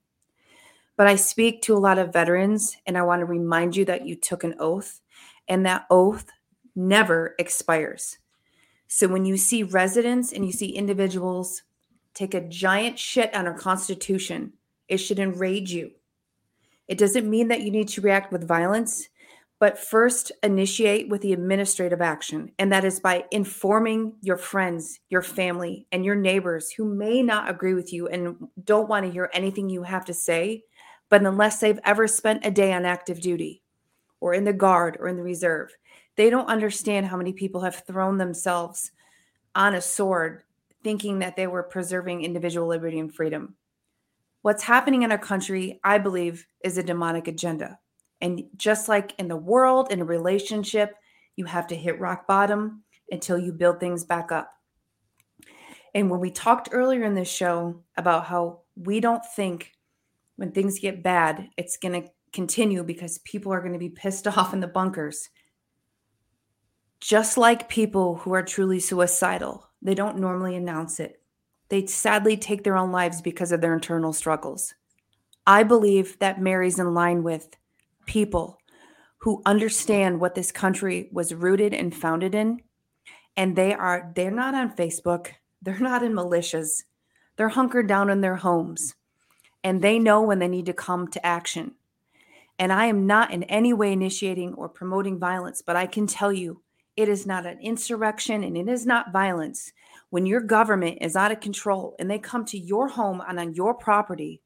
[0.95, 4.07] But I speak to a lot of veterans, and I want to remind you that
[4.07, 5.01] you took an oath,
[5.47, 6.27] and that oath
[6.75, 8.17] never expires.
[8.87, 11.63] So when you see residents and you see individuals
[12.13, 14.53] take a giant shit on our Constitution,
[14.87, 15.91] it should enrage you.
[16.87, 19.09] It doesn't mean that you need to react with violence,
[19.59, 22.51] but first initiate with the administrative action.
[22.57, 27.49] And that is by informing your friends, your family, and your neighbors who may not
[27.49, 30.63] agree with you and don't want to hear anything you have to say.
[31.09, 33.63] But unless they've ever spent a day on active duty
[34.19, 35.75] or in the guard or in the reserve,
[36.17, 38.91] they don't understand how many people have thrown themselves
[39.55, 40.43] on a sword
[40.83, 43.55] thinking that they were preserving individual liberty and freedom.
[44.41, 47.79] What's happening in our country, I believe, is a demonic agenda.
[48.21, 50.95] And just like in the world, in a relationship,
[51.35, 54.51] you have to hit rock bottom until you build things back up.
[55.93, 59.71] And when we talked earlier in this show about how we don't think
[60.35, 64.27] when things get bad, it's going to continue because people are going to be pissed
[64.37, 65.29] off in the bunkers.
[66.99, 71.21] Just like people who are truly suicidal, they don't normally announce it.
[71.69, 74.73] They sadly take their own lives because of their internal struggles.
[75.45, 77.55] I believe that Mary's in line with
[78.05, 78.57] people
[79.19, 82.61] who understand what this country was rooted and founded in
[83.35, 85.27] and they are they're not on Facebook,
[85.61, 86.83] they're not in militias.
[87.35, 88.95] They're hunkered down in their homes
[89.63, 91.75] and they know when they need to come to action.
[92.57, 96.33] And I am not in any way initiating or promoting violence, but I can tell
[96.33, 96.63] you
[96.97, 99.71] it is not an insurrection and it is not violence.
[100.09, 103.53] When your government is out of control and they come to your home and on
[103.53, 104.41] your property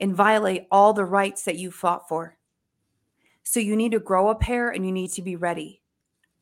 [0.00, 2.38] and violate all the rights that you fought for.
[3.42, 5.82] So you need to grow a pair and you need to be ready.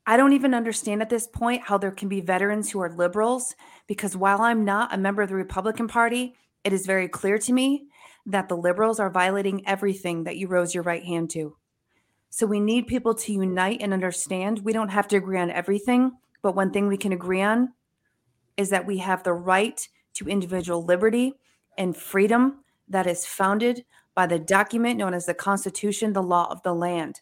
[0.07, 3.55] I don't even understand at this point how there can be veterans who are liberals
[3.87, 6.35] because while I'm not a member of the Republican Party,
[6.65, 7.87] it is very clear to me
[8.27, 11.57] that the liberals are violating everything that you rose your right hand to.
[12.35, 16.13] So we need people to unite and understand we don't have to agree on everything,
[16.41, 17.75] but one thing we can agree on
[18.57, 21.35] is that we have the right to individual liberty
[21.77, 23.85] and freedom that is founded
[24.15, 27.21] by the document known as the Constitution, the law of the land.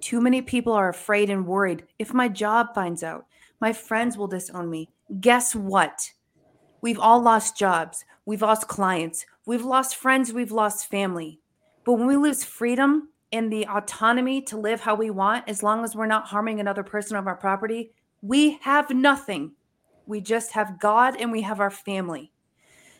[0.00, 3.26] Too many people are afraid and worried if my job finds out,
[3.60, 4.90] my friends will disown me.
[5.20, 6.10] Guess what?
[6.80, 11.38] We've all lost jobs, we've lost clients, we've lost friends, we've lost family.
[11.84, 15.84] But when we lose freedom, and the autonomy to live how we want, as long
[15.84, 17.92] as we're not harming another person of our property,
[18.22, 19.52] we have nothing.
[20.06, 22.32] We just have God and we have our family.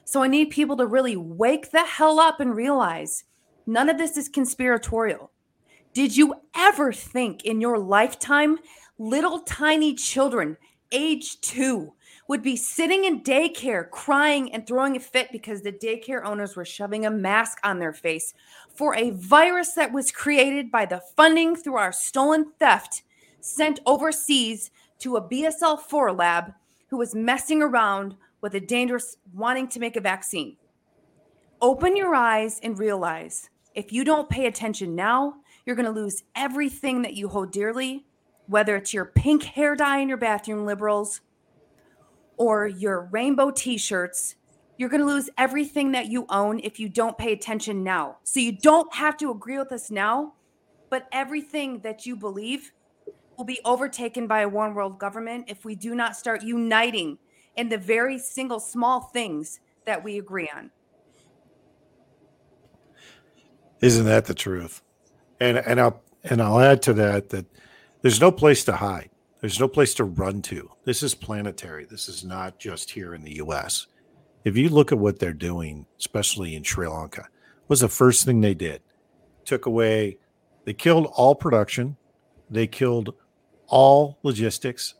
[0.04, 3.24] So I need people to really wake the hell up and realize
[3.66, 5.30] none of this is conspiratorial.
[5.92, 8.58] Did you ever think in your lifetime
[8.98, 10.56] little tiny children,
[10.92, 11.94] age two,
[12.28, 16.64] would be sitting in daycare crying and throwing a fit because the daycare owners were
[16.64, 18.34] shoving a mask on their face
[18.74, 23.02] for a virus that was created by the funding through our stolen theft
[23.40, 26.52] sent overseas to a BSL 4 lab
[26.88, 30.56] who was messing around with a dangerous wanting to make a vaccine.
[31.60, 36.24] Open your eyes and realize if you don't pay attention now, you're going to lose
[36.34, 38.06] everything that you hold dearly
[38.46, 41.20] whether it's your pink hair dye in your bathroom, liberals,
[42.36, 44.34] or your rainbow t shirts,
[44.76, 48.18] you're going to lose everything that you own if you don't pay attention now.
[48.24, 50.34] So you don't have to agree with us now,
[50.90, 52.72] but everything that you believe
[53.36, 57.18] will be overtaken by a one world government if we do not start uniting
[57.56, 60.70] in the very single small things that we agree on.
[63.80, 64.82] Isn't that the truth?
[65.40, 67.46] And and I'll and I'll add to that that
[68.02, 69.10] there's no place to hide.
[69.46, 70.72] There's no place to run to.
[70.82, 71.84] This is planetary.
[71.84, 73.86] This is not just here in the US.
[74.44, 77.28] If you look at what they're doing, especially in Sri Lanka,
[77.68, 78.82] was the first thing they did.
[79.44, 80.18] Took away
[80.64, 81.96] they killed all production,
[82.50, 83.14] they killed
[83.68, 84.94] all logistics,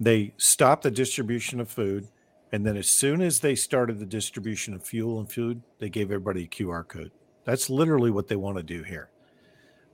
[0.00, 2.08] they stopped the distribution of food,
[2.50, 6.10] and then as soon as they started the distribution of fuel and food, they gave
[6.10, 7.12] everybody a QR code.
[7.44, 9.10] That's literally what they want to do here.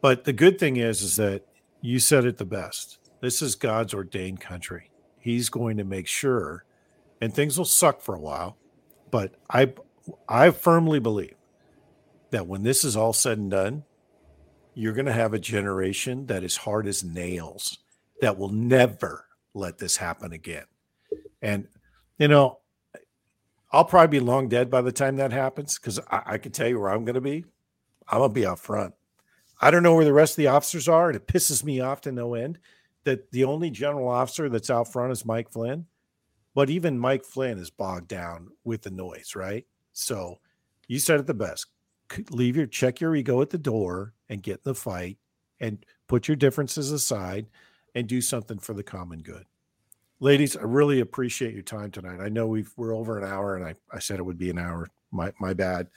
[0.00, 1.44] But the good thing is, is that
[1.82, 3.00] you said it the best.
[3.22, 4.90] This is God's ordained country.
[5.16, 6.64] He's going to make sure,
[7.20, 8.58] and things will suck for a while,
[9.12, 9.74] but I,
[10.28, 11.36] I firmly believe
[12.32, 13.84] that when this is all said and done,
[14.74, 17.78] you're going to have a generation that is hard as nails
[18.20, 20.64] that will never let this happen again.
[21.40, 21.68] And
[22.18, 22.58] you know,
[23.70, 26.66] I'll probably be long dead by the time that happens because I, I can tell
[26.66, 27.44] you where I'm going to be.
[28.08, 28.94] I'm going to be out front.
[29.60, 32.00] I don't know where the rest of the officers are, and it pisses me off
[32.00, 32.58] to no end
[33.04, 35.86] that the only general officer that's out front is Mike Flynn.
[36.54, 39.66] But even Mike Flynn is bogged down with the noise, right?
[39.92, 40.38] So
[40.86, 41.66] you said it the best.
[42.30, 45.16] Leave your check your ego at the door and get in the fight
[45.60, 47.46] and put your differences aside
[47.94, 49.46] and do something for the common good
[50.22, 52.20] ladies, I really appreciate your time tonight.
[52.20, 54.58] I know we've we're over an hour, and I, I said it would be an
[54.58, 54.88] hour.
[55.10, 55.88] My my bad,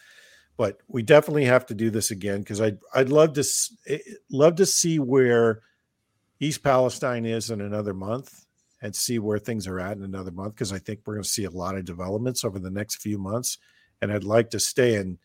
[0.57, 3.45] but we definitely have to do this again because I'd I'd love to
[3.87, 3.99] eh,
[4.29, 5.61] love to see where
[6.39, 8.45] East Palestine is in another month
[8.81, 11.29] and see where things are at in another month because I think we're going to
[11.29, 13.57] see a lot of developments over the next few months,
[14.01, 15.17] and I'd like to stay and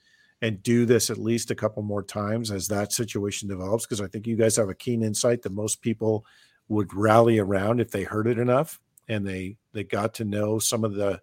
[0.43, 4.07] and do this at least a couple more times as that situation develops because I
[4.07, 6.25] think you guys have a keen insight that most people
[6.69, 10.85] would rally around if they heard it enough and they they got to know some
[10.85, 11.21] of the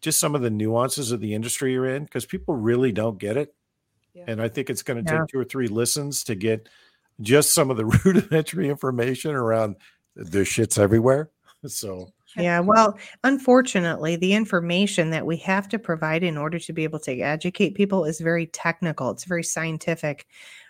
[0.00, 3.36] just some of the nuances of the industry you're in because people really don't get
[3.36, 3.54] it.
[4.14, 4.24] Yeah.
[4.28, 5.26] And I think it's going to take yeah.
[5.30, 6.68] two or three listens to get
[7.20, 9.76] just some of the rudimentary information around
[10.16, 11.30] the shit's everywhere.
[11.64, 16.84] So yeah, well, unfortunately, the information that we have to provide in order to be
[16.84, 19.10] able to educate people is very technical.
[19.10, 20.26] It's very scientific.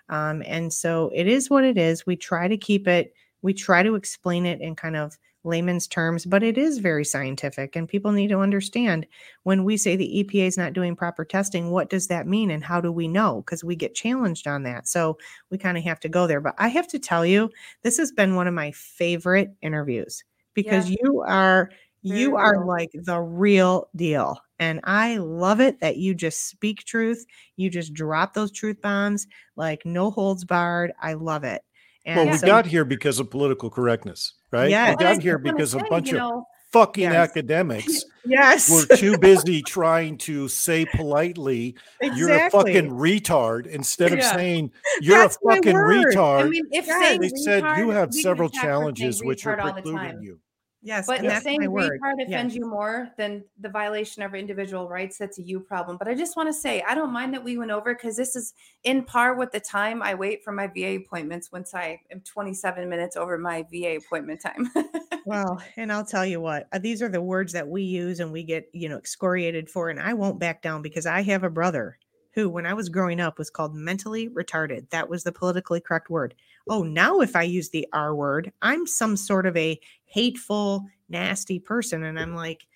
[0.08, 2.04] Um, and so it is what it is.
[2.04, 6.24] We try to keep it, we try to explain it in kind of layman's terms,
[6.24, 7.76] but it is very scientific.
[7.76, 9.06] And people need to understand
[9.42, 12.64] when we say the EPA is not doing proper testing, what does that mean and
[12.64, 13.42] how do we know?
[13.44, 14.88] Because we get challenged on that.
[14.88, 15.18] So
[15.50, 16.40] we kind of have to go there.
[16.40, 17.50] But I have to tell you,
[17.82, 20.24] this has been one of my favorite interviews
[20.54, 20.96] because yeah.
[21.02, 21.70] you are.
[22.04, 24.40] You are like the real deal.
[24.58, 27.24] And I love it that you just speak truth.
[27.56, 30.92] You just drop those truth bombs like no holds barred.
[31.00, 31.62] I love it.
[32.04, 34.70] And well, we so, got here because of political correctness, right?
[34.70, 37.14] Yeah, we got here because say, a bunch of know, fucking yes.
[37.30, 42.18] academics yes were too busy trying to say politely exactly.
[42.18, 44.34] you're a fucking retard instead of yeah.
[44.34, 44.70] saying
[45.00, 46.46] you're That's a fucking retard.
[46.46, 50.40] I mean, if they said you have several challenges which are precluding you.
[50.84, 52.54] Yes, but saying retard offends yes.
[52.56, 55.96] you more than the violation of individual rights, that's a you problem.
[55.96, 58.34] But I just want to say, I don't mind that we went over because this
[58.34, 58.52] is
[58.82, 62.88] in par with the time I wait for my VA appointments once I am 27
[62.88, 64.70] minutes over my VA appointment time.
[65.24, 68.32] well, and I'll tell you what, uh, these are the words that we use and
[68.32, 69.88] we get, you know, excoriated for.
[69.88, 71.96] And I won't back down because I have a brother
[72.34, 74.90] who, when I was growing up, was called mentally retarded.
[74.90, 76.34] That was the politically correct word.
[76.68, 81.58] Oh, now if I use the R word, I'm some sort of a hateful, nasty
[81.58, 82.04] person.
[82.04, 82.66] And I'm like,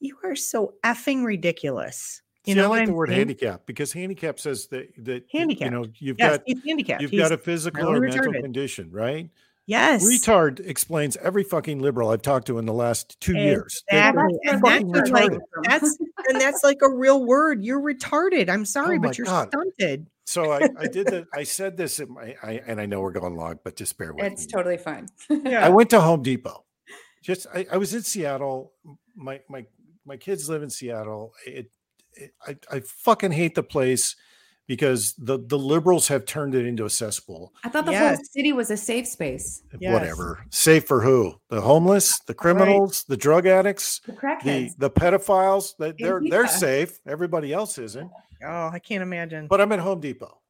[0.00, 2.22] you are so effing ridiculous.
[2.44, 3.18] You See, know, I like the word saying?
[3.18, 5.64] handicap because handicap says that that handicap.
[5.66, 7.00] You know, you've yes, got handicap.
[7.00, 8.42] You've he's got a physical or mental retarded.
[8.42, 9.28] condition, right?
[9.66, 10.04] Yes.
[10.04, 13.82] Retard explains every fucking liberal I've talked to in the last two years.
[13.88, 14.38] Exactly.
[14.44, 15.32] And that's, like,
[15.64, 15.98] that's
[16.28, 17.64] and that's like a real word.
[17.64, 18.48] You're retarded.
[18.48, 19.48] I'm oh sorry, oh but you're God.
[19.48, 20.06] stunted.
[20.24, 21.26] So I, I did that.
[21.34, 24.12] I said this in my, I, and I know we're going long, but just bear
[24.12, 24.44] with it's me.
[24.44, 25.08] It's totally fine.
[25.28, 25.64] yeah.
[25.64, 26.64] I went to Home Depot.
[27.22, 28.72] Just I, I was in Seattle.
[29.16, 29.66] My my
[30.04, 31.32] my kids live in Seattle.
[31.44, 31.70] It,
[32.12, 34.14] it I, I fucking hate the place
[34.66, 37.52] because the the liberals have turned it into a cesspool.
[37.64, 38.16] I thought the yes.
[38.16, 39.62] whole city was a safe space.
[39.72, 39.92] Eh, yes.
[39.92, 40.44] Whatever.
[40.50, 41.34] Safe for who?
[41.50, 43.14] The homeless, the criminals, right.
[43.14, 45.74] the drug addicts, the crackheads, the, the pedophiles.
[45.78, 46.98] They, they're they're safe.
[47.06, 48.10] Everybody else isn't.
[48.44, 49.46] Oh, I can't imagine.
[49.46, 50.40] But I'm at Home Depot.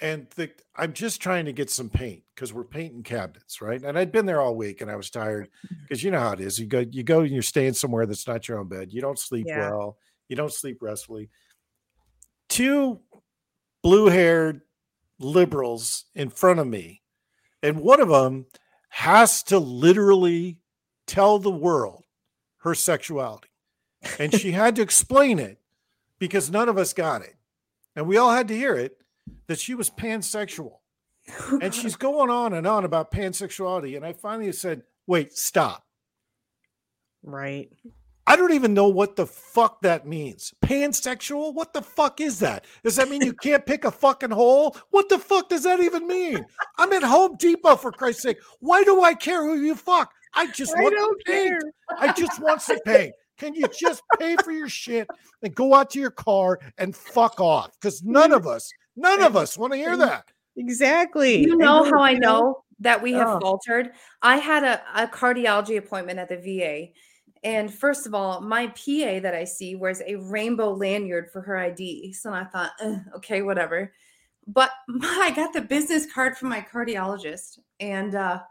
[0.00, 3.80] and the, I'm just trying to get some paint because we're painting cabinets, right?
[3.82, 5.48] And I'd been there all week and I was tired
[5.82, 6.58] because you know how it is.
[6.58, 8.92] You go, you go, and you're staying somewhere that's not your own bed.
[8.92, 9.70] You don't sleep Yeah.
[9.70, 9.96] well.
[10.28, 11.30] You don't sleep restfully.
[12.48, 13.00] Two
[13.86, 14.62] blue-haired
[15.20, 17.02] liberals in front of me,
[17.62, 18.46] and one of them
[18.88, 20.58] has to literally
[21.06, 22.02] tell the world
[22.58, 23.48] her sexuality,
[24.18, 25.60] and she had to explain it
[26.18, 27.36] because none of us got it,
[27.94, 28.96] and we all had to hear it
[29.46, 30.78] that she was pansexual
[31.62, 33.94] and she's going on and on about pansexuality.
[33.96, 35.84] And I finally said, wait, stop.
[37.22, 37.70] Right.
[38.28, 40.52] I don't even know what the fuck that means.
[40.64, 41.54] Pansexual?
[41.54, 42.64] What the fuck is that?
[42.82, 44.76] Does that mean you can't pick a fucking hole?
[44.90, 46.44] What the fuck does that even mean?
[46.78, 48.38] I'm at Home Depot for Christ's sake.
[48.60, 50.12] Why do I care who you fuck?
[50.34, 51.62] I just I want don't paint.
[51.98, 53.14] I just want some paint.
[53.38, 55.06] Can you just pay for your shit
[55.42, 57.70] and go out to your car and fuck off?
[57.80, 60.24] Because none of us, none of us want to hear that.
[60.56, 61.42] Exactly.
[61.42, 63.40] You know how I know that we have Oh.
[63.40, 63.90] faltered?
[64.22, 66.88] I had a, a cardiology appointment at the VA.
[67.44, 71.56] And first of all, my PA that I see wears a rainbow lanyard for her
[71.56, 72.12] ID.
[72.12, 72.72] So I thought,
[73.16, 73.92] okay, whatever.
[74.48, 74.70] But
[75.02, 78.42] I got the business card from my cardiologist and uh,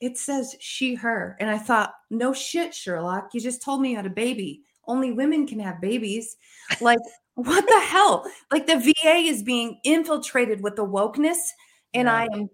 [0.00, 1.36] it says she, her.
[1.40, 3.30] And I thought, no shit, Sherlock.
[3.34, 4.62] You just told me you had a baby.
[4.86, 6.36] Only women can have babies.
[6.80, 7.00] Like,
[7.34, 8.24] what the hell?
[8.52, 11.38] Like, the VA is being infiltrated with the wokeness.
[11.92, 12.14] And Yeah.
[12.14, 12.48] I am,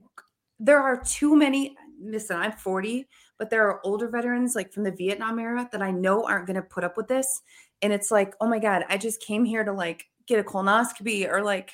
[0.59, 1.77] there are too many.
[2.01, 3.07] Listen, I'm 40,
[3.39, 6.57] but there are older veterans like from the Vietnam era that I know aren't going
[6.57, 7.43] to put up with this.
[7.83, 11.29] And it's like, oh my God, I just came here to like get a colonoscopy
[11.29, 11.71] or like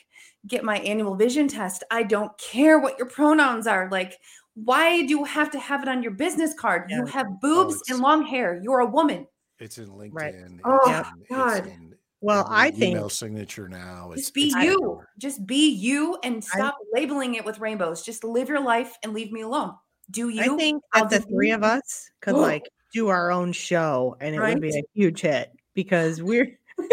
[0.47, 1.82] get my annual vision test.
[1.91, 3.89] I don't care what your pronouns are.
[3.91, 4.15] Like,
[4.55, 6.91] why do you have to have it on your business card?
[6.91, 8.61] You have boobs it's- and long hair.
[8.62, 9.27] You're a woman.
[9.59, 10.12] It's in LinkedIn.
[10.12, 10.35] Right.
[10.35, 11.66] it's Oh, in- it's God.
[11.66, 14.12] in Well, every I think email signature now.
[14.12, 14.73] It's, Just be it's you.
[14.74, 15.09] everywhere.
[15.19, 18.03] Just be you and I- stop labeling it with rainbows.
[18.03, 19.74] Just live your life and leave me alone.
[20.10, 20.43] Do you?
[20.43, 21.55] I think that the three you.
[21.55, 25.51] of us could like do our own show and it would be a huge hit
[25.74, 26.59] because we're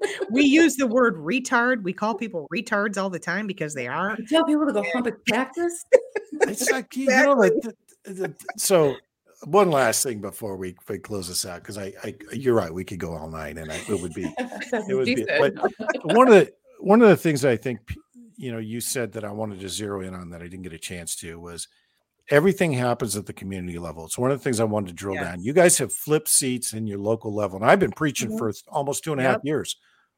[0.30, 1.82] we use the word retard.
[1.82, 4.16] We call people retards all the time because they are.
[4.18, 5.84] You tell people to go hump a cactus.
[6.32, 8.96] It's like you know, like the, the, so.
[9.44, 12.82] One last thing before we, we close this out, because I, I, you're right, we
[12.82, 15.24] could go all night, and I, it would be it would be.
[15.38, 15.54] But
[16.12, 17.78] one of the one of the things I think
[18.36, 20.72] you know you said that I wanted to zero in on that I didn't get
[20.72, 21.68] a chance to was
[22.30, 24.04] everything happens at the community level.
[24.04, 25.40] It's one of the things I wanted to drill down.
[25.42, 28.38] You guys have flipped seats in your local level, and I've been preaching Mhm.
[28.38, 29.44] for almost two and a half Yep.
[29.44, 29.76] years.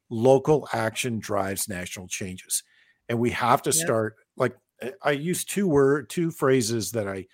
[0.08, 2.62] Local action drives national changes,
[3.08, 3.74] and we have to Yep.
[3.86, 4.16] start.
[4.36, 4.56] Like
[5.02, 7.26] I- use two word two phrases that I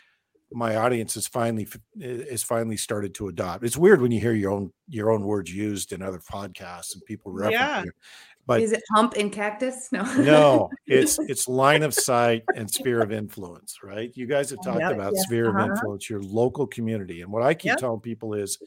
[0.53, 1.66] my audience has finally
[1.98, 3.65] is finally started to adopt.
[3.65, 7.05] It's weird when you hear your own your own words used in other podcasts and
[7.05, 7.82] people reference Yeah.
[7.82, 7.89] it.
[8.47, 9.89] But Is it hump and cactus?
[9.90, 10.05] No.
[10.18, 14.12] no, it's it's line of sight and sphere of influence, right?
[14.14, 15.73] You guys have talked Yep, about yes, sphere of uh-huh.
[15.73, 17.23] influence, your local community.
[17.23, 17.78] And what I keep Yep.
[17.78, 18.59] telling people is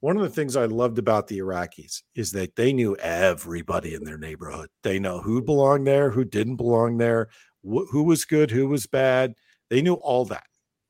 [0.00, 4.04] one of the things I loved about the Iraqis is that they knew everybody in
[4.04, 4.68] their neighborhood.
[4.82, 7.28] They know who belonged there, who didn't belong there,
[7.62, 9.34] wh- who was good, who was bad.
[9.70, 10.46] They knew all that.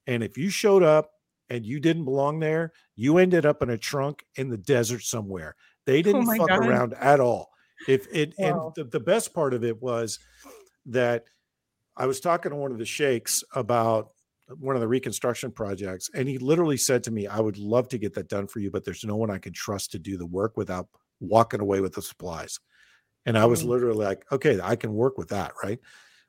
[0.06, 1.10] And if you showed up
[1.48, 5.54] and you didn't belong there, you ended up in a trunk in the desert somewhere.
[5.86, 6.58] They didn't Oh fuck God.
[6.58, 7.48] around at all.
[7.86, 8.42] If it Wow.
[8.42, 10.18] and the, the best part of it was
[10.86, 11.26] that
[11.96, 14.12] I was talking to one of the sheikhs about
[14.58, 17.98] one of the reconstruction projects, and he literally said to me, I would love to
[17.98, 20.26] get that done for you, but there's no one I can trust to do the
[20.26, 20.88] work without
[21.20, 22.60] walking away with the supplies.
[23.26, 23.64] And I was Mm.
[23.64, 25.80] literally like, okay, I can work with that, right?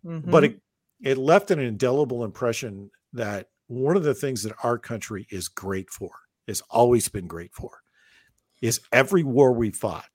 [0.04, 0.24] Mhm.
[0.24, 0.62] but it,
[1.02, 5.90] it left an indelible impression that one of the things that our country is great
[5.90, 6.12] for
[6.48, 7.82] has always been great for
[8.62, 10.08] is every war we fought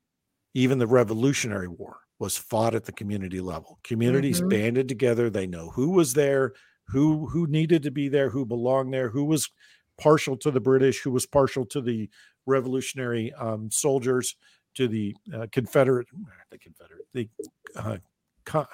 [0.54, 4.50] even the revolutionary war was fought at the community level communities Mhm.
[4.50, 6.52] banded together they know who was there
[6.88, 9.50] who who needed to be there who belonged there who was
[9.98, 12.08] partial to the british who was partial to the
[12.46, 14.36] revolutionary um, soldiers
[14.74, 16.06] to the uh, confederate
[16.50, 17.28] the confederate the
[17.76, 17.96] uh,
[18.44, 18.66] con-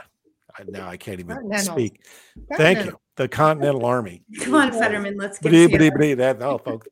[0.67, 2.03] now I can't even speak.
[2.57, 2.99] Thank you.
[3.15, 4.25] The Continental Army.
[4.41, 5.17] Come on, Fetterman.
[5.17, 5.91] Let's get Blee, together.
[5.93, 6.89] blee, blee, that oh, folks.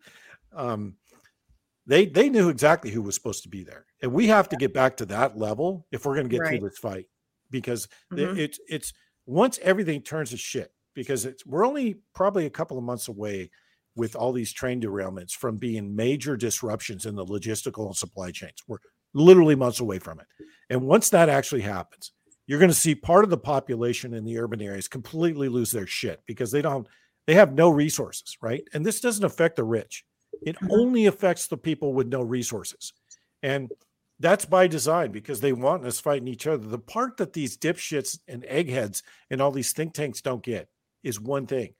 [0.54, 0.94] Um,
[1.86, 4.72] they they knew exactly who was supposed to be there, and we have to get
[4.74, 6.58] back to that level if we're going to get Right.
[6.58, 7.06] through this fight.
[7.50, 8.36] Because Mhm.
[8.38, 8.92] it's it's
[9.26, 10.72] once everything turns to shit.
[10.94, 13.50] Because it's we're only probably a couple of months away
[13.94, 18.62] with all these train derailments from being major disruptions in the logistical and supply chains.
[18.66, 18.78] We're
[19.14, 20.26] literally months away from it,
[20.70, 22.12] and once that actually happens,
[22.46, 25.86] you're going to see part of the population in the urban areas completely lose their
[25.86, 26.86] shit because they don't
[27.26, 30.04] they have no resources right and this doesn't affect the rich
[30.42, 30.68] it Mhm.
[30.70, 32.92] only affects the people with no resources
[33.42, 33.70] and
[34.18, 36.66] that's by design because they want us fighting each other.
[36.66, 40.70] The part that these dipshits and eggheads and all these think tanks don't get
[41.02, 41.74] is one thing.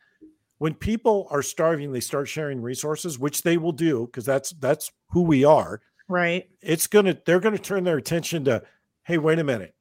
[0.59, 4.93] When people are starving, they start sharing resources, which they will do because that's that's
[5.11, 5.81] who we are.
[6.09, 6.51] Right.
[6.61, 8.63] It's gonna they're gonna turn their attention to,
[9.05, 9.75] hey, wait a minute,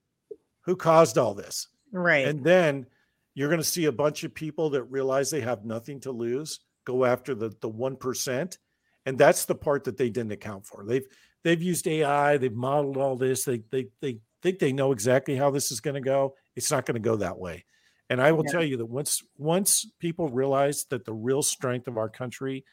[0.61, 1.68] who caused all this?
[1.91, 2.26] Right.
[2.27, 2.88] And then
[3.34, 6.61] you're going to see a bunch of people that realize they have nothing to lose
[6.85, 8.60] go after the the one percent,
[9.06, 10.86] and that's the part that they didn't account for.
[10.86, 11.06] They've
[11.44, 13.45] they've used AI, they've modeled all this.
[13.45, 16.36] They they they think they know exactly how this is going to go.
[16.56, 17.65] It's not going to go that way.
[18.10, 18.52] And I will Yeah.
[18.52, 22.65] tell you that once once people realize that the real strength of our country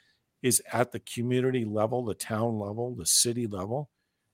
[0.42, 3.90] is at the community level, the town level, the city level,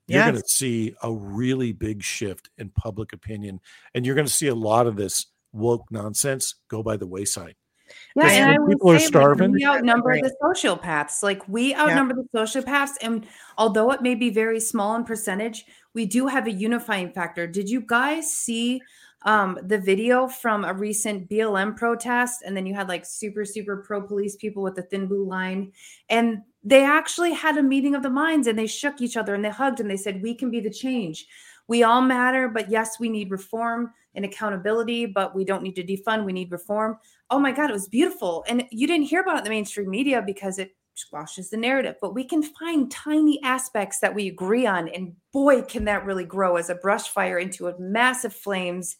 [0.07, 3.59] you're going to see a really big shift in public opinion
[3.93, 7.55] and you're going to see a lot of this woke nonsense go by the wayside.
[8.15, 10.23] Yeah, Because and when I would people are say, like, starving- we outnumber Right.
[10.23, 11.23] the sociopaths.
[11.23, 13.25] Like we outnumber the sociopaths, and
[13.57, 17.47] although it may be very small in percentage, we do have a unifying factor.
[17.47, 18.81] Did you guys see
[19.25, 22.41] um, the video from a recent BLM protest?
[22.45, 25.73] And then you had like super, super pro police people with the thin blue line,
[26.09, 29.43] and they actually had a meeting of the minds, and they shook each other, and
[29.43, 31.27] they hugged, and they said, "We can be the change."
[31.67, 35.83] We all matter, but yes, we need reform and accountability, but we don't need to
[35.83, 36.25] defund.
[36.25, 36.97] We need reform
[37.29, 39.89] oh my god it was beautiful and you didn't hear about it in the mainstream
[39.89, 44.65] media because it squashes the narrative but we can find tiny aspects that we agree
[44.65, 48.97] on and boy can that really grow as a brush fire into a massive flames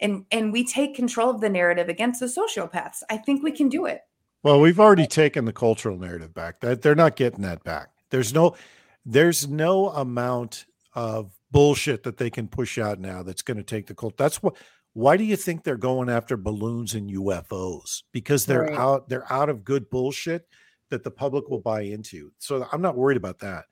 [0.00, 3.68] and and we take control of the narrative against the sociopaths i think we can
[3.68, 4.00] do it
[4.42, 6.60] Well, we've already taken the cultural narrative back.
[6.60, 7.88] That they're not getting that back.
[8.10, 8.56] There's no
[9.04, 13.86] there's no amount of bullshit that they can push out now that's going to take
[13.86, 14.16] the cult.
[14.16, 14.56] That's what
[14.98, 18.02] why do you think they're going after balloons and UFOs?
[18.10, 18.76] Because they're Right.
[18.76, 20.48] out they're out of good bullshit
[20.90, 22.32] that the public will buy into.
[22.38, 23.66] So I'm not worried about that.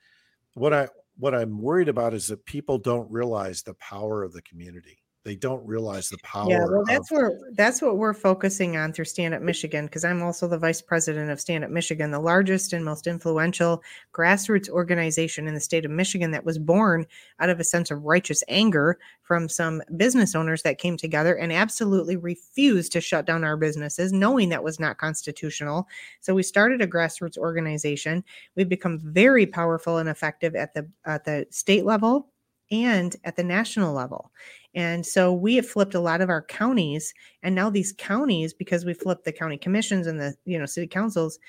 [0.53, 0.87] What I
[1.17, 4.99] what I'm worried about is that people don't realize the power of the community.
[5.27, 8.93] They don't realize the power Yeah, well, of that's where that's what we're focusing on
[8.93, 12.19] through Stand Up Michigan because I'm also the vice president of Stand Up Michigan, the
[12.19, 13.83] largest and most influential
[14.13, 17.05] grassroots organization in the state of Michigan that was born
[17.41, 21.51] out of a sense of righteous anger from some business owners that came together and
[21.51, 25.89] absolutely refused to shut down our businesses, knowing that was not constitutional.
[26.21, 28.23] So we started a grassroots organization.
[28.55, 32.29] We've become very powerful and effective at the at the state level
[32.71, 34.31] and at the national level.
[34.75, 37.13] And so we have flipped a lot of our counties,
[37.43, 40.87] and now these counties, because we flipped the county commissions and the you know city
[40.87, 41.39] councils,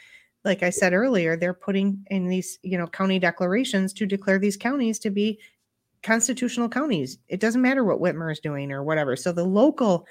[0.45, 4.57] like I said earlier, they're putting in these you know county declarations to declare these
[4.57, 5.39] counties to be
[6.03, 7.19] constitutional counties.
[7.29, 9.17] It doesn't matter what Whitmer is doing or whatever.
[9.17, 10.07] So the local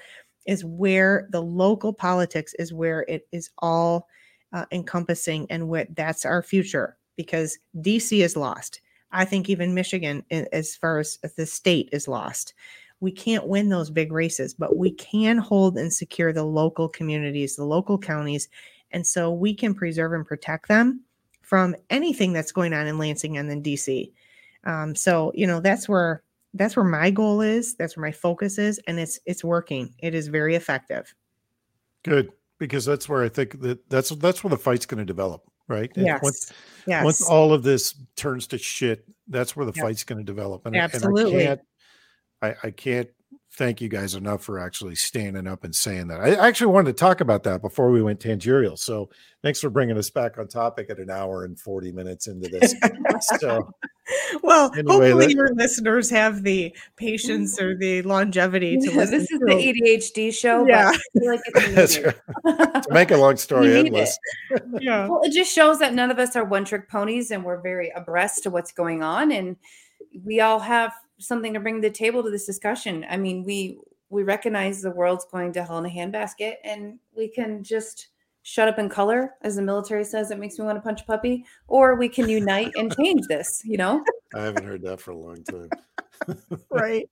[0.46, 4.06] is where the local politics is where it is all
[4.52, 8.80] uh, encompassing, and what that's our future because DC is lost.
[9.12, 12.54] I think even Michigan, as far as the state, is lost.
[13.00, 17.56] We can't win those big races, but we can hold and secure the local communities,
[17.56, 18.48] the local counties.
[18.90, 21.04] And so we can preserve and protect them
[21.42, 24.12] from anything that's going on in Lansing and then DC.
[24.64, 26.22] Um, so, you know, that's where
[26.54, 27.74] that's where my goal is.
[27.76, 28.80] That's where my focus is.
[28.86, 29.94] And it's it's working.
[29.98, 31.14] It is very effective.
[32.02, 35.42] Good, because that's where I think that that's that's where the fight's going to develop,
[35.68, 35.90] right?
[35.94, 36.22] Yes.
[36.22, 36.52] Once,
[36.86, 37.04] Yes.
[37.04, 39.82] once all of this turns to shit, that's where the Yeah.
[39.82, 40.66] fight's going to develop.
[40.66, 41.44] And, Absolutely.
[41.46, 41.60] And I can't,
[42.62, 43.08] I, I can't
[43.58, 46.20] thank you guys enough for actually standing up and saying that.
[46.20, 48.76] I actually wanted to talk about that before we went tangential.
[48.76, 49.10] So
[49.42, 52.72] thanks for bringing us back on topic at an hour and 40 minutes into this.
[53.40, 53.68] so
[54.44, 57.66] well, Anyway, hopefully let- your listeners have the patience mm-hmm.
[57.66, 59.44] or the longevity to Yeah, listen this is to.
[59.46, 60.92] the adhd show Yeah.
[60.92, 61.40] but I feel like
[61.76, 61.98] it's
[62.44, 62.82] right.
[62.84, 64.16] to make a long story We need endless.
[64.80, 65.08] yeah.
[65.08, 67.90] Well, it just shows that none of us are one trick ponies and we're very
[67.90, 69.56] abreast to what's going on and
[70.24, 73.04] we all have something to bring to the table to this discussion.
[73.08, 73.78] I mean, we
[74.10, 78.08] we recognize the world's going to hell in a handbasket and we can just
[78.42, 81.04] shut up and color as the military says it makes me want to punch a
[81.04, 84.02] puppy or we can unite and change this, you know?
[84.34, 85.68] I haven't heard that for a long time.
[86.70, 87.08] Right.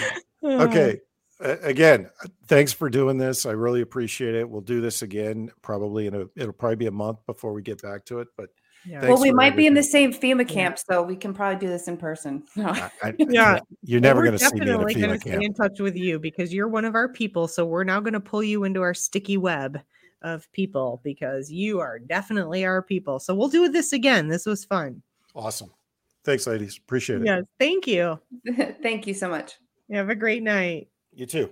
[0.44, 0.98] okay
[1.40, 2.08] A- again
[2.46, 6.26] thanks for doing this i really appreciate it we'll do this again probably in a
[6.36, 8.50] it'll probably be a month before we get back to it but
[8.86, 9.06] Yeah.
[9.06, 11.68] Well, we for might be in the same FEMA camp, so we can probably do
[11.68, 12.44] this in person.
[12.56, 13.60] I, I, Yeah.
[13.82, 15.80] you're never going to see me in a definitely gonna FEMA stay camp in touch
[15.80, 17.46] with you because you're one of our people.
[17.48, 19.80] So we're now going to pull you into our sticky web
[20.22, 23.18] of people because you are definitely our people.
[23.18, 24.28] So we'll do this again.
[24.28, 25.02] This was fun.
[25.34, 25.70] awesome
[26.24, 27.44] thanks ladies appreciate it Yes.
[27.58, 28.20] Thank you.
[28.82, 29.54] Thank you so much.
[29.88, 30.88] You have a great night.
[31.14, 31.50] you too